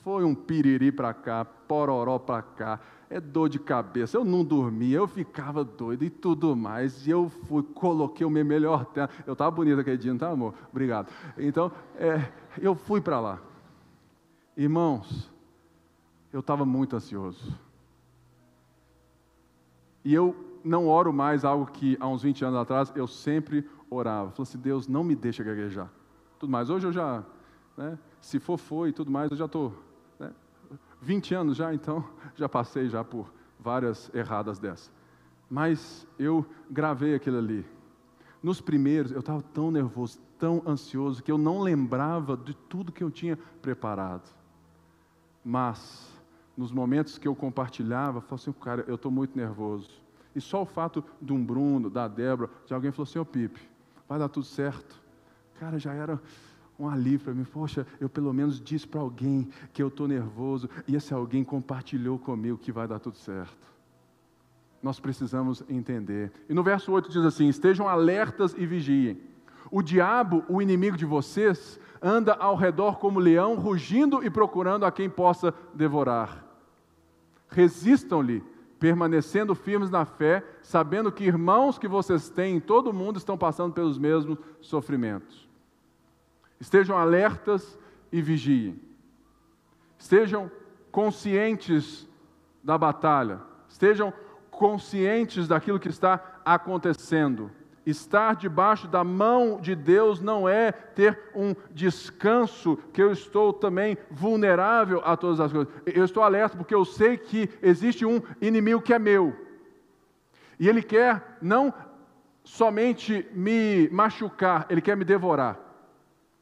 foi 0.04 0.26
um 0.26 0.36
piriri 0.36 0.92
para 0.92 1.14
cá, 1.14 1.46
pororó 1.46 2.20
para 2.20 2.42
cá, 2.42 2.80
é 3.14 3.20
dor 3.20 3.48
de 3.48 3.60
cabeça. 3.60 4.18
Eu 4.18 4.26
não 4.26 4.44
dormia, 4.44 4.98
eu 4.98 5.08
ficava 5.08 5.64
doido 5.64 6.04
e 6.04 6.10
tudo 6.10 6.56
mais. 6.56 7.06
E 7.06 7.12
eu 7.12 7.30
fui, 7.30 7.62
coloquei 7.62 8.26
o 8.26 8.30
meu 8.30 8.44
melhor 8.44 8.86
terno. 8.86 9.14
Eu 9.26 9.34
estava 9.34 9.52
bonito 9.52 9.80
aquele 9.80 9.98
dia, 9.98 10.12
não 10.12 10.18
tá, 10.18 10.30
amor? 10.30 10.54
Obrigado. 10.72 11.12
Então, 11.38 11.72
é, 11.96 12.32
eu 12.60 12.74
fui 12.76 13.00
para 13.00 13.20
lá. 13.20 13.40
Irmãos, 14.58 15.32
eu 16.32 16.40
estava 16.40 16.66
muito 16.66 16.96
ansioso. 16.96 17.56
E 20.04 20.14
eu 20.14 20.36
não 20.64 20.88
oro 20.88 21.14
mais 21.14 21.46
algo 21.46 21.68
que 21.68 21.96
há 22.00 22.08
uns 22.08 22.24
20 22.24 22.46
anos 22.46 22.60
atrás 22.60 22.92
eu 22.96 23.08
sempre 23.08 23.70
orava. 23.90 24.32
Falei 24.32 24.44
assim: 24.44 24.58
Deus, 24.58 24.88
não 24.88 25.04
me 25.04 25.16
deixa 25.16 25.44
gaguejar. 25.44 25.90
Tudo 26.40 26.52
mais. 26.52 26.70
Hoje 26.70 26.88
eu 26.88 26.92
já 26.92 27.24
né? 27.78 27.98
Se 28.22 28.40
for, 28.40 28.58
foi 28.58 28.90
e 28.90 28.94
tudo 28.94 29.12
mais, 29.12 29.32
eu 29.32 29.38
já 29.38 29.46
estou 29.46 29.70
né? 29.72 29.76
20 31.04 31.36
anos 31.36 31.58
já, 31.58 31.74
então 31.74 32.04
já 32.36 32.48
passei 32.48 32.90
já 32.90 33.04
por 33.04 33.32
várias 33.60 34.10
erradas 34.14 34.58
dessas. 34.58 34.92
Mas 35.50 36.08
eu 36.18 36.46
gravei 36.70 37.14
aquilo 37.14 37.38
ali. 37.38 37.66
Nos 38.42 38.60
primeiros, 38.60 39.12
eu 39.12 39.20
estava 39.20 39.42
tão 39.42 39.70
nervoso, 39.70 40.20
tão 40.40 40.64
ansioso, 40.66 41.22
que 41.22 41.32
eu 41.32 41.38
não 41.38 41.62
lembrava 41.62 42.36
de 42.36 42.54
tudo 42.54 42.92
que 42.92 43.04
eu 43.04 43.12
tinha 43.12 43.38
preparado. 43.62 44.30
Mas, 45.44 46.10
nos 46.58 46.72
momentos 46.72 47.18
que 47.18 47.28
eu 47.28 47.36
compartilhava, 47.36 48.18
eu 48.18 48.22
falei 48.22 48.36
assim, 48.36 48.52
cara, 48.54 48.84
eu 48.88 48.96
estou 48.96 49.12
muito 49.12 49.38
nervoso. 49.38 49.92
E 50.36 50.42
só 50.42 50.64
o 50.64 50.66
fato 50.66 51.04
de 51.22 51.32
um 51.32 51.44
Bruno, 51.44 51.90
da 51.90 52.08
Débora, 52.08 52.50
de 52.66 52.74
alguém 52.74 52.92
falou 52.92 53.04
assim, 53.04 53.20
ô 53.20 53.22
oh, 53.22 53.26
Pipe, 53.26 53.62
vai 54.08 54.18
dar 54.18 54.30
tudo 54.30 54.46
certo. 54.46 55.02
Cara, 55.60 55.78
já 55.78 55.94
era 55.94 56.20
um 56.84 56.90
alívio 56.90 57.22
para 57.22 57.34
mim. 57.34 57.44
Poxa, 57.44 57.88
eu 58.00 58.10
pelo 58.10 58.34
menos 58.34 58.62
disse 58.62 58.88
para 58.88 59.02
alguém 59.02 59.50
que 59.72 59.82
eu 59.82 59.88
estou 59.88 60.08
nervoso 60.08 60.70
e 60.88 60.96
esse 60.96 61.14
alguém 61.14 61.44
compartilhou 61.44 62.20
comigo 62.20 62.58
que 62.58 62.72
vai 62.72 62.88
dar 62.88 63.00
tudo 63.00 63.18
certo. 63.18 63.74
Nós 64.82 65.00
precisamos 65.00 65.64
entender. 65.70 66.32
E 66.50 66.54
no 66.54 66.62
verso 66.62 66.92
8 66.92 67.10
diz 67.10 67.24
assim: 67.24 67.48
Estejam 67.48 67.88
alertas 67.88 68.54
e 68.58 68.66
vigiem. 68.66 69.18
O 69.72 69.82
diabo, 69.82 70.44
o 70.50 70.62
inimigo 70.62 70.98
de 70.98 71.06
vocês, 71.06 71.80
anda 72.02 72.34
ao 72.34 72.56
redor 72.56 73.00
como 73.00 73.20
leão, 73.20 73.56
rugindo 73.56 74.24
e 74.24 74.30
procurando 74.30 74.86
a 74.86 74.92
quem 74.92 75.10
possa 75.10 75.54
devorar. 75.74 76.46
Resistam-lhe, 77.48 78.44
permanecendo 78.78 79.56
firmes 79.56 79.90
na 79.90 80.04
fé, 80.04 80.44
sabendo 80.62 81.14
que 81.14 81.24
irmãos 81.24 81.80
que 81.80 81.88
vocês 81.88 82.30
têm 82.30 82.58
em 82.58 82.60
todo 82.60 82.90
o 82.90 82.94
mundo 82.94 83.18
estão 83.18 83.38
passando 83.38 83.74
pelos 83.74 83.98
mesmos 83.98 84.38
sofrimentos. 84.60 85.48
Estejam 86.60 86.98
alertas 86.98 87.78
e 88.12 88.22
vigiem. 88.22 88.80
Estejam 89.98 90.52
conscientes 90.92 92.08
da 92.64 92.78
batalha. 92.78 93.42
Estejam 93.68 94.14
conscientes 94.50 95.48
daquilo 95.48 95.80
que 95.80 95.90
está 95.90 96.40
acontecendo. 96.46 97.52
Estar 97.86 98.36
debaixo 98.36 98.88
da 98.88 99.04
mão 99.04 99.60
de 99.60 99.76
Deus 99.76 100.22
não 100.22 100.48
é 100.48 100.72
ter 100.72 101.20
um 101.36 101.54
descanso 101.72 102.78
que 102.94 103.02
eu 103.02 103.12
estou 103.12 103.52
também 103.52 103.98
vulnerável 104.10 105.02
a 105.04 105.18
todas 105.18 105.40
as 105.42 105.52
coisas. 105.52 105.74
Eu 105.86 106.06
estou 106.06 106.24
alerta 106.24 106.56
porque 106.56 106.74
eu 106.74 106.86
sei 106.86 107.18
que 107.18 107.50
existe 107.62 108.06
um 108.06 108.22
inimigo 108.42 108.82
que 108.82 108.94
é 108.94 109.00
meu. 109.00 109.36
E 110.58 110.70
ele 110.70 110.82
quer 110.82 111.38
não 111.42 111.74
somente 112.44 113.28
me 113.34 113.90
machucar, 113.90 114.66
ele 114.70 114.82
quer 114.82 114.96
me 114.96 115.04
devorar. 115.04 115.60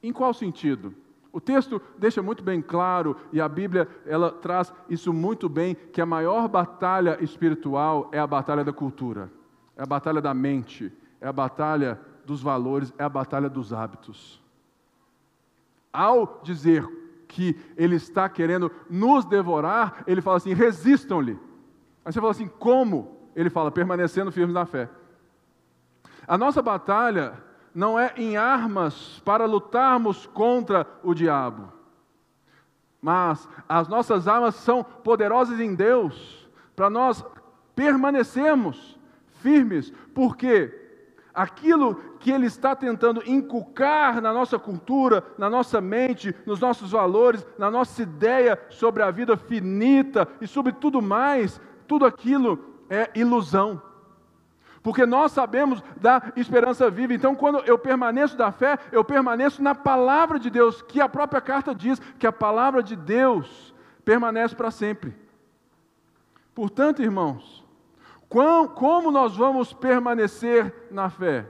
Em 0.04 0.12
qual 0.12 0.34
sentido? 0.34 0.94
O 1.32 1.40
texto 1.40 1.82
deixa 1.98 2.22
muito 2.22 2.44
bem 2.44 2.62
claro, 2.62 3.16
e 3.32 3.40
a 3.40 3.48
Bíblia 3.48 3.88
ela 4.06 4.32
traz 4.32 4.74
isso 4.90 5.14
muito 5.14 5.48
bem, 5.48 5.76
que 5.76 6.02
a 6.02 6.06
maior 6.06 6.48
batalha 6.48 7.18
espiritual 7.22 8.10
é 8.12 8.20
a 8.20 8.28
batalha 8.28 8.64
da 8.64 8.74
cultura, 8.74 9.32
é 9.78 9.84
a 9.84 9.86
batalha 9.86 10.22
da 10.22 10.34
mente, 10.34 10.92
é 11.22 11.28
a 11.28 11.32
batalha 11.32 12.00
dos 12.26 12.42
valores, 12.42 12.94
é 12.98 13.04
a 13.04 13.10
batalha 13.10 13.50
dos 13.50 13.72
hábitos. 13.72 14.42
Ao 15.94 16.42
dizer 16.44 16.86
que 17.28 17.58
ele 17.78 17.96
está 17.96 18.28
querendo 18.28 18.70
nos 18.90 19.24
devorar, 19.24 20.04
ele 20.06 20.22
fala 20.22 20.38
assim: 20.38 20.54
resistam-lhe. 20.54 21.40
Aí 22.04 22.12
você 22.12 22.20
fala 22.20 22.32
assim: 22.32 22.48
como? 22.48 23.18
Ele 23.34 23.50
fala: 23.50 23.72
permanecendo 23.72 24.32
firmes 24.32 24.54
na 24.54 24.66
fé. 24.66 24.90
A 26.28 26.38
nossa 26.38 26.62
batalha 26.62 27.42
não 27.74 27.98
é 27.98 28.14
em 28.18 28.38
armas 28.38 29.22
para 29.24 29.46
lutarmos 29.46 30.26
contra 30.28 30.86
o 31.04 31.14
diabo, 31.14 31.72
mas 33.02 33.48
as 33.68 33.88
nossas 33.88 34.28
armas 34.28 34.56
são 34.56 34.84
poderosas 34.84 35.60
em 35.60 35.74
Deus 35.74 36.50
para 36.76 36.90
nós 36.90 37.26
permanecermos 37.76 39.00
firmes, 39.42 39.92
porque 40.14 40.78
aquilo 41.34 41.96
que 42.20 42.30
Ele 42.30 42.46
está 42.46 42.76
tentando 42.76 43.24
inculcar 43.26 44.22
na 44.22 44.32
nossa 44.32 44.60
cultura, 44.60 45.24
na 45.38 45.50
nossa 45.50 45.82
mente, 45.82 46.36
nos 46.46 46.60
nossos 46.60 46.92
valores, 46.92 47.46
na 47.58 47.72
nossa 47.72 48.04
ideia 48.04 48.60
sobre 48.70 49.02
a 49.02 49.10
vida 49.10 49.36
finita 49.36 50.28
e 50.40 50.46
sobre 50.46 50.74
tudo 50.74 51.02
mais, 51.02 51.60
tudo 51.88 52.06
aquilo 52.06 52.60
é 52.90 53.10
ilusão 53.16 53.82
porque 54.84 55.06
nós 55.06 55.32
sabemos 55.32 55.84
da 55.98 56.32
esperança 56.36 56.90
viva. 56.90 57.14
Então, 57.14 57.36
quando 57.36 57.60
eu 57.60 57.78
permaneço 57.78 58.36
da 58.36 58.52
fé, 58.52 58.80
eu 58.92 59.04
permaneço 59.04 59.62
na 59.62 59.76
palavra 59.76 60.40
de 60.40 60.50
Deus, 60.50 60.82
que 60.82 61.00
a 61.00 61.08
própria 61.08 61.42
carta 61.42 61.74
diz 61.76 62.00
que 62.18 62.26
a 62.26 62.32
palavra 62.32 62.82
de 62.82 62.96
Deus 62.96 63.74
permanece 64.04 64.56
para 64.56 64.72
sempre. 64.72 65.16
Portanto, 66.56 67.02
irmãos, 67.02 67.64
como 68.28 69.12
nós 69.12 69.36
vamos 69.36 69.72
permanecer 69.72 70.74
na 70.90 71.10
fé? 71.10 71.46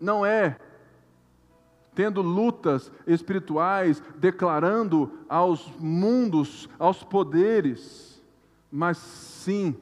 Não 0.00 0.26
é 0.26 0.56
tendo 1.94 2.22
lutas 2.22 2.90
espirituais, 3.06 4.02
declarando 4.16 5.12
aos 5.28 5.70
mundos, 5.78 6.68
aos 6.78 7.02
poderes, 7.02 8.22
mas 8.72 8.96
sim 8.96 9.76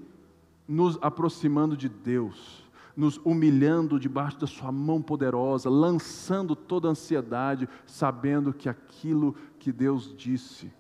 nos 0.69 0.99
aproximando 1.01 1.75
de 1.75 1.89
Deus, 1.89 2.63
nos 2.95 3.17
humilhando 3.25 3.99
debaixo 3.99 4.39
da 4.39 4.47
Sua 4.47 4.71
mão 4.71 5.01
poderosa, 5.01 5.71
lançando 5.71 6.55
toda 6.55 6.89
a 6.89 6.91
ansiedade, 6.91 7.67
sabendo 7.87 8.53
que 8.53 8.69
aquilo 8.69 9.35
que 9.59 9.73
Deus 9.73 10.15
disse, 10.15 10.71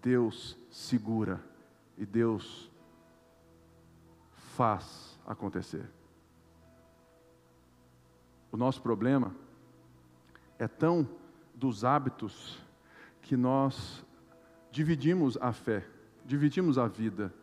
Deus 0.00 0.56
segura 0.70 1.44
e 1.98 2.06
Deus 2.06 2.70
faz 4.56 5.18
acontecer. 5.26 5.84
O 8.50 8.56
nosso 8.56 8.80
problema 8.80 9.34
é 10.58 10.66
tão 10.66 11.06
dos 11.54 11.84
hábitos 11.84 12.58
que 13.20 13.36
nós 13.36 14.02
dividimos 14.70 15.36
a 15.40 15.52
fé, 15.52 15.86
dividimos 16.24 16.78
a 16.78 16.86
vida. 16.86 17.34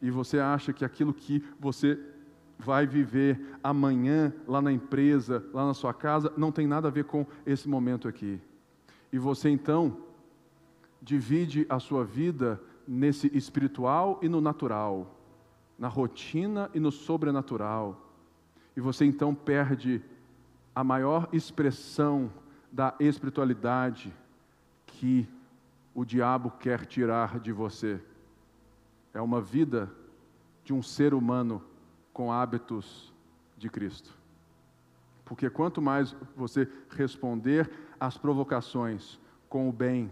E 0.00 0.10
você 0.10 0.38
acha 0.38 0.72
que 0.72 0.84
aquilo 0.84 1.12
que 1.12 1.44
você 1.58 1.98
vai 2.58 2.86
viver 2.86 3.40
amanhã 3.62 4.32
lá 4.46 4.60
na 4.60 4.72
empresa, 4.72 5.44
lá 5.52 5.66
na 5.66 5.74
sua 5.74 5.94
casa, 5.94 6.32
não 6.36 6.50
tem 6.50 6.66
nada 6.66 6.88
a 6.88 6.90
ver 6.90 7.04
com 7.04 7.24
esse 7.46 7.68
momento 7.68 8.08
aqui. 8.08 8.40
E 9.12 9.18
você 9.18 9.48
então 9.48 9.96
divide 11.00 11.64
a 11.68 11.78
sua 11.78 12.04
vida 12.04 12.60
nesse 12.86 13.30
espiritual 13.36 14.18
e 14.22 14.28
no 14.28 14.40
natural, 14.40 15.16
na 15.78 15.88
rotina 15.88 16.70
e 16.74 16.80
no 16.80 16.90
sobrenatural. 16.90 18.12
E 18.76 18.80
você 18.80 19.04
então 19.04 19.34
perde 19.34 20.02
a 20.74 20.82
maior 20.82 21.28
expressão 21.32 22.30
da 22.70 22.94
espiritualidade 23.00 24.12
que 24.86 25.28
o 25.94 26.04
diabo 26.04 26.50
quer 26.50 26.86
tirar 26.86 27.40
de 27.40 27.52
você. 27.52 28.00
É 29.18 29.20
uma 29.20 29.40
vida 29.40 29.92
de 30.62 30.72
um 30.72 30.80
ser 30.80 31.12
humano 31.12 31.60
com 32.12 32.30
hábitos 32.30 33.12
de 33.56 33.68
Cristo. 33.68 34.16
Porque 35.24 35.50
quanto 35.50 35.82
mais 35.82 36.14
você 36.36 36.68
responder 36.88 37.68
às 37.98 38.16
provocações 38.16 39.18
com 39.48 39.68
o 39.68 39.72
bem, 39.72 40.08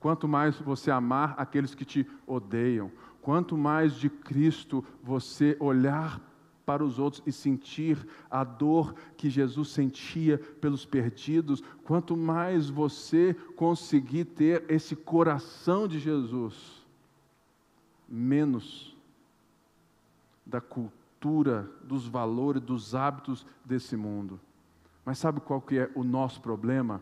quanto 0.00 0.26
mais 0.26 0.58
você 0.58 0.90
amar 0.90 1.34
aqueles 1.36 1.74
que 1.74 1.84
te 1.84 2.08
odeiam, 2.26 2.90
quanto 3.20 3.58
mais 3.58 3.92
de 3.92 4.08
Cristo 4.08 4.82
você 5.02 5.54
olhar 5.60 6.18
para 6.64 6.82
os 6.82 6.98
outros 6.98 7.22
e 7.26 7.32
sentir 7.32 8.08
a 8.30 8.42
dor 8.42 8.94
que 9.18 9.28
Jesus 9.28 9.68
sentia 9.68 10.38
pelos 10.38 10.86
perdidos, 10.86 11.62
quanto 11.84 12.16
mais 12.16 12.70
você 12.70 13.34
conseguir 13.54 14.24
ter 14.24 14.64
esse 14.66 14.96
coração 14.96 15.86
de 15.86 15.98
Jesus, 15.98 16.79
menos 18.10 18.96
da 20.44 20.60
cultura, 20.60 21.70
dos 21.84 22.06
valores, 22.06 22.60
dos 22.60 22.94
hábitos 22.94 23.46
desse 23.64 23.96
mundo. 23.96 24.40
Mas 25.04 25.18
sabe 25.18 25.40
qual 25.40 25.60
que 25.60 25.78
é 25.78 25.90
o 25.94 26.02
nosso 26.02 26.40
problema? 26.40 27.00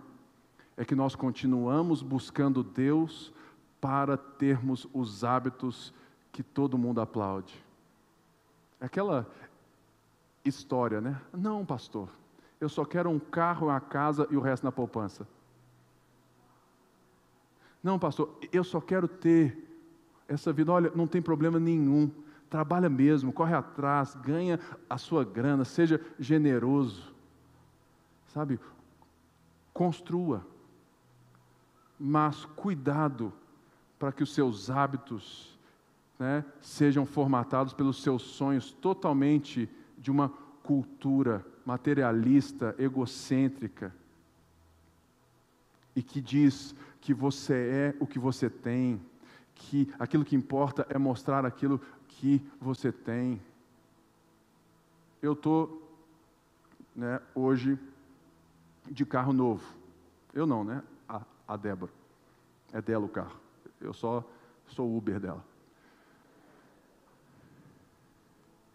É 0.76 0.84
que 0.84 0.94
nós 0.94 1.16
continuamos 1.16 2.02
buscando 2.02 2.62
Deus 2.62 3.32
para 3.80 4.16
termos 4.16 4.86
os 4.92 5.24
hábitos 5.24 5.92
que 6.30 6.42
todo 6.42 6.78
mundo 6.78 7.00
aplaude. 7.00 7.64
É 8.80 8.86
aquela 8.86 9.26
história, 10.44 11.00
né? 11.00 11.20
Não, 11.32 11.64
pastor, 11.64 12.08
eu 12.60 12.68
só 12.68 12.84
quero 12.84 13.10
um 13.10 13.18
carro, 13.18 13.68
uma 13.68 13.80
casa 13.80 14.26
e 14.30 14.36
o 14.36 14.40
resto 14.40 14.64
na 14.64 14.72
poupança. 14.72 15.26
Não, 17.82 17.98
pastor, 17.98 18.36
eu 18.52 18.64
só 18.64 18.80
quero 18.80 19.06
ter 19.06 19.67
essa 20.28 20.52
vida. 20.52 20.70
Olha, 20.70 20.92
não 20.94 21.06
tem 21.06 21.22
problema 21.22 21.58
nenhum. 21.58 22.10
Trabalha 22.50 22.88
mesmo, 22.88 23.32
corre 23.32 23.54
atrás, 23.54 24.14
ganha 24.14 24.60
a 24.88 24.96
sua 24.96 25.24
grana, 25.24 25.64
seja 25.64 26.00
generoso. 26.18 27.12
Sabe? 28.28 28.60
Construa. 29.72 30.46
Mas 31.98 32.44
cuidado 32.44 33.32
para 33.98 34.12
que 34.12 34.22
os 34.22 34.32
seus 34.32 34.70
hábitos 34.70 35.58
né, 36.18 36.44
sejam 36.60 37.04
formatados 37.04 37.72
pelos 37.72 38.02
seus 38.02 38.22
sonhos 38.22 38.70
totalmente 38.70 39.68
de 39.96 40.10
uma 40.10 40.28
cultura 40.62 41.44
materialista, 41.64 42.74
egocêntrica, 42.78 43.94
e 45.94 46.02
que 46.02 46.20
diz 46.20 46.74
que 47.00 47.12
você 47.12 47.54
é 47.54 47.96
o 47.98 48.06
que 48.06 48.18
você 48.18 48.48
tem, 48.48 49.00
que 49.58 49.92
aquilo 49.98 50.24
que 50.24 50.36
importa 50.36 50.86
é 50.88 50.96
mostrar 50.96 51.44
aquilo 51.44 51.80
que 52.06 52.40
você 52.60 52.92
tem. 52.92 53.40
Eu 55.20 55.32
estou 55.32 55.82
né, 56.94 57.20
hoje 57.34 57.78
de 58.86 59.04
carro 59.04 59.32
novo. 59.32 59.64
Eu 60.32 60.46
não, 60.46 60.64
né? 60.64 60.82
A, 61.08 61.22
a 61.46 61.56
Débora. 61.56 61.92
É 62.72 62.80
dela 62.80 63.04
o 63.04 63.08
carro. 63.08 63.36
Eu 63.80 63.92
só 63.92 64.24
sou 64.68 64.96
Uber 64.96 65.18
dela. 65.18 65.44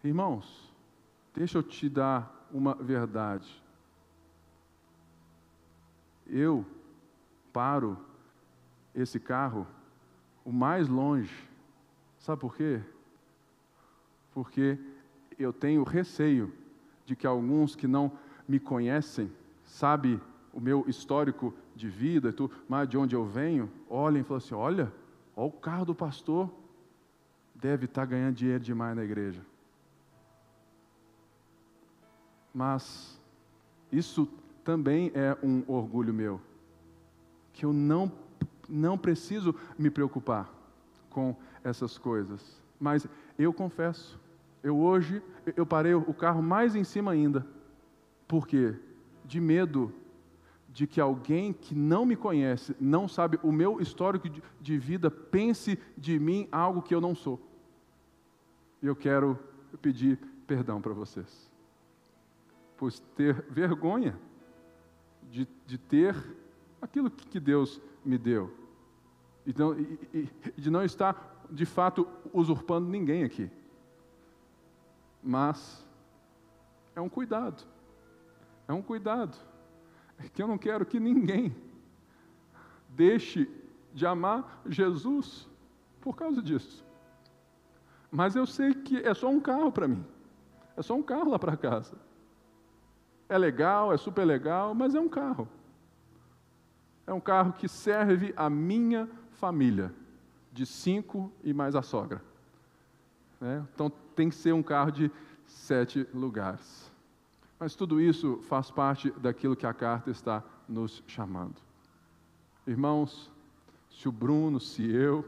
Irmãos, 0.03 0.69
deixa 1.33 1.57
eu 1.57 1.63
te 1.63 1.87
dar 1.87 2.47
uma 2.51 2.75
verdade. 2.75 3.61
Eu 6.27 6.65
paro 7.53 7.97
esse 8.93 9.19
carro 9.19 9.65
o 10.43 10.51
mais 10.51 10.87
longe. 10.87 11.33
Sabe 12.17 12.41
por 12.41 12.55
quê? 12.55 12.81
Porque 14.33 14.77
eu 15.37 15.51
tenho 15.51 15.83
receio 15.83 16.53
de 17.05 17.15
que 17.15 17.27
alguns 17.27 17.75
que 17.75 17.87
não 17.87 18.11
me 18.47 18.59
conhecem, 18.59 19.31
sabe 19.63 20.19
o 20.53 20.59
meu 20.59 20.85
histórico 20.87 21.53
de 21.75 21.89
vida, 21.89 22.31
tu, 22.31 22.49
mas 22.67 22.87
de 22.87 22.97
onde 22.97 23.15
eu 23.15 23.25
venho, 23.25 23.69
olhem 23.89 24.21
e 24.21 24.23
falem 24.23 24.43
assim: 24.43 24.55
olha, 24.55 24.93
olha 25.35 25.47
o 25.47 25.51
carro 25.51 25.85
do 25.85 25.95
pastor, 25.95 26.49
deve 27.55 27.85
estar 27.85 28.01
tá 28.01 28.05
ganhando 28.05 28.35
dinheiro 28.35 28.63
demais 28.63 28.95
na 28.95 29.03
igreja. 29.03 29.41
Mas 32.53 33.19
isso 33.91 34.27
também 34.63 35.11
é 35.15 35.35
um 35.43 35.63
orgulho 35.67 36.13
meu, 36.13 36.39
que 37.51 37.65
eu 37.65 37.73
não, 37.73 38.11
não 38.67 38.97
preciso 38.97 39.55
me 39.77 39.89
preocupar 39.89 40.51
com 41.09 41.35
essas 41.63 41.97
coisas. 41.97 42.61
Mas 42.79 43.07
eu 43.37 43.53
confesso, 43.53 44.19
eu 44.63 44.77
hoje, 44.77 45.21
eu 45.55 45.65
parei 45.65 45.93
o 45.93 46.13
carro 46.13 46.41
mais 46.41 46.75
em 46.75 46.83
cima 46.83 47.11
ainda. 47.11 47.45
Por 48.27 48.47
quê? 48.47 48.75
De 49.25 49.39
medo 49.39 49.93
de 50.69 50.87
que 50.87 50.99
alguém 50.99 51.53
que 51.53 51.75
não 51.75 52.05
me 52.05 52.15
conhece, 52.15 52.75
não 52.79 53.07
sabe 53.07 53.39
o 53.43 53.51
meu 53.51 53.79
histórico 53.79 54.27
de 54.59 54.77
vida, 54.77 55.11
pense 55.11 55.79
de 55.95 56.17
mim 56.19 56.47
algo 56.51 56.81
que 56.81 56.95
eu 56.95 56.99
não 56.99 57.13
sou. 57.13 57.39
E 58.81 58.87
eu 58.87 58.95
quero 58.95 59.37
pedir 59.81 60.17
perdão 60.47 60.81
para 60.81 60.93
vocês 60.93 61.53
pois 62.83 62.99
ter 63.15 63.45
vergonha 63.49 64.19
de, 65.31 65.47
de 65.65 65.77
ter 65.77 66.13
aquilo 66.83 67.09
que 67.09 67.39
Deus 67.39 67.79
me 68.03 68.17
deu. 68.17 68.53
Então, 69.47 69.77
e, 69.79 69.99
e, 70.13 70.29
de 70.57 70.69
não 70.69 70.83
estar, 70.83 71.45
de 71.49 71.65
fato, 71.65 72.07
usurpando 72.33 72.89
ninguém 72.89 73.23
aqui. 73.23 73.49
Mas 75.21 75.85
é 76.95 77.01
um 77.01 77.09
cuidado. 77.09 77.63
É 78.67 78.73
um 78.73 78.81
cuidado. 78.81 79.37
É 80.17 80.27
que 80.27 80.43
eu 80.43 80.47
não 80.47 80.57
quero 80.57 80.85
que 80.85 80.99
ninguém 80.99 81.55
deixe 82.89 83.49
de 83.93 84.05
amar 84.05 84.61
Jesus 84.67 85.47
por 86.01 86.15
causa 86.15 86.41
disso. 86.41 86.83
Mas 88.11 88.35
eu 88.35 88.45
sei 88.45 88.73
que 88.73 88.97
é 88.97 89.13
só 89.13 89.29
um 89.29 89.39
carro 89.39 89.71
para 89.71 89.87
mim. 89.87 90.05
É 90.75 90.81
só 90.81 90.93
um 90.95 91.03
carro 91.03 91.29
lá 91.29 91.39
para 91.39 91.55
casa. 91.55 91.95
É 93.29 93.37
legal, 93.37 93.93
é 93.93 93.97
super 93.97 94.25
legal, 94.25 94.75
mas 94.75 94.93
é 94.93 94.99
um 94.99 95.09
carro. 95.09 95.47
É 97.05 97.13
um 97.13 97.19
carro 97.19 97.53
que 97.53 97.67
serve 97.67 98.33
a 98.35 98.49
minha 98.49 99.09
família, 99.31 99.93
de 100.51 100.65
cinco 100.65 101.31
e 101.43 101.53
mais 101.53 101.75
a 101.75 101.81
sogra. 101.81 102.21
Né? 103.41 103.65
Então 103.73 103.91
tem 104.15 104.29
que 104.29 104.35
ser 104.35 104.53
um 104.53 104.63
carro 104.63 104.91
de 104.91 105.11
sete 105.45 106.07
lugares. 106.13 106.91
Mas 107.59 107.75
tudo 107.75 107.99
isso 107.99 108.39
faz 108.43 108.71
parte 108.71 109.11
daquilo 109.11 109.55
que 109.55 109.65
a 109.65 109.73
carta 109.73 110.11
está 110.11 110.43
nos 110.67 111.03
chamando. 111.07 111.55
Irmãos, 112.65 113.31
se 113.89 114.07
o 114.07 114.11
Bruno, 114.11 114.59
se 114.59 114.89
eu, 114.89 115.25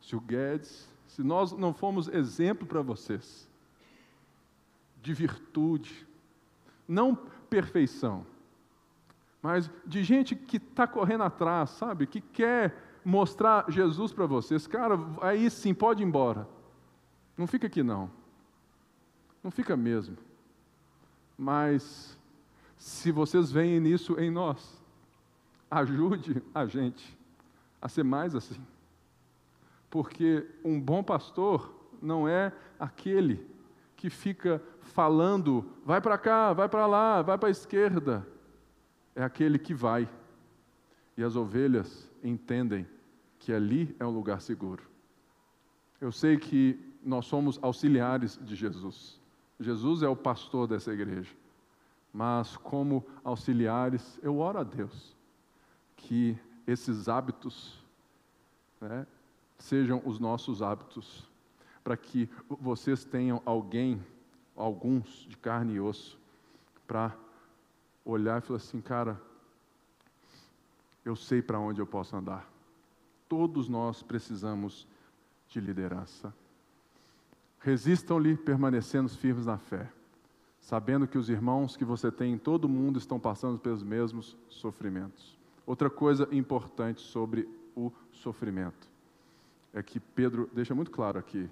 se 0.00 0.14
o 0.14 0.20
Guedes, 0.20 0.88
se 1.08 1.22
nós 1.22 1.52
não 1.52 1.72
fomos 1.72 2.08
exemplo 2.08 2.66
para 2.66 2.82
vocês 2.82 3.48
de 5.02 5.14
virtude, 5.14 6.06
não 6.88 7.14
perfeição, 7.48 8.26
mas 9.46 9.70
de 9.86 10.02
gente 10.02 10.34
que 10.34 10.56
está 10.56 10.88
correndo 10.88 11.22
atrás, 11.22 11.70
sabe? 11.70 12.04
Que 12.04 12.20
quer 12.20 12.74
mostrar 13.04 13.64
Jesus 13.68 14.12
para 14.12 14.26
vocês. 14.26 14.66
Cara, 14.66 14.98
aí 15.22 15.48
sim, 15.48 15.72
pode 15.72 16.02
ir 16.02 16.04
embora. 16.04 16.48
Não 17.38 17.46
fica 17.46 17.68
aqui 17.68 17.80
não. 17.80 18.10
Não 19.44 19.52
fica 19.52 19.76
mesmo. 19.76 20.16
Mas, 21.38 22.18
se 22.76 23.12
vocês 23.12 23.52
veem 23.52 23.78
nisso 23.78 24.18
em 24.18 24.32
nós, 24.32 24.82
ajude 25.70 26.42
a 26.52 26.66
gente 26.66 27.16
a 27.80 27.88
ser 27.88 28.02
mais 28.02 28.34
assim. 28.34 28.60
Porque 29.88 30.44
um 30.64 30.80
bom 30.80 31.04
pastor 31.04 31.72
não 32.02 32.26
é 32.26 32.52
aquele 32.80 33.46
que 33.94 34.10
fica 34.10 34.60
falando, 34.80 35.64
vai 35.84 36.00
para 36.00 36.18
cá, 36.18 36.52
vai 36.52 36.68
para 36.68 36.84
lá, 36.88 37.22
vai 37.22 37.38
para 37.38 37.48
a 37.48 37.52
esquerda. 37.52 38.26
É 39.16 39.24
aquele 39.24 39.58
que 39.58 39.74
vai. 39.74 40.08
E 41.16 41.24
as 41.24 41.34
ovelhas 41.34 42.08
entendem 42.22 42.86
que 43.38 43.52
ali 43.52 43.96
é 43.98 44.04
um 44.04 44.10
lugar 44.10 44.40
seguro. 44.42 44.82
Eu 46.00 46.12
sei 46.12 46.36
que 46.36 46.78
nós 47.02 47.24
somos 47.24 47.58
auxiliares 47.62 48.38
de 48.42 48.54
Jesus. 48.54 49.18
Jesus 49.58 50.02
é 50.02 50.08
o 50.08 50.14
pastor 50.14 50.68
dessa 50.68 50.92
igreja. 50.92 51.34
Mas, 52.12 52.56
como 52.56 53.04
auxiliares, 53.24 54.18
eu 54.22 54.38
oro 54.38 54.58
a 54.58 54.62
Deus 54.62 55.16
que 55.96 56.38
esses 56.66 57.08
hábitos 57.08 57.82
né, 58.80 59.06
sejam 59.58 60.02
os 60.04 60.18
nossos 60.18 60.60
hábitos, 60.60 61.26
para 61.82 61.96
que 61.96 62.28
vocês 62.48 63.04
tenham 63.04 63.40
alguém, 63.44 64.04
alguns 64.54 65.26
de 65.28 65.36
carne 65.36 65.74
e 65.74 65.80
osso, 65.80 66.18
para 66.86 67.16
olhar 68.06 68.40
e 68.40 68.46
falar 68.46 68.58
assim, 68.58 68.80
cara, 68.80 69.20
eu 71.04 71.16
sei 71.16 71.42
para 71.42 71.58
onde 71.58 71.80
eu 71.80 71.86
posso 71.86 72.16
andar. 72.16 72.48
Todos 73.28 73.68
nós 73.68 74.02
precisamos 74.02 74.86
de 75.48 75.60
liderança. 75.60 76.32
Resistam-lhe, 77.58 78.36
permanecendo 78.36 79.08
firmes 79.08 79.46
na 79.46 79.58
fé, 79.58 79.90
sabendo 80.60 81.06
que 81.06 81.18
os 81.18 81.28
irmãos 81.28 81.76
que 81.76 81.84
você 81.84 82.10
tem 82.12 82.34
em 82.34 82.38
todo 82.38 82.64
o 82.64 82.68
mundo 82.68 82.98
estão 82.98 83.18
passando 83.18 83.58
pelos 83.58 83.82
mesmos 83.82 84.36
sofrimentos. 84.48 85.36
Outra 85.66 85.90
coisa 85.90 86.28
importante 86.30 87.00
sobre 87.00 87.48
o 87.74 87.92
sofrimento 88.12 88.88
é 89.74 89.82
que 89.82 89.98
Pedro 89.98 90.48
deixa 90.52 90.74
muito 90.74 90.92
claro 90.92 91.18
aqui: 91.18 91.50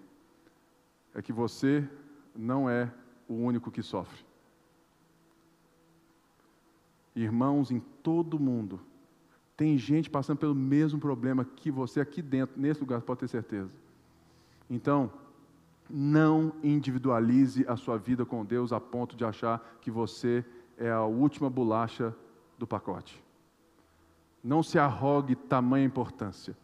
é 1.13 1.21
que 1.21 1.33
você 1.33 1.89
não 2.35 2.71
é 2.71 2.93
o 3.29 3.35
único 3.35 3.71
que 3.71 3.83
sofre. 3.83 4.25
Irmãos 7.15 7.71
em 7.71 7.81
todo 8.03 8.35
o 8.35 8.41
mundo, 8.41 8.81
tem 9.57 9.79
gente 9.79 10.11
passando 10.11 10.39
pelo 10.39 10.55
mesmo 10.55 10.99
problema 10.99 11.45
que 11.45 11.71
você 11.71 12.01
aqui 12.01 12.21
dentro, 12.21 12.61
nesse 12.61 12.81
lugar, 12.81 13.01
pode 13.03 13.21
ter 13.21 13.29
certeza. 13.29 13.77
Então, 14.69 15.11
não 15.89 16.53
individualize 16.63 17.65
a 17.69 17.77
sua 17.77 17.97
vida 17.97 18.25
com 18.25 18.45
Deus 18.45 18.73
a 18.73 18.81
ponto 18.81 19.17
de 19.17 19.25
achar 19.25 19.77
que 19.81 19.91
você 19.91 20.45
é 20.77 20.91
a 20.91 21.05
última 21.05 21.49
bolacha 21.49 22.15
do 22.59 22.67
pacote. 22.67 23.23
Não 24.43 24.63
se 24.63 24.79
arrogue 24.79 25.37
tamanha 25.37 25.87
importância. 25.87 26.57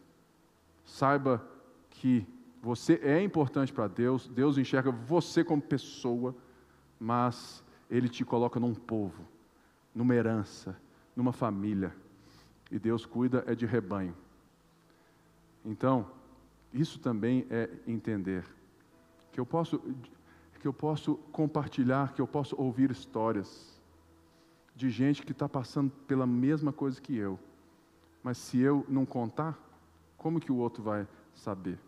Saiba 0.83 1.45
que 1.89 2.25
você 2.61 2.99
é 3.03 3.23
importante 3.23 3.71
para 3.71 3.87
Deus, 3.87 4.27
Deus 4.27 4.57
enxerga 4.57 4.91
você 4.91 5.43
como 5.43 5.61
pessoa, 5.61 6.35
mas 6.99 7.63
Ele 7.89 8.07
te 8.07 8.23
coloca 8.23 8.59
num 8.59 8.75
povo, 8.75 9.25
numa 9.93 10.15
herança, 10.15 10.77
numa 11.15 11.31
família. 11.31 11.93
E 12.69 12.79
Deus 12.79 13.05
cuida 13.05 13.43
é 13.47 13.53
de 13.53 13.65
rebanho. 13.65 14.15
Então, 15.63 16.09
isso 16.73 16.99
também 16.99 17.45
é 17.49 17.69
entender 17.85 18.45
que 19.31 19.39
eu 19.39 19.45
posso 19.45 19.81
que 20.59 20.67
eu 20.67 20.73
posso 20.73 21.15
compartilhar, 21.31 22.13
que 22.13 22.21
eu 22.21 22.27
posso 22.27 22.55
ouvir 22.55 22.91
histórias 22.91 23.81
de 24.75 24.91
gente 24.91 25.23
que 25.23 25.31
está 25.31 25.49
passando 25.49 25.91
pela 26.07 26.27
mesma 26.27 26.71
coisa 26.71 27.01
que 27.01 27.17
eu. 27.17 27.39
Mas 28.21 28.37
se 28.37 28.59
eu 28.59 28.85
não 28.87 29.03
contar, 29.03 29.57
como 30.15 30.39
que 30.39 30.51
o 30.51 30.57
outro 30.57 30.83
vai 30.83 31.07
saber? 31.33 31.79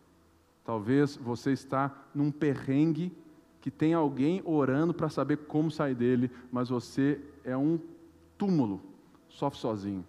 Talvez 0.66 1.16
você 1.16 1.51
está 1.51 1.95
num 2.16 2.32
perrengue 2.32 3.16
que 3.62 3.70
tem 3.70 3.93
alguém 3.93 4.41
orando 4.43 4.91
para 4.91 5.08
saber 5.08 5.38
como 5.38 5.70
sair 5.70 5.93
dele, 5.93 6.32
mas 6.51 6.70
você 6.70 7.22
é 7.43 7.56
um 7.56 7.80
túmulo, 8.44 8.82
sofre 9.30 9.60
sozinho. 9.60 10.06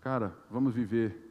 Cara, 0.00 0.36
vamos 0.50 0.74
viver 0.74 1.24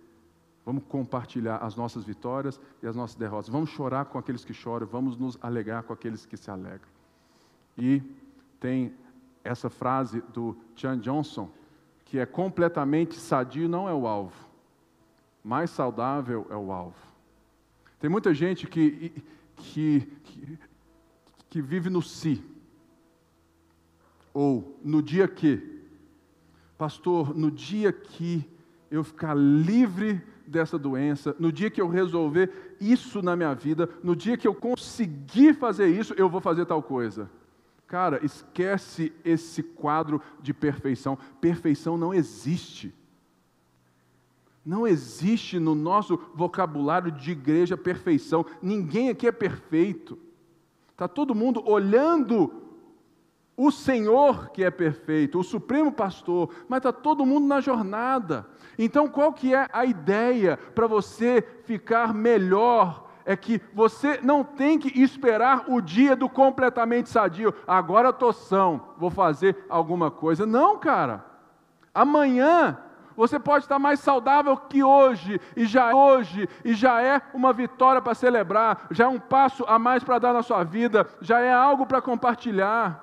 Vamos 0.65 0.83
compartilhar 0.85 1.57
as 1.57 1.75
nossas 1.75 2.05
vitórias 2.05 2.59
e 2.81 2.87
as 2.87 2.95
nossas 2.95 3.15
derrotas. 3.15 3.49
Vamos 3.49 3.69
chorar 3.69 4.05
com 4.05 4.17
aqueles 4.17 4.45
que 4.45 4.53
choram, 4.53 4.87
vamos 4.87 5.17
nos 5.17 5.37
alegrar 5.41 5.83
com 5.83 5.91
aqueles 5.91 6.25
que 6.25 6.37
se 6.37 6.49
alegram. 6.49 6.87
E 7.77 8.01
tem 8.61 8.93
essa 9.43 9.69
frase 9.69 10.21
do 10.33 10.55
Chan 10.73 10.99
Johnson, 10.99 11.49
que 12.05 12.17
é 12.17 12.25
completamente 12.25 13.19
sadio 13.19 13.67
não 13.67 13.89
é 13.89 13.93
o 13.93 14.07
alvo, 14.07 14.49
mais 15.43 15.69
saudável 15.69 16.47
é 16.49 16.55
o 16.55 16.71
alvo. 16.71 16.95
Tem 17.99 18.09
muita 18.09 18.33
gente 18.33 18.65
que, 18.65 19.21
que, 19.57 19.99
que, 20.23 20.59
que 21.49 21.61
vive 21.61 21.89
no 21.89 22.01
si, 22.01 22.41
ou 24.33 24.79
no 24.81 25.01
dia 25.01 25.27
que, 25.27 25.82
pastor, 26.83 27.33
no 27.33 27.49
dia 27.49 27.93
que 27.93 28.43
eu 28.91 29.05
ficar 29.05 29.33
livre 29.33 30.21
dessa 30.45 30.77
doença, 30.77 31.33
no 31.39 31.49
dia 31.49 31.69
que 31.69 31.79
eu 31.79 31.87
resolver 31.87 32.75
isso 32.77 33.21
na 33.21 33.37
minha 33.37 33.53
vida, 33.53 33.89
no 34.03 34.13
dia 34.13 34.35
que 34.35 34.45
eu 34.45 34.53
conseguir 34.53 35.53
fazer 35.53 35.87
isso, 35.87 36.13
eu 36.17 36.27
vou 36.27 36.41
fazer 36.41 36.65
tal 36.65 36.83
coisa. 36.83 37.31
Cara, 37.87 38.19
esquece 38.21 39.13
esse 39.23 39.63
quadro 39.63 40.21
de 40.41 40.53
perfeição. 40.53 41.17
Perfeição 41.39 41.95
não 41.95 42.13
existe. 42.13 42.93
Não 44.65 44.85
existe 44.85 45.59
no 45.59 45.73
nosso 45.73 46.19
vocabulário 46.35 47.13
de 47.13 47.31
igreja 47.31 47.77
perfeição. 47.77 48.45
Ninguém 48.61 49.07
aqui 49.07 49.25
é 49.25 49.31
perfeito. 49.31 50.19
Está 50.91 51.07
todo 51.07 51.33
mundo 51.33 51.63
olhando 51.65 52.62
o 53.55 53.71
Senhor 53.71 54.49
que 54.49 54.63
é 54.63 54.71
perfeito, 54.71 55.39
o 55.39 55.43
Supremo 55.43 55.91
Pastor, 55.91 56.49
mas 56.67 56.77
está 56.77 56.91
todo 56.91 57.25
mundo 57.25 57.47
na 57.47 57.61
jornada. 57.61 58.45
Então, 58.77 59.07
qual 59.07 59.31
que 59.31 59.53
é 59.53 59.67
a 59.71 59.85
ideia 59.85 60.57
para 60.57 60.87
você 60.87 61.41
ficar 61.63 62.13
melhor? 62.13 63.03
É 63.25 63.37
que 63.37 63.61
você 63.73 64.19
não 64.21 64.43
tem 64.43 64.77
que 64.77 65.01
esperar 65.01 65.65
o 65.69 65.79
dia 65.79 66.13
do 66.13 66.27
completamente 66.27 67.09
sadio. 67.09 67.53
Agora 67.65 68.09
estou 68.09 68.33
são, 68.33 68.81
vou 68.97 69.09
fazer 69.09 69.65
alguma 69.69 70.11
coisa. 70.11 70.45
Não, 70.45 70.77
cara. 70.77 71.23
Amanhã 71.93 72.77
você 73.15 73.39
pode 73.39 73.65
estar 73.65 73.79
mais 73.79 73.99
saudável 73.99 74.57
que 74.57 74.83
hoje, 74.83 75.39
e 75.55 75.65
já 75.65 75.91
é 75.91 75.95
hoje, 75.95 76.49
e 76.65 76.73
já 76.73 77.01
é 77.01 77.21
uma 77.33 77.53
vitória 77.53 78.01
para 78.01 78.15
celebrar, 78.15 78.87
já 78.91 79.05
é 79.05 79.07
um 79.07 79.19
passo 79.19 79.63
a 79.67 79.77
mais 79.77 80.03
para 80.03 80.19
dar 80.19 80.33
na 80.33 80.41
sua 80.41 80.63
vida, 80.63 81.07
já 81.21 81.39
é 81.39 81.53
algo 81.53 81.85
para 81.85 82.01
compartilhar. 82.01 83.02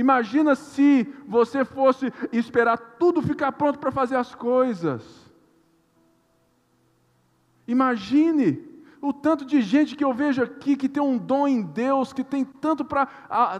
Imagina 0.00 0.54
se 0.54 1.06
você 1.28 1.62
fosse 1.62 2.10
esperar 2.32 2.78
tudo 2.98 3.20
ficar 3.20 3.52
pronto 3.52 3.78
para 3.78 3.92
fazer 3.92 4.16
as 4.16 4.34
coisas. 4.34 5.30
Imagine 7.68 8.66
o 9.02 9.12
tanto 9.12 9.44
de 9.44 9.60
gente 9.60 9.94
que 9.94 10.02
eu 10.02 10.14
vejo 10.14 10.42
aqui 10.42 10.74
que 10.74 10.88
tem 10.88 11.02
um 11.02 11.18
dom 11.18 11.46
em 11.46 11.60
Deus, 11.60 12.14
que 12.14 12.24
tem 12.24 12.46
tanto 12.46 12.82
para, 12.82 13.08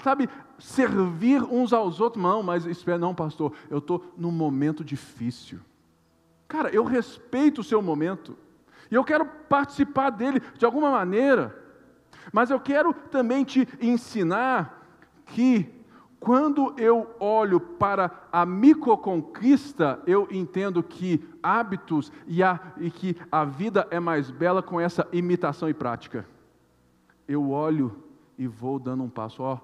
sabe, 0.03 0.31
servir 0.59 1.43
uns 1.43 1.75
aos 1.75 2.01
outros. 2.01 2.23
Não, 2.23 2.43
mas 2.43 2.65
espera, 2.65 2.97
não, 2.97 3.15
pastor, 3.15 3.53
eu 3.69 3.77
estou 3.77 4.11
num 4.17 4.33
momento 4.33 4.83
difícil. 4.83 5.61
Cara, 6.49 6.71
eu 6.71 6.85
respeito 6.85 7.61
o 7.61 7.65
seu 7.65 7.83
momento, 7.83 8.35
e 8.91 8.95
eu 8.95 9.05
quero 9.05 9.27
participar 9.27 10.09
dele 10.09 10.41
de 10.57 10.65
alguma 10.65 10.91
maneira, 10.91 11.55
mas 12.33 12.49
eu 12.51 12.59
quero 12.59 12.95
também 12.95 13.45
te 13.45 13.69
ensinar 13.79 14.87
que 15.27 15.79
quando 16.21 16.79
eu 16.79 17.17
olho 17.19 17.59
para 17.59 18.29
a 18.31 18.45
microconquista, 18.45 20.03
eu 20.07 20.29
entendo 20.31 20.83
que 20.83 21.27
hábitos 21.43 22.13
e, 22.27 22.43
a, 22.43 22.75
e 22.77 22.91
que 22.91 23.17
a 23.33 23.43
vida 23.43 23.89
é 23.91 23.99
mais 23.99 24.31
bela 24.31 24.63
com 24.63 24.79
essa 24.79 25.09
imitação 25.13 25.71
e 25.71 25.75
prática. 25.75 26.27
Eu 27.27 27.51
olho 27.51 28.05
e 28.37 28.47
vou 28.47 28.79
dando 28.79 29.03
um 29.03 29.09
passo, 29.09 29.43
ó. 29.43 29.59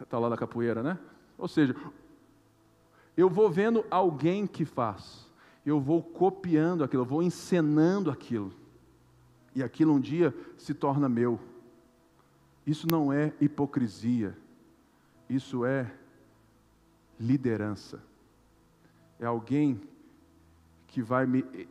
Está 0.00 0.20
lá 0.20 0.28
da 0.28 0.36
capoeira, 0.36 0.84
né? 0.84 0.96
Ou 1.36 1.48
seja, 1.48 1.74
eu 3.16 3.28
vou 3.28 3.50
vendo 3.50 3.84
alguém 3.90 4.46
que 4.46 4.64
faz, 4.64 5.28
eu 5.66 5.80
vou 5.80 6.00
copiando 6.00 6.84
aquilo, 6.84 7.02
eu 7.02 7.06
vou 7.06 7.22
encenando 7.24 8.08
aquilo, 8.08 8.52
e 9.54 9.64
aquilo 9.64 9.92
um 9.92 10.00
dia 10.00 10.32
se 10.56 10.72
torna 10.72 11.08
meu. 11.08 11.40
Isso 12.64 12.86
não 12.88 13.12
é 13.12 13.32
hipocrisia. 13.40 14.36
Isso 15.30 15.64
é 15.64 15.88
liderança. 17.18 18.02
É 19.20 19.26
alguém 19.26 19.80
que 20.88 21.00
vai 21.00 21.24
me 21.24 21.68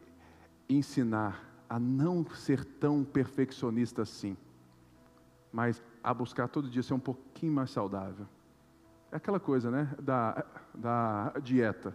ensinar 0.69 1.43
a 1.69 1.77
não 1.77 2.25
ser 2.29 2.63
tão 2.63 3.03
perfeccionista 3.03 4.03
assim, 4.03 4.37
mas 5.51 5.83
a 6.01 6.13
buscar 6.13 6.47
todo 6.47 6.69
dia 6.69 6.81
ser 6.81 6.93
um 6.93 6.99
pouquinho 6.99 7.51
mais 7.51 7.69
saudável. 7.69 8.25
É 9.11 9.17
aquela 9.17 9.41
coisa, 9.41 9.69
né, 9.69 9.93
da, 9.99 10.45
da 10.73 11.33
dieta. 11.43 11.93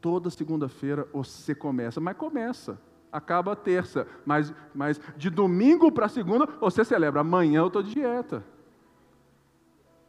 Toda 0.00 0.30
segunda-feira 0.30 1.08
você 1.12 1.52
começa, 1.52 2.00
mas 2.00 2.16
começa. 2.16 2.78
acaba 3.10 3.56
terça, 3.56 4.06
mas, 4.24 4.54
mas 4.72 5.00
de 5.16 5.28
domingo 5.28 5.90
para 5.90 6.08
segunda 6.08 6.46
você 6.60 6.84
celebra. 6.84 7.22
Amanhã 7.22 7.60
eu 7.60 7.66
estou 7.66 7.82
de 7.82 7.92
dieta. 7.92 8.44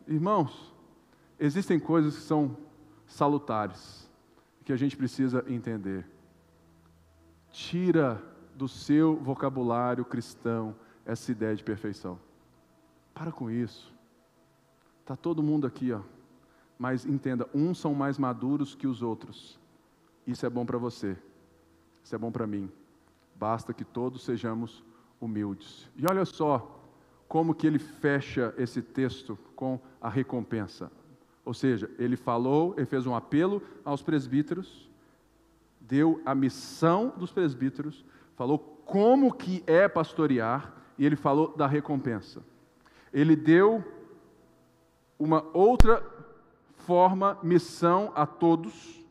Irmãos, 0.08 0.73
existem 1.44 1.78
coisas 1.78 2.16
que 2.16 2.22
são 2.22 2.56
salutares, 3.06 4.10
que 4.64 4.72
a 4.72 4.78
gente 4.78 4.96
precisa 4.96 5.44
entender. 5.46 6.08
Tira 7.52 8.24
do 8.56 8.68
seu 8.68 9.18
vocabulário 9.18 10.06
cristão 10.06 10.74
essa 11.06 11.32
ideia 11.32 11.54
de 11.54 11.62
perfeição. 11.62 12.18
Para 13.14 13.30
com 13.30 13.52
isso. 13.52 13.94
Está 15.02 15.18
todo 15.18 15.44
mundo 15.44 15.68
aqui, 15.68 15.92
ó. 15.92 16.00
Mas 16.80 17.06
entenda, 17.06 17.48
uns 17.54 17.78
são 17.78 17.94
mais 17.94 18.18
maduros 18.18 18.74
que 18.74 18.88
os 18.88 19.02
outros. 19.02 19.60
Isso 20.26 20.46
é 20.46 20.50
bom 20.50 20.66
para 20.66 20.78
você. 20.78 21.18
Isso 22.02 22.16
é 22.16 22.18
bom 22.18 22.32
para 22.32 22.48
mim. 22.48 22.72
Basta 23.36 23.74
que 23.74 23.84
todos 23.84 24.24
sejamos 24.24 24.82
humildes. 25.20 25.90
E 25.98 26.06
olha 26.10 26.24
só 26.24 26.80
como 27.28 27.54
que 27.54 27.68
ele 27.68 27.80
fecha 27.80 28.54
esse 28.58 28.82
texto 28.82 29.38
com 29.58 29.78
a 30.00 30.08
recompensa. 30.08 30.90
Ou 31.46 31.54
seja, 31.54 31.90
ele 32.00 32.16
falou, 32.16 32.74
ele 32.78 32.86
fez 32.86 33.06
um 33.06 33.16
apelo 33.16 33.62
aos 33.84 34.02
presbíteros, 34.02 34.90
deu 35.80 36.22
a 36.26 36.34
missão 36.34 37.14
dos 37.18 37.32
presbíteros, 37.32 38.06
falou 38.36 38.58
como 38.86 39.34
que 39.34 39.64
é 39.68 39.88
pastorear 39.88 40.74
e 40.98 41.06
ele 41.06 41.16
falou 41.16 41.56
da 41.56 41.68
recompensa. 41.68 42.42
Ele 43.12 43.36
deu 43.36 43.84
uma 45.20 45.46
outra 45.54 46.04
forma, 46.78 47.38
missão 47.44 48.12
a 48.16 48.26
todos, 48.26 49.02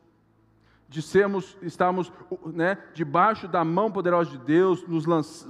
de 0.89 1.01
sermos, 1.01 1.57
estarmos 1.61 2.11
né, 2.45 2.77
debaixo 2.93 3.47
da 3.47 3.63
mão 3.63 3.91
poderosa 3.91 4.29
de 4.29 4.37
Deus, 4.37 4.87
nos 4.87 5.05
lança, 5.05 5.49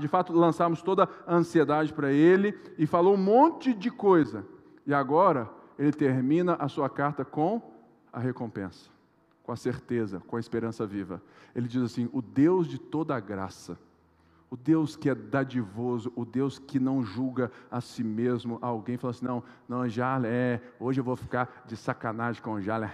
de 0.00 0.08
fato 0.08 0.32
lançarmos 0.32 0.80
toda 0.80 1.08
a 1.26 1.34
ansiedade 1.34 1.92
para 1.92 2.10
Ele, 2.10 2.58
e 2.78 2.86
falou 2.86 3.14
um 3.14 3.18
monte 3.18 3.74
de 3.74 3.90
coisa. 3.90 4.46
E 4.86 4.94
agora 4.94 5.57
ele 5.78 5.92
termina 5.92 6.54
a 6.54 6.68
sua 6.68 6.88
carta 6.90 7.24
com 7.24 7.62
a 8.12 8.18
recompensa, 8.18 8.90
com 9.42 9.52
a 9.52 9.56
certeza, 9.56 10.20
com 10.20 10.36
a 10.36 10.40
esperança 10.40 10.86
viva. 10.86 11.22
Ele 11.54 11.68
diz 11.68 11.82
assim: 11.82 12.08
O 12.12 12.20
Deus 12.20 12.66
de 12.66 12.78
toda 12.78 13.14
a 13.14 13.20
graça 13.20 13.78
o 14.50 14.56
Deus 14.56 14.96
que 14.96 15.10
é 15.10 15.14
dadivoso, 15.14 16.12
o 16.16 16.24
Deus 16.24 16.58
que 16.58 16.80
não 16.80 17.02
julga 17.02 17.52
a 17.70 17.80
si 17.80 18.02
mesmo. 18.02 18.58
Alguém 18.62 18.96
fala 18.96 19.10
assim: 19.10 19.24
não, 19.24 19.42
não, 19.68 19.88
Jale, 19.88 20.26
é, 20.26 20.60
hoje 20.80 21.00
eu 21.00 21.04
vou 21.04 21.16
ficar 21.16 21.64
de 21.66 21.76
sacanagem 21.76 22.42
com 22.42 22.54
o 22.54 22.60
Jale, 22.60 22.86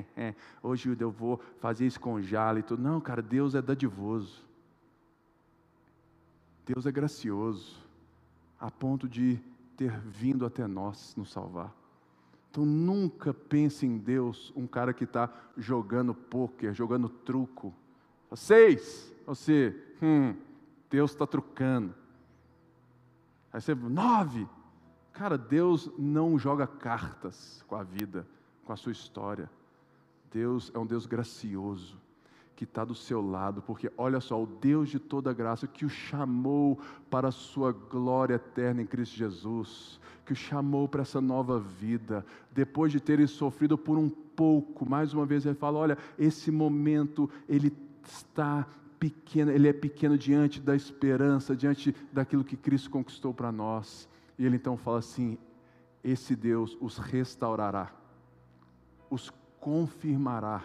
hoje 0.62 0.96
eu 0.98 1.10
vou 1.10 1.40
fazer 1.58 1.86
isso 1.86 2.00
com 2.00 2.14
o 2.14 2.22
Jale 2.22 2.60
e 2.60 2.62
tudo. 2.62 2.82
Não, 2.82 3.00
cara, 3.00 3.20
Deus 3.20 3.54
é 3.54 3.60
dadivoso. 3.60 4.44
Deus 6.64 6.84
é 6.86 6.90
gracioso, 6.90 7.78
a 8.58 8.70
ponto 8.70 9.08
de 9.08 9.38
ter 9.76 10.00
vindo 10.00 10.44
até 10.44 10.66
nós 10.66 11.14
nos 11.16 11.30
salvar. 11.30 11.72
Então 12.56 12.64
nunca 12.64 13.34
pense 13.34 13.84
em 13.84 13.98
Deus, 13.98 14.50
um 14.56 14.66
cara 14.66 14.94
que 14.94 15.04
está 15.04 15.30
jogando 15.58 16.14
pôquer, 16.14 16.72
jogando 16.72 17.06
truco. 17.06 17.74
Seis, 18.34 19.12
você, 19.26 19.78
hum, 20.02 20.34
Deus 20.88 21.10
está 21.10 21.26
trucando. 21.26 21.94
Aí 23.52 23.60
você, 23.60 23.74
nove. 23.74 24.48
Cara, 25.12 25.36
Deus 25.36 25.90
não 25.98 26.38
joga 26.38 26.66
cartas 26.66 27.62
com 27.68 27.76
a 27.76 27.82
vida, 27.82 28.26
com 28.64 28.72
a 28.72 28.76
sua 28.76 28.92
história. 28.92 29.50
Deus 30.32 30.72
é 30.72 30.78
um 30.78 30.86
Deus 30.86 31.04
gracioso, 31.04 32.00
que 32.56 32.64
está 32.64 32.84
do 32.84 32.94
seu 32.94 33.20
lado, 33.20 33.60
porque 33.60 33.92
olha 33.98 34.18
só, 34.18 34.42
o 34.42 34.46
Deus 34.46 34.88
de 34.88 34.98
toda 34.98 35.34
graça 35.34 35.66
que 35.66 35.84
o 35.84 35.90
chamou 35.90 36.80
para 37.10 37.28
a 37.28 37.32
sua 37.32 37.70
glória 37.70 38.34
eterna 38.34 38.80
em 38.80 38.86
Cristo 38.86 39.14
Jesus, 39.14 40.00
que 40.24 40.32
o 40.32 40.36
chamou 40.36 40.88
para 40.88 41.02
essa 41.02 41.20
nova 41.20 41.60
vida, 41.60 42.24
depois 42.50 42.90
de 42.90 42.98
terem 42.98 43.26
sofrido 43.26 43.76
por 43.76 43.98
um 43.98 44.08
pouco, 44.08 44.88
mais 44.88 45.12
uma 45.12 45.26
vez 45.26 45.44
ele 45.44 45.54
fala: 45.54 45.78
olha, 45.78 45.98
esse 46.18 46.50
momento 46.50 47.30
ele 47.46 47.70
está 48.02 48.66
pequeno, 48.98 49.50
ele 49.50 49.68
é 49.68 49.72
pequeno 49.74 50.16
diante 50.16 50.58
da 50.58 50.74
esperança, 50.74 51.54
diante 51.54 51.94
daquilo 52.10 52.42
que 52.42 52.56
Cristo 52.56 52.88
conquistou 52.90 53.34
para 53.34 53.52
nós. 53.52 54.08
E 54.38 54.46
ele 54.46 54.56
então 54.56 54.78
fala 54.78 54.98
assim: 54.98 55.36
esse 56.02 56.34
Deus 56.34 56.76
os 56.80 56.96
restaurará, 56.96 57.92
os 59.10 59.30
confirmará, 59.60 60.62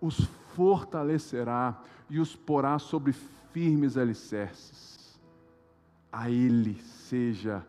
os 0.00 0.28
fortalecerá 0.54 1.80
e 2.08 2.18
os 2.18 2.34
porá 2.36 2.78
sobre 2.78 3.12
firmes 3.12 3.96
alicerces. 3.96 5.20
A 6.10 6.30
Ele 6.30 6.80
seja 6.80 7.66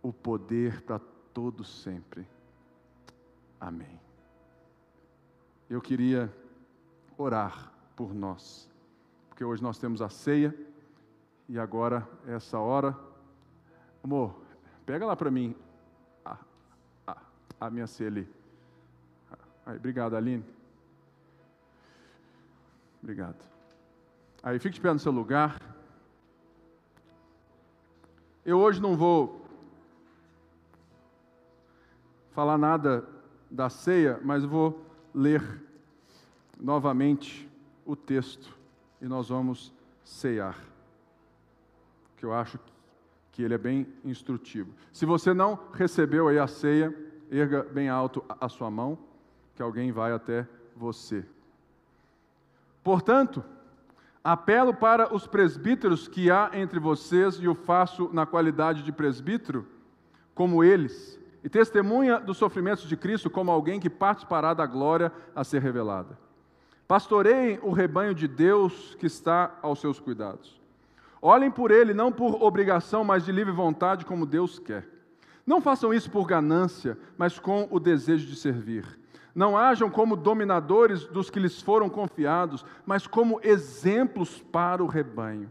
o 0.00 0.12
poder 0.12 0.82
para 0.82 1.00
todos 1.32 1.82
sempre. 1.82 2.26
Amém. 3.60 4.00
Eu 5.68 5.80
queria 5.80 6.32
orar 7.16 7.72
por 7.96 8.14
nós 8.14 8.72
porque 9.42 9.44
hoje 9.44 9.62
nós 9.62 9.76
temos 9.76 10.00
a 10.00 10.08
ceia 10.08 10.54
e 11.48 11.58
agora 11.58 12.08
essa 12.28 12.60
hora. 12.60 12.96
Amor, 14.04 14.40
pega 14.86 15.04
lá 15.04 15.16
para 15.16 15.32
mim 15.32 15.56
a, 16.24 16.36
a, 17.06 17.16
a, 17.58 17.70
minha 17.70 17.88
ceia 17.88 18.08
ali. 18.08 18.28
Aí, 19.66 19.78
obrigado, 19.78 20.14
Aline. 20.14 20.44
Obrigado. 23.02 23.36
Aí, 24.42 24.58
fique 24.58 24.76
de 24.76 24.80
pé 24.80 24.92
no 24.92 24.98
seu 24.98 25.10
lugar. 25.10 25.58
Eu 28.44 28.58
hoje 28.58 28.80
não 28.80 28.96
vou 28.96 29.44
falar 32.30 32.56
nada 32.56 33.04
da 33.50 33.68
ceia, 33.68 34.20
mas 34.22 34.44
vou 34.44 34.84
ler 35.14 35.42
novamente 36.58 37.48
o 37.84 37.94
texto 37.94 38.56
e 39.00 39.06
nós 39.06 39.28
vamos 39.28 39.72
ceiar. 40.04 40.56
Que 42.16 42.24
eu 42.24 42.32
acho 42.32 42.58
que 43.32 43.42
ele 43.42 43.54
é 43.54 43.58
bem 43.58 43.86
instrutivo. 44.04 44.72
Se 44.92 45.04
você 45.04 45.34
não 45.34 45.58
recebeu 45.72 46.28
aí 46.28 46.38
a 46.38 46.46
ceia, 46.46 46.94
erga 47.30 47.62
bem 47.62 47.88
alto 47.88 48.24
a 48.28 48.48
sua 48.48 48.70
mão, 48.70 48.98
que 49.54 49.62
alguém 49.62 49.90
vai 49.90 50.12
até 50.12 50.46
você. 50.76 51.24
Portanto, 52.82 53.44
apelo 54.22 54.74
para 54.74 55.14
os 55.14 55.26
presbíteros 55.26 56.08
que 56.08 56.30
há 56.30 56.50
entre 56.52 56.78
vocês 56.78 57.36
e 57.36 57.48
o 57.48 57.54
faço 57.54 58.10
na 58.12 58.26
qualidade 58.26 58.82
de 58.82 58.92
presbítero, 58.92 59.66
como 60.34 60.64
eles, 60.64 61.18
e 61.44 61.48
testemunha 61.48 62.20
dos 62.20 62.36
sofrimentos 62.36 62.88
de 62.88 62.96
Cristo 62.96 63.28
como 63.28 63.50
alguém 63.50 63.80
que 63.80 63.90
participará 63.90 64.54
da 64.54 64.64
glória 64.64 65.12
a 65.34 65.42
ser 65.42 65.60
revelada. 65.60 66.18
Pastoreiem 66.86 67.58
o 67.62 67.72
rebanho 67.72 68.14
de 68.14 68.28
Deus 68.28 68.96
que 68.98 69.06
está 69.06 69.58
aos 69.62 69.80
seus 69.80 69.98
cuidados. 69.98 70.60
Olhem 71.20 71.50
por 71.50 71.70
ele, 71.70 71.94
não 71.94 72.12
por 72.12 72.42
obrigação, 72.42 73.04
mas 73.04 73.24
de 73.24 73.32
livre 73.32 73.52
vontade, 73.52 74.04
como 74.04 74.26
Deus 74.26 74.58
quer. 74.58 74.88
Não 75.46 75.60
façam 75.60 75.92
isso 75.92 76.10
por 76.10 76.26
ganância, 76.26 76.98
mas 77.16 77.38
com 77.38 77.66
o 77.70 77.80
desejo 77.80 78.26
de 78.26 78.36
servir. 78.36 78.84
Não 79.34 79.56
hajam 79.56 79.88
como 79.90 80.16
dominadores 80.16 81.04
dos 81.04 81.30
que 81.30 81.40
lhes 81.40 81.60
foram 81.60 81.88
confiados, 81.88 82.64
mas 82.84 83.06
como 83.06 83.40
exemplos 83.42 84.40
para 84.52 84.82
o 84.82 84.86
rebanho. 84.86 85.50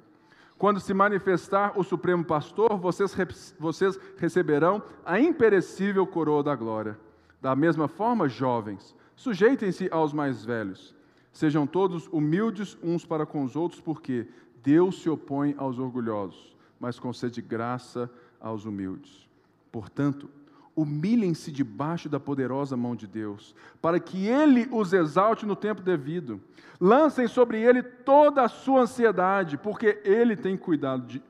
Quando 0.57 0.79
se 0.79 0.93
manifestar 0.93 1.77
o 1.77 1.83
Supremo 1.83 2.23
Pastor, 2.23 2.77
vocês, 2.77 3.55
vocês 3.59 3.99
receberão 4.17 4.83
a 5.03 5.19
imperecível 5.19 6.05
coroa 6.05 6.43
da 6.43 6.55
glória. 6.55 6.99
Da 7.41 7.55
mesma 7.55 7.87
forma, 7.87 8.29
jovens, 8.29 8.95
sujeitem-se 9.15 9.89
aos 9.91 10.13
mais 10.13 10.45
velhos 10.45 10.95
Sejam 11.31 11.65
todos 11.65 12.07
humildes 12.11 12.77
uns 12.83 13.05
para 13.05 13.25
com 13.25 13.43
os 13.43 13.55
outros, 13.55 13.79
porque 13.79 14.27
Deus 14.61 15.01
se 15.01 15.09
opõe 15.09 15.55
aos 15.57 15.79
orgulhosos, 15.79 16.55
mas 16.79 16.99
concede 16.99 17.41
graça 17.41 18.11
aos 18.39 18.65
humildes. 18.65 19.27
Portanto, 19.71 20.29
humilhem-se 20.75 21.51
debaixo 21.51 22.07
da 22.07 22.19
poderosa 22.19 22.77
mão 22.77 22.95
de 22.95 23.07
Deus, 23.07 23.55
para 23.81 23.99
que 23.99 24.27
Ele 24.27 24.67
os 24.71 24.93
exalte 24.93 25.45
no 25.45 25.55
tempo 25.55 25.81
devido. 25.81 26.39
Lancem 26.79 27.27
sobre 27.27 27.61
Ele 27.61 27.83
toda 27.83 28.43
a 28.43 28.49
sua 28.49 28.81
ansiedade, 28.81 29.57
porque 29.57 30.01
Ele 30.03 30.35
tem 30.35 30.57
cuidado 30.57 31.05
de, 31.05 31.21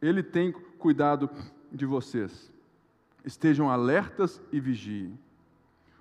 Ele 0.00 0.22
tem 0.22 0.52
cuidado 0.78 1.30
de 1.70 1.86
vocês. 1.86 2.52
Estejam 3.24 3.70
alertas 3.70 4.40
e 4.52 4.60
vigiem. 4.60 5.18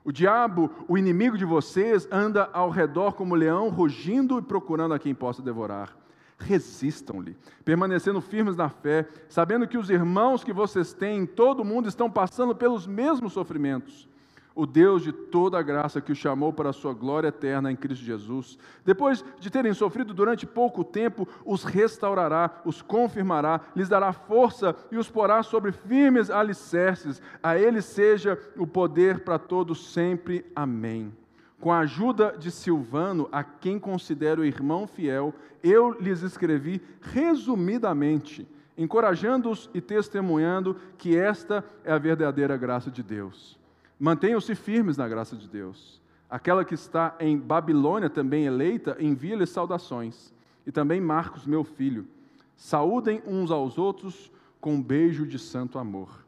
O 0.03 0.11
diabo, 0.11 0.71
o 0.87 0.97
inimigo 0.97 1.37
de 1.37 1.45
vocês, 1.45 2.07
anda 2.11 2.49
ao 2.51 2.71
redor 2.71 3.13
como 3.13 3.35
leão, 3.35 3.69
rugindo 3.69 4.39
e 4.39 4.41
procurando 4.41 4.93
a 4.95 4.99
quem 4.99 5.13
possa 5.13 5.41
devorar. 5.43 5.95
Resistam-lhe, 6.43 7.37
permanecendo 7.63 8.19
firmes 8.19 8.55
na 8.55 8.69
fé, 8.69 9.07
sabendo 9.29 9.67
que 9.67 9.77
os 9.77 9.89
irmãos 9.89 10.43
que 10.43 10.51
vocês 10.51 10.93
têm 10.93 11.19
em 11.19 11.25
todo 11.25 11.61
o 11.61 11.65
mundo 11.65 11.87
estão 11.87 12.09
passando 12.09 12.55
pelos 12.55 12.87
mesmos 12.87 13.33
sofrimentos. 13.33 14.09
o 14.53 14.65
Deus 14.65 15.01
de 15.01 15.13
toda 15.13 15.57
a 15.57 15.61
graça 15.61 16.01
que 16.01 16.11
o 16.11 16.15
chamou 16.15 16.51
para 16.51 16.71
a 16.71 16.73
sua 16.73 16.93
glória 16.93 17.29
eterna 17.29 17.71
em 17.71 17.75
Cristo 17.75 18.03
Jesus, 18.03 18.57
depois 18.83 19.23
de 19.39 19.49
terem 19.49 19.73
sofrido 19.73 20.13
durante 20.13 20.45
pouco 20.45 20.83
tempo, 20.83 21.25
os 21.45 21.63
restaurará, 21.63 22.61
os 22.65 22.81
confirmará, 22.81 23.61
lhes 23.73 23.87
dará 23.87 24.11
força 24.11 24.75
e 24.91 24.97
os 24.97 25.09
porá 25.09 25.41
sobre 25.41 25.71
firmes 25.71 26.29
alicerces. 26.29 27.21
A 27.41 27.57
ele 27.57 27.81
seja 27.81 28.37
o 28.57 28.67
poder 28.67 29.23
para 29.23 29.39
todos 29.39 29.93
sempre. 29.93 30.45
Amém. 30.53 31.13
Com 31.61 31.71
a 31.71 31.81
ajuda 31.81 32.35
de 32.39 32.49
Silvano, 32.49 33.29
a 33.31 33.43
quem 33.43 33.77
considero 33.77 34.43
irmão 34.43 34.87
fiel, 34.87 35.31
eu 35.61 35.91
lhes 35.91 36.23
escrevi 36.23 36.81
resumidamente, 36.99 38.47
encorajando-os 38.75 39.69
e 39.71 39.79
testemunhando 39.79 40.75
que 40.97 41.15
esta 41.15 41.63
é 41.83 41.93
a 41.93 41.99
verdadeira 41.99 42.57
graça 42.57 42.89
de 42.89 43.03
Deus. 43.03 43.59
Mantenham-se 43.99 44.55
firmes 44.55 44.97
na 44.97 45.07
graça 45.07 45.35
de 45.35 45.47
Deus. 45.47 46.01
Aquela 46.27 46.65
que 46.65 46.73
está 46.73 47.15
em 47.19 47.37
Babilônia, 47.37 48.09
também 48.09 48.45
eleita, 48.45 48.97
envia-lhes 48.99 49.51
saudações. 49.51 50.33
E 50.65 50.71
também 50.71 50.99
Marcos, 50.99 51.45
meu 51.45 51.63
filho. 51.63 52.07
Saúdem 52.55 53.21
uns 53.27 53.51
aos 53.51 53.77
outros 53.77 54.31
com 54.59 54.73
um 54.73 54.81
beijo 54.81 55.27
de 55.27 55.37
santo 55.37 55.77
amor. 55.77 56.25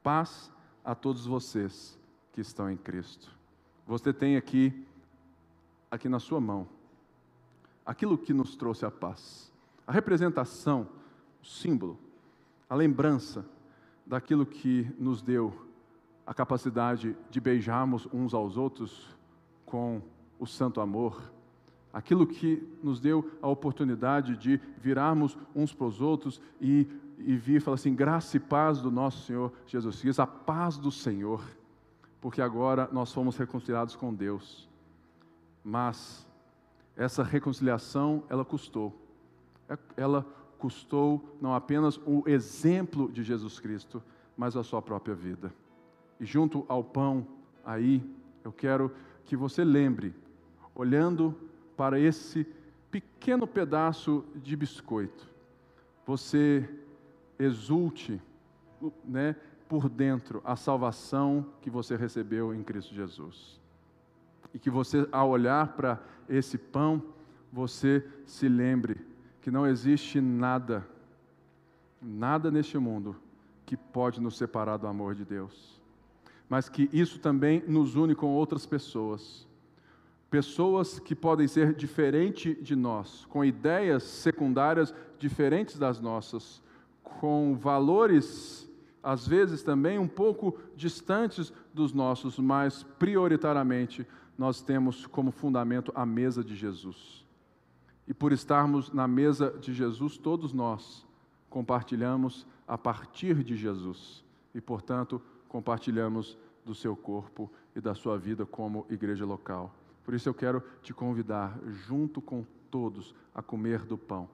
Paz 0.00 0.48
a 0.84 0.94
todos 0.94 1.26
vocês 1.26 1.98
que 2.32 2.40
estão 2.40 2.70
em 2.70 2.76
Cristo. 2.76 3.35
Você 3.86 4.12
tem 4.12 4.36
aqui, 4.36 4.84
aqui 5.90 6.08
na 6.08 6.18
sua 6.18 6.40
mão, 6.40 6.66
aquilo 7.84 8.18
que 8.18 8.34
nos 8.34 8.56
trouxe 8.56 8.84
a 8.84 8.90
paz. 8.90 9.52
A 9.86 9.92
representação, 9.92 10.88
o 11.40 11.46
símbolo, 11.46 11.96
a 12.68 12.74
lembrança 12.74 13.46
daquilo 14.04 14.44
que 14.44 14.90
nos 14.98 15.22
deu 15.22 15.54
a 16.26 16.34
capacidade 16.34 17.16
de 17.30 17.40
beijarmos 17.40 18.08
uns 18.12 18.34
aos 18.34 18.56
outros 18.56 19.16
com 19.64 20.02
o 20.38 20.46
santo 20.46 20.80
amor, 20.80 21.32
aquilo 21.92 22.26
que 22.26 22.62
nos 22.82 23.00
deu 23.00 23.30
a 23.40 23.48
oportunidade 23.48 24.36
de 24.36 24.60
virarmos 24.78 25.38
uns 25.54 25.72
para 25.72 25.86
os 25.86 26.00
outros 26.00 26.40
e, 26.60 26.86
e 27.18 27.36
vir 27.36 27.60
falar 27.60 27.76
assim: 27.76 27.94
graça 27.94 28.36
e 28.36 28.40
paz 28.40 28.80
do 28.80 28.90
nosso 28.90 29.24
Senhor 29.24 29.52
Jesus 29.66 30.00
Cristo, 30.00 30.20
a 30.20 30.26
paz 30.26 30.76
do 30.76 30.90
Senhor, 30.90 31.42
porque 32.26 32.42
agora 32.42 32.88
nós 32.90 33.12
fomos 33.12 33.36
reconciliados 33.36 33.94
com 33.94 34.12
Deus. 34.12 34.68
Mas 35.62 36.26
essa 36.96 37.22
reconciliação, 37.22 38.24
ela 38.28 38.44
custou. 38.44 38.92
Ela 39.96 40.26
custou 40.58 41.38
não 41.40 41.54
apenas 41.54 42.00
o 42.04 42.24
exemplo 42.26 43.12
de 43.12 43.22
Jesus 43.22 43.60
Cristo, 43.60 44.02
mas 44.36 44.56
a 44.56 44.64
sua 44.64 44.82
própria 44.82 45.14
vida 45.14 45.54
e 46.18 46.24
junto 46.24 46.64
ao 46.68 46.82
pão 46.82 47.24
aí, 47.64 48.02
eu 48.42 48.50
quero 48.50 48.90
que 49.24 49.36
você 49.36 49.62
lembre, 49.62 50.12
olhando 50.74 51.32
para 51.76 51.96
esse 52.00 52.44
pequeno 52.90 53.46
pedaço 53.46 54.24
de 54.34 54.56
biscoito, 54.56 55.28
você 56.04 56.68
exulte 57.38 58.20
né, 59.04 59.36
por 59.68 59.88
dentro 59.88 60.40
a 60.44 60.56
salvação 60.56 61.46
que 61.60 61.70
você 61.70 61.96
recebeu 61.96 62.54
em 62.54 62.62
Cristo 62.62 62.94
Jesus. 62.94 63.60
E 64.54 64.58
que 64.58 64.70
você, 64.70 65.08
ao 65.12 65.30
olhar 65.30 65.74
para 65.74 66.00
esse 66.28 66.56
pão, 66.56 67.02
você 67.52 68.06
se 68.24 68.48
lembre 68.48 68.96
que 69.40 69.50
não 69.50 69.66
existe 69.66 70.20
nada, 70.20 70.86
nada 72.00 72.50
neste 72.50 72.78
mundo 72.78 73.16
que 73.64 73.76
pode 73.76 74.20
nos 74.20 74.36
separar 74.36 74.76
do 74.76 74.86
amor 74.86 75.14
de 75.14 75.24
Deus 75.24 75.76
mas 76.48 76.68
que 76.68 76.88
isso 76.92 77.18
também 77.18 77.62
nos 77.66 77.96
une 77.96 78.14
com 78.14 78.28
outras 78.28 78.64
pessoas. 78.64 79.46
Pessoas 80.30 80.98
que 80.98 81.14
podem 81.14 81.46
ser 81.48 81.74
diferentes 81.74 82.56
de 82.62 82.76
nós, 82.76 83.24
com 83.26 83.44
ideias 83.44 84.02
secundárias 84.02 84.94
diferentes 85.18 85.78
das 85.78 86.00
nossas, 86.00 86.62
com 87.02 87.56
valores, 87.56 88.65
às 89.06 89.24
vezes 89.24 89.62
também 89.62 90.00
um 90.00 90.08
pouco 90.08 90.58
distantes 90.74 91.52
dos 91.72 91.92
nossos, 91.92 92.40
mas 92.40 92.82
prioritariamente 92.82 94.04
nós 94.36 94.60
temos 94.60 95.06
como 95.06 95.30
fundamento 95.30 95.92
a 95.94 96.04
mesa 96.04 96.42
de 96.42 96.56
Jesus. 96.56 97.24
E 98.08 98.12
por 98.12 98.32
estarmos 98.32 98.92
na 98.92 99.06
mesa 99.06 99.56
de 99.60 99.72
Jesus, 99.72 100.18
todos 100.18 100.52
nós 100.52 101.06
compartilhamos 101.48 102.44
a 102.66 102.76
partir 102.76 103.44
de 103.44 103.56
Jesus. 103.56 104.24
E, 104.52 104.60
portanto, 104.60 105.22
compartilhamos 105.48 106.36
do 106.64 106.74
seu 106.74 106.96
corpo 106.96 107.48
e 107.76 107.80
da 107.80 107.94
sua 107.94 108.18
vida 108.18 108.44
como 108.44 108.84
igreja 108.90 109.24
local. 109.24 109.72
Por 110.04 110.14
isso 110.14 110.28
eu 110.28 110.34
quero 110.34 110.60
te 110.82 110.92
convidar, 110.92 111.56
junto 111.86 112.20
com 112.20 112.44
todos, 112.72 113.14
a 113.32 113.40
comer 113.40 113.84
do 113.84 113.96
pão. 113.96 114.28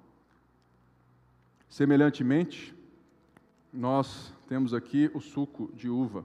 Semelhantemente, 1.69 2.75
nós 3.73 4.35
temos 4.47 4.75
aqui 4.75 5.11
o 5.15 5.21
suco 5.21 5.71
de 5.75 5.89
uva, 5.89 6.25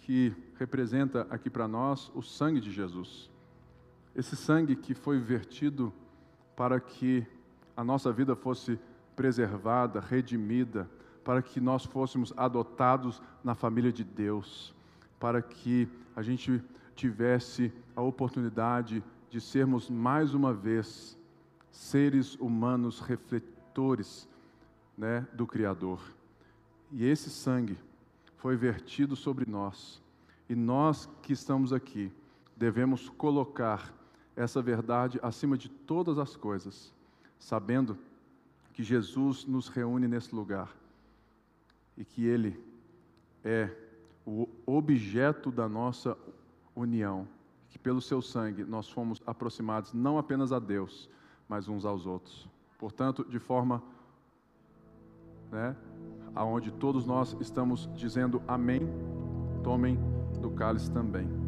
que 0.00 0.34
representa 0.58 1.26
aqui 1.30 1.48
para 1.48 1.66
nós 1.66 2.10
o 2.14 2.20
sangue 2.20 2.60
de 2.60 2.70
Jesus. 2.70 3.30
Esse 4.14 4.36
sangue 4.36 4.76
que 4.76 4.94
foi 4.94 5.18
vertido 5.18 5.92
para 6.54 6.78
que 6.78 7.26
a 7.76 7.82
nossa 7.82 8.12
vida 8.12 8.36
fosse 8.36 8.78
preservada, 9.14 10.00
redimida, 10.00 10.88
para 11.24 11.42
que 11.42 11.60
nós 11.60 11.84
fôssemos 11.84 12.32
adotados 12.36 13.20
na 13.42 13.54
família 13.54 13.92
de 13.92 14.04
Deus, 14.04 14.74
para 15.18 15.40
que 15.42 15.88
a 16.14 16.22
gente 16.22 16.62
tivesse 16.94 17.72
a 17.94 18.02
oportunidade 18.02 19.02
de 19.28 19.40
sermos 19.40 19.90
mais 19.90 20.34
uma 20.34 20.52
vez 20.52 21.18
seres 21.70 22.36
humanos 22.36 23.00
refletores 23.00 24.28
né, 24.96 25.26
do 25.34 25.46
Criador. 25.46 26.15
E 26.90 27.04
esse 27.04 27.30
sangue 27.30 27.76
foi 28.36 28.56
vertido 28.56 29.16
sobre 29.16 29.48
nós. 29.50 30.02
E 30.48 30.54
nós 30.54 31.08
que 31.22 31.32
estamos 31.32 31.72
aqui 31.72 32.12
devemos 32.56 33.08
colocar 33.08 33.92
essa 34.34 34.62
verdade 34.62 35.18
acima 35.22 35.56
de 35.56 35.68
todas 35.68 36.18
as 36.18 36.36
coisas, 36.36 36.94
sabendo 37.38 37.98
que 38.72 38.82
Jesus 38.82 39.46
nos 39.46 39.68
reúne 39.68 40.06
nesse 40.06 40.34
lugar 40.34 40.74
e 41.96 42.04
que 42.04 42.24
Ele 42.24 42.62
é 43.42 43.70
o 44.26 44.48
objeto 44.66 45.50
da 45.50 45.68
nossa 45.68 46.16
união, 46.74 47.26
que 47.68 47.78
pelo 47.78 48.00
seu 48.00 48.20
sangue 48.20 48.64
nós 48.64 48.88
fomos 48.88 49.22
aproximados 49.26 49.92
não 49.92 50.18
apenas 50.18 50.52
a 50.52 50.58
Deus, 50.58 51.08
mas 51.48 51.68
uns 51.68 51.84
aos 51.84 52.06
outros. 52.06 52.48
Portanto, 52.78 53.24
de 53.24 53.38
forma 53.38 53.82
né, 55.50 55.74
aonde 56.36 56.70
todos 56.70 57.06
nós 57.06 57.34
estamos 57.40 57.88
dizendo 57.96 58.42
amém, 58.46 58.82
tomem 59.64 59.98
do 60.40 60.50
cálice 60.50 60.90
também. 60.90 61.45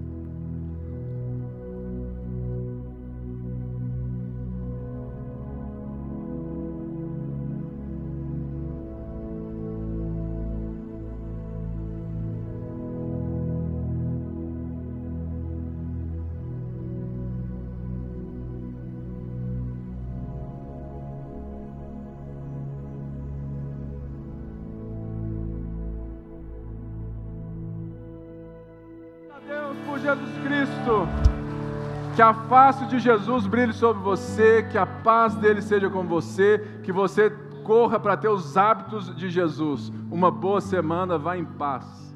A 32.29 32.35
face 32.35 32.85
de 32.85 32.99
Jesus 32.99 33.47
brilhe 33.47 33.73
sobre 33.73 34.03
você, 34.03 34.63
que 34.63 34.77
a 34.77 34.85
paz 34.85 35.35
dele 35.35 35.63
seja 35.63 35.89
com 35.89 36.05
você, 36.05 36.59
que 36.83 36.93
você 36.93 37.31
corra 37.65 37.99
para 37.99 38.19
ter 38.19 38.29
os 38.29 38.55
hábitos 38.55 39.17
de 39.17 39.31
Jesus. 39.31 39.91
Uma 40.11 40.31
boa 40.31 40.61
semana, 40.61 41.17
vá 41.17 41.39
em 41.39 41.45
paz. 41.47 42.08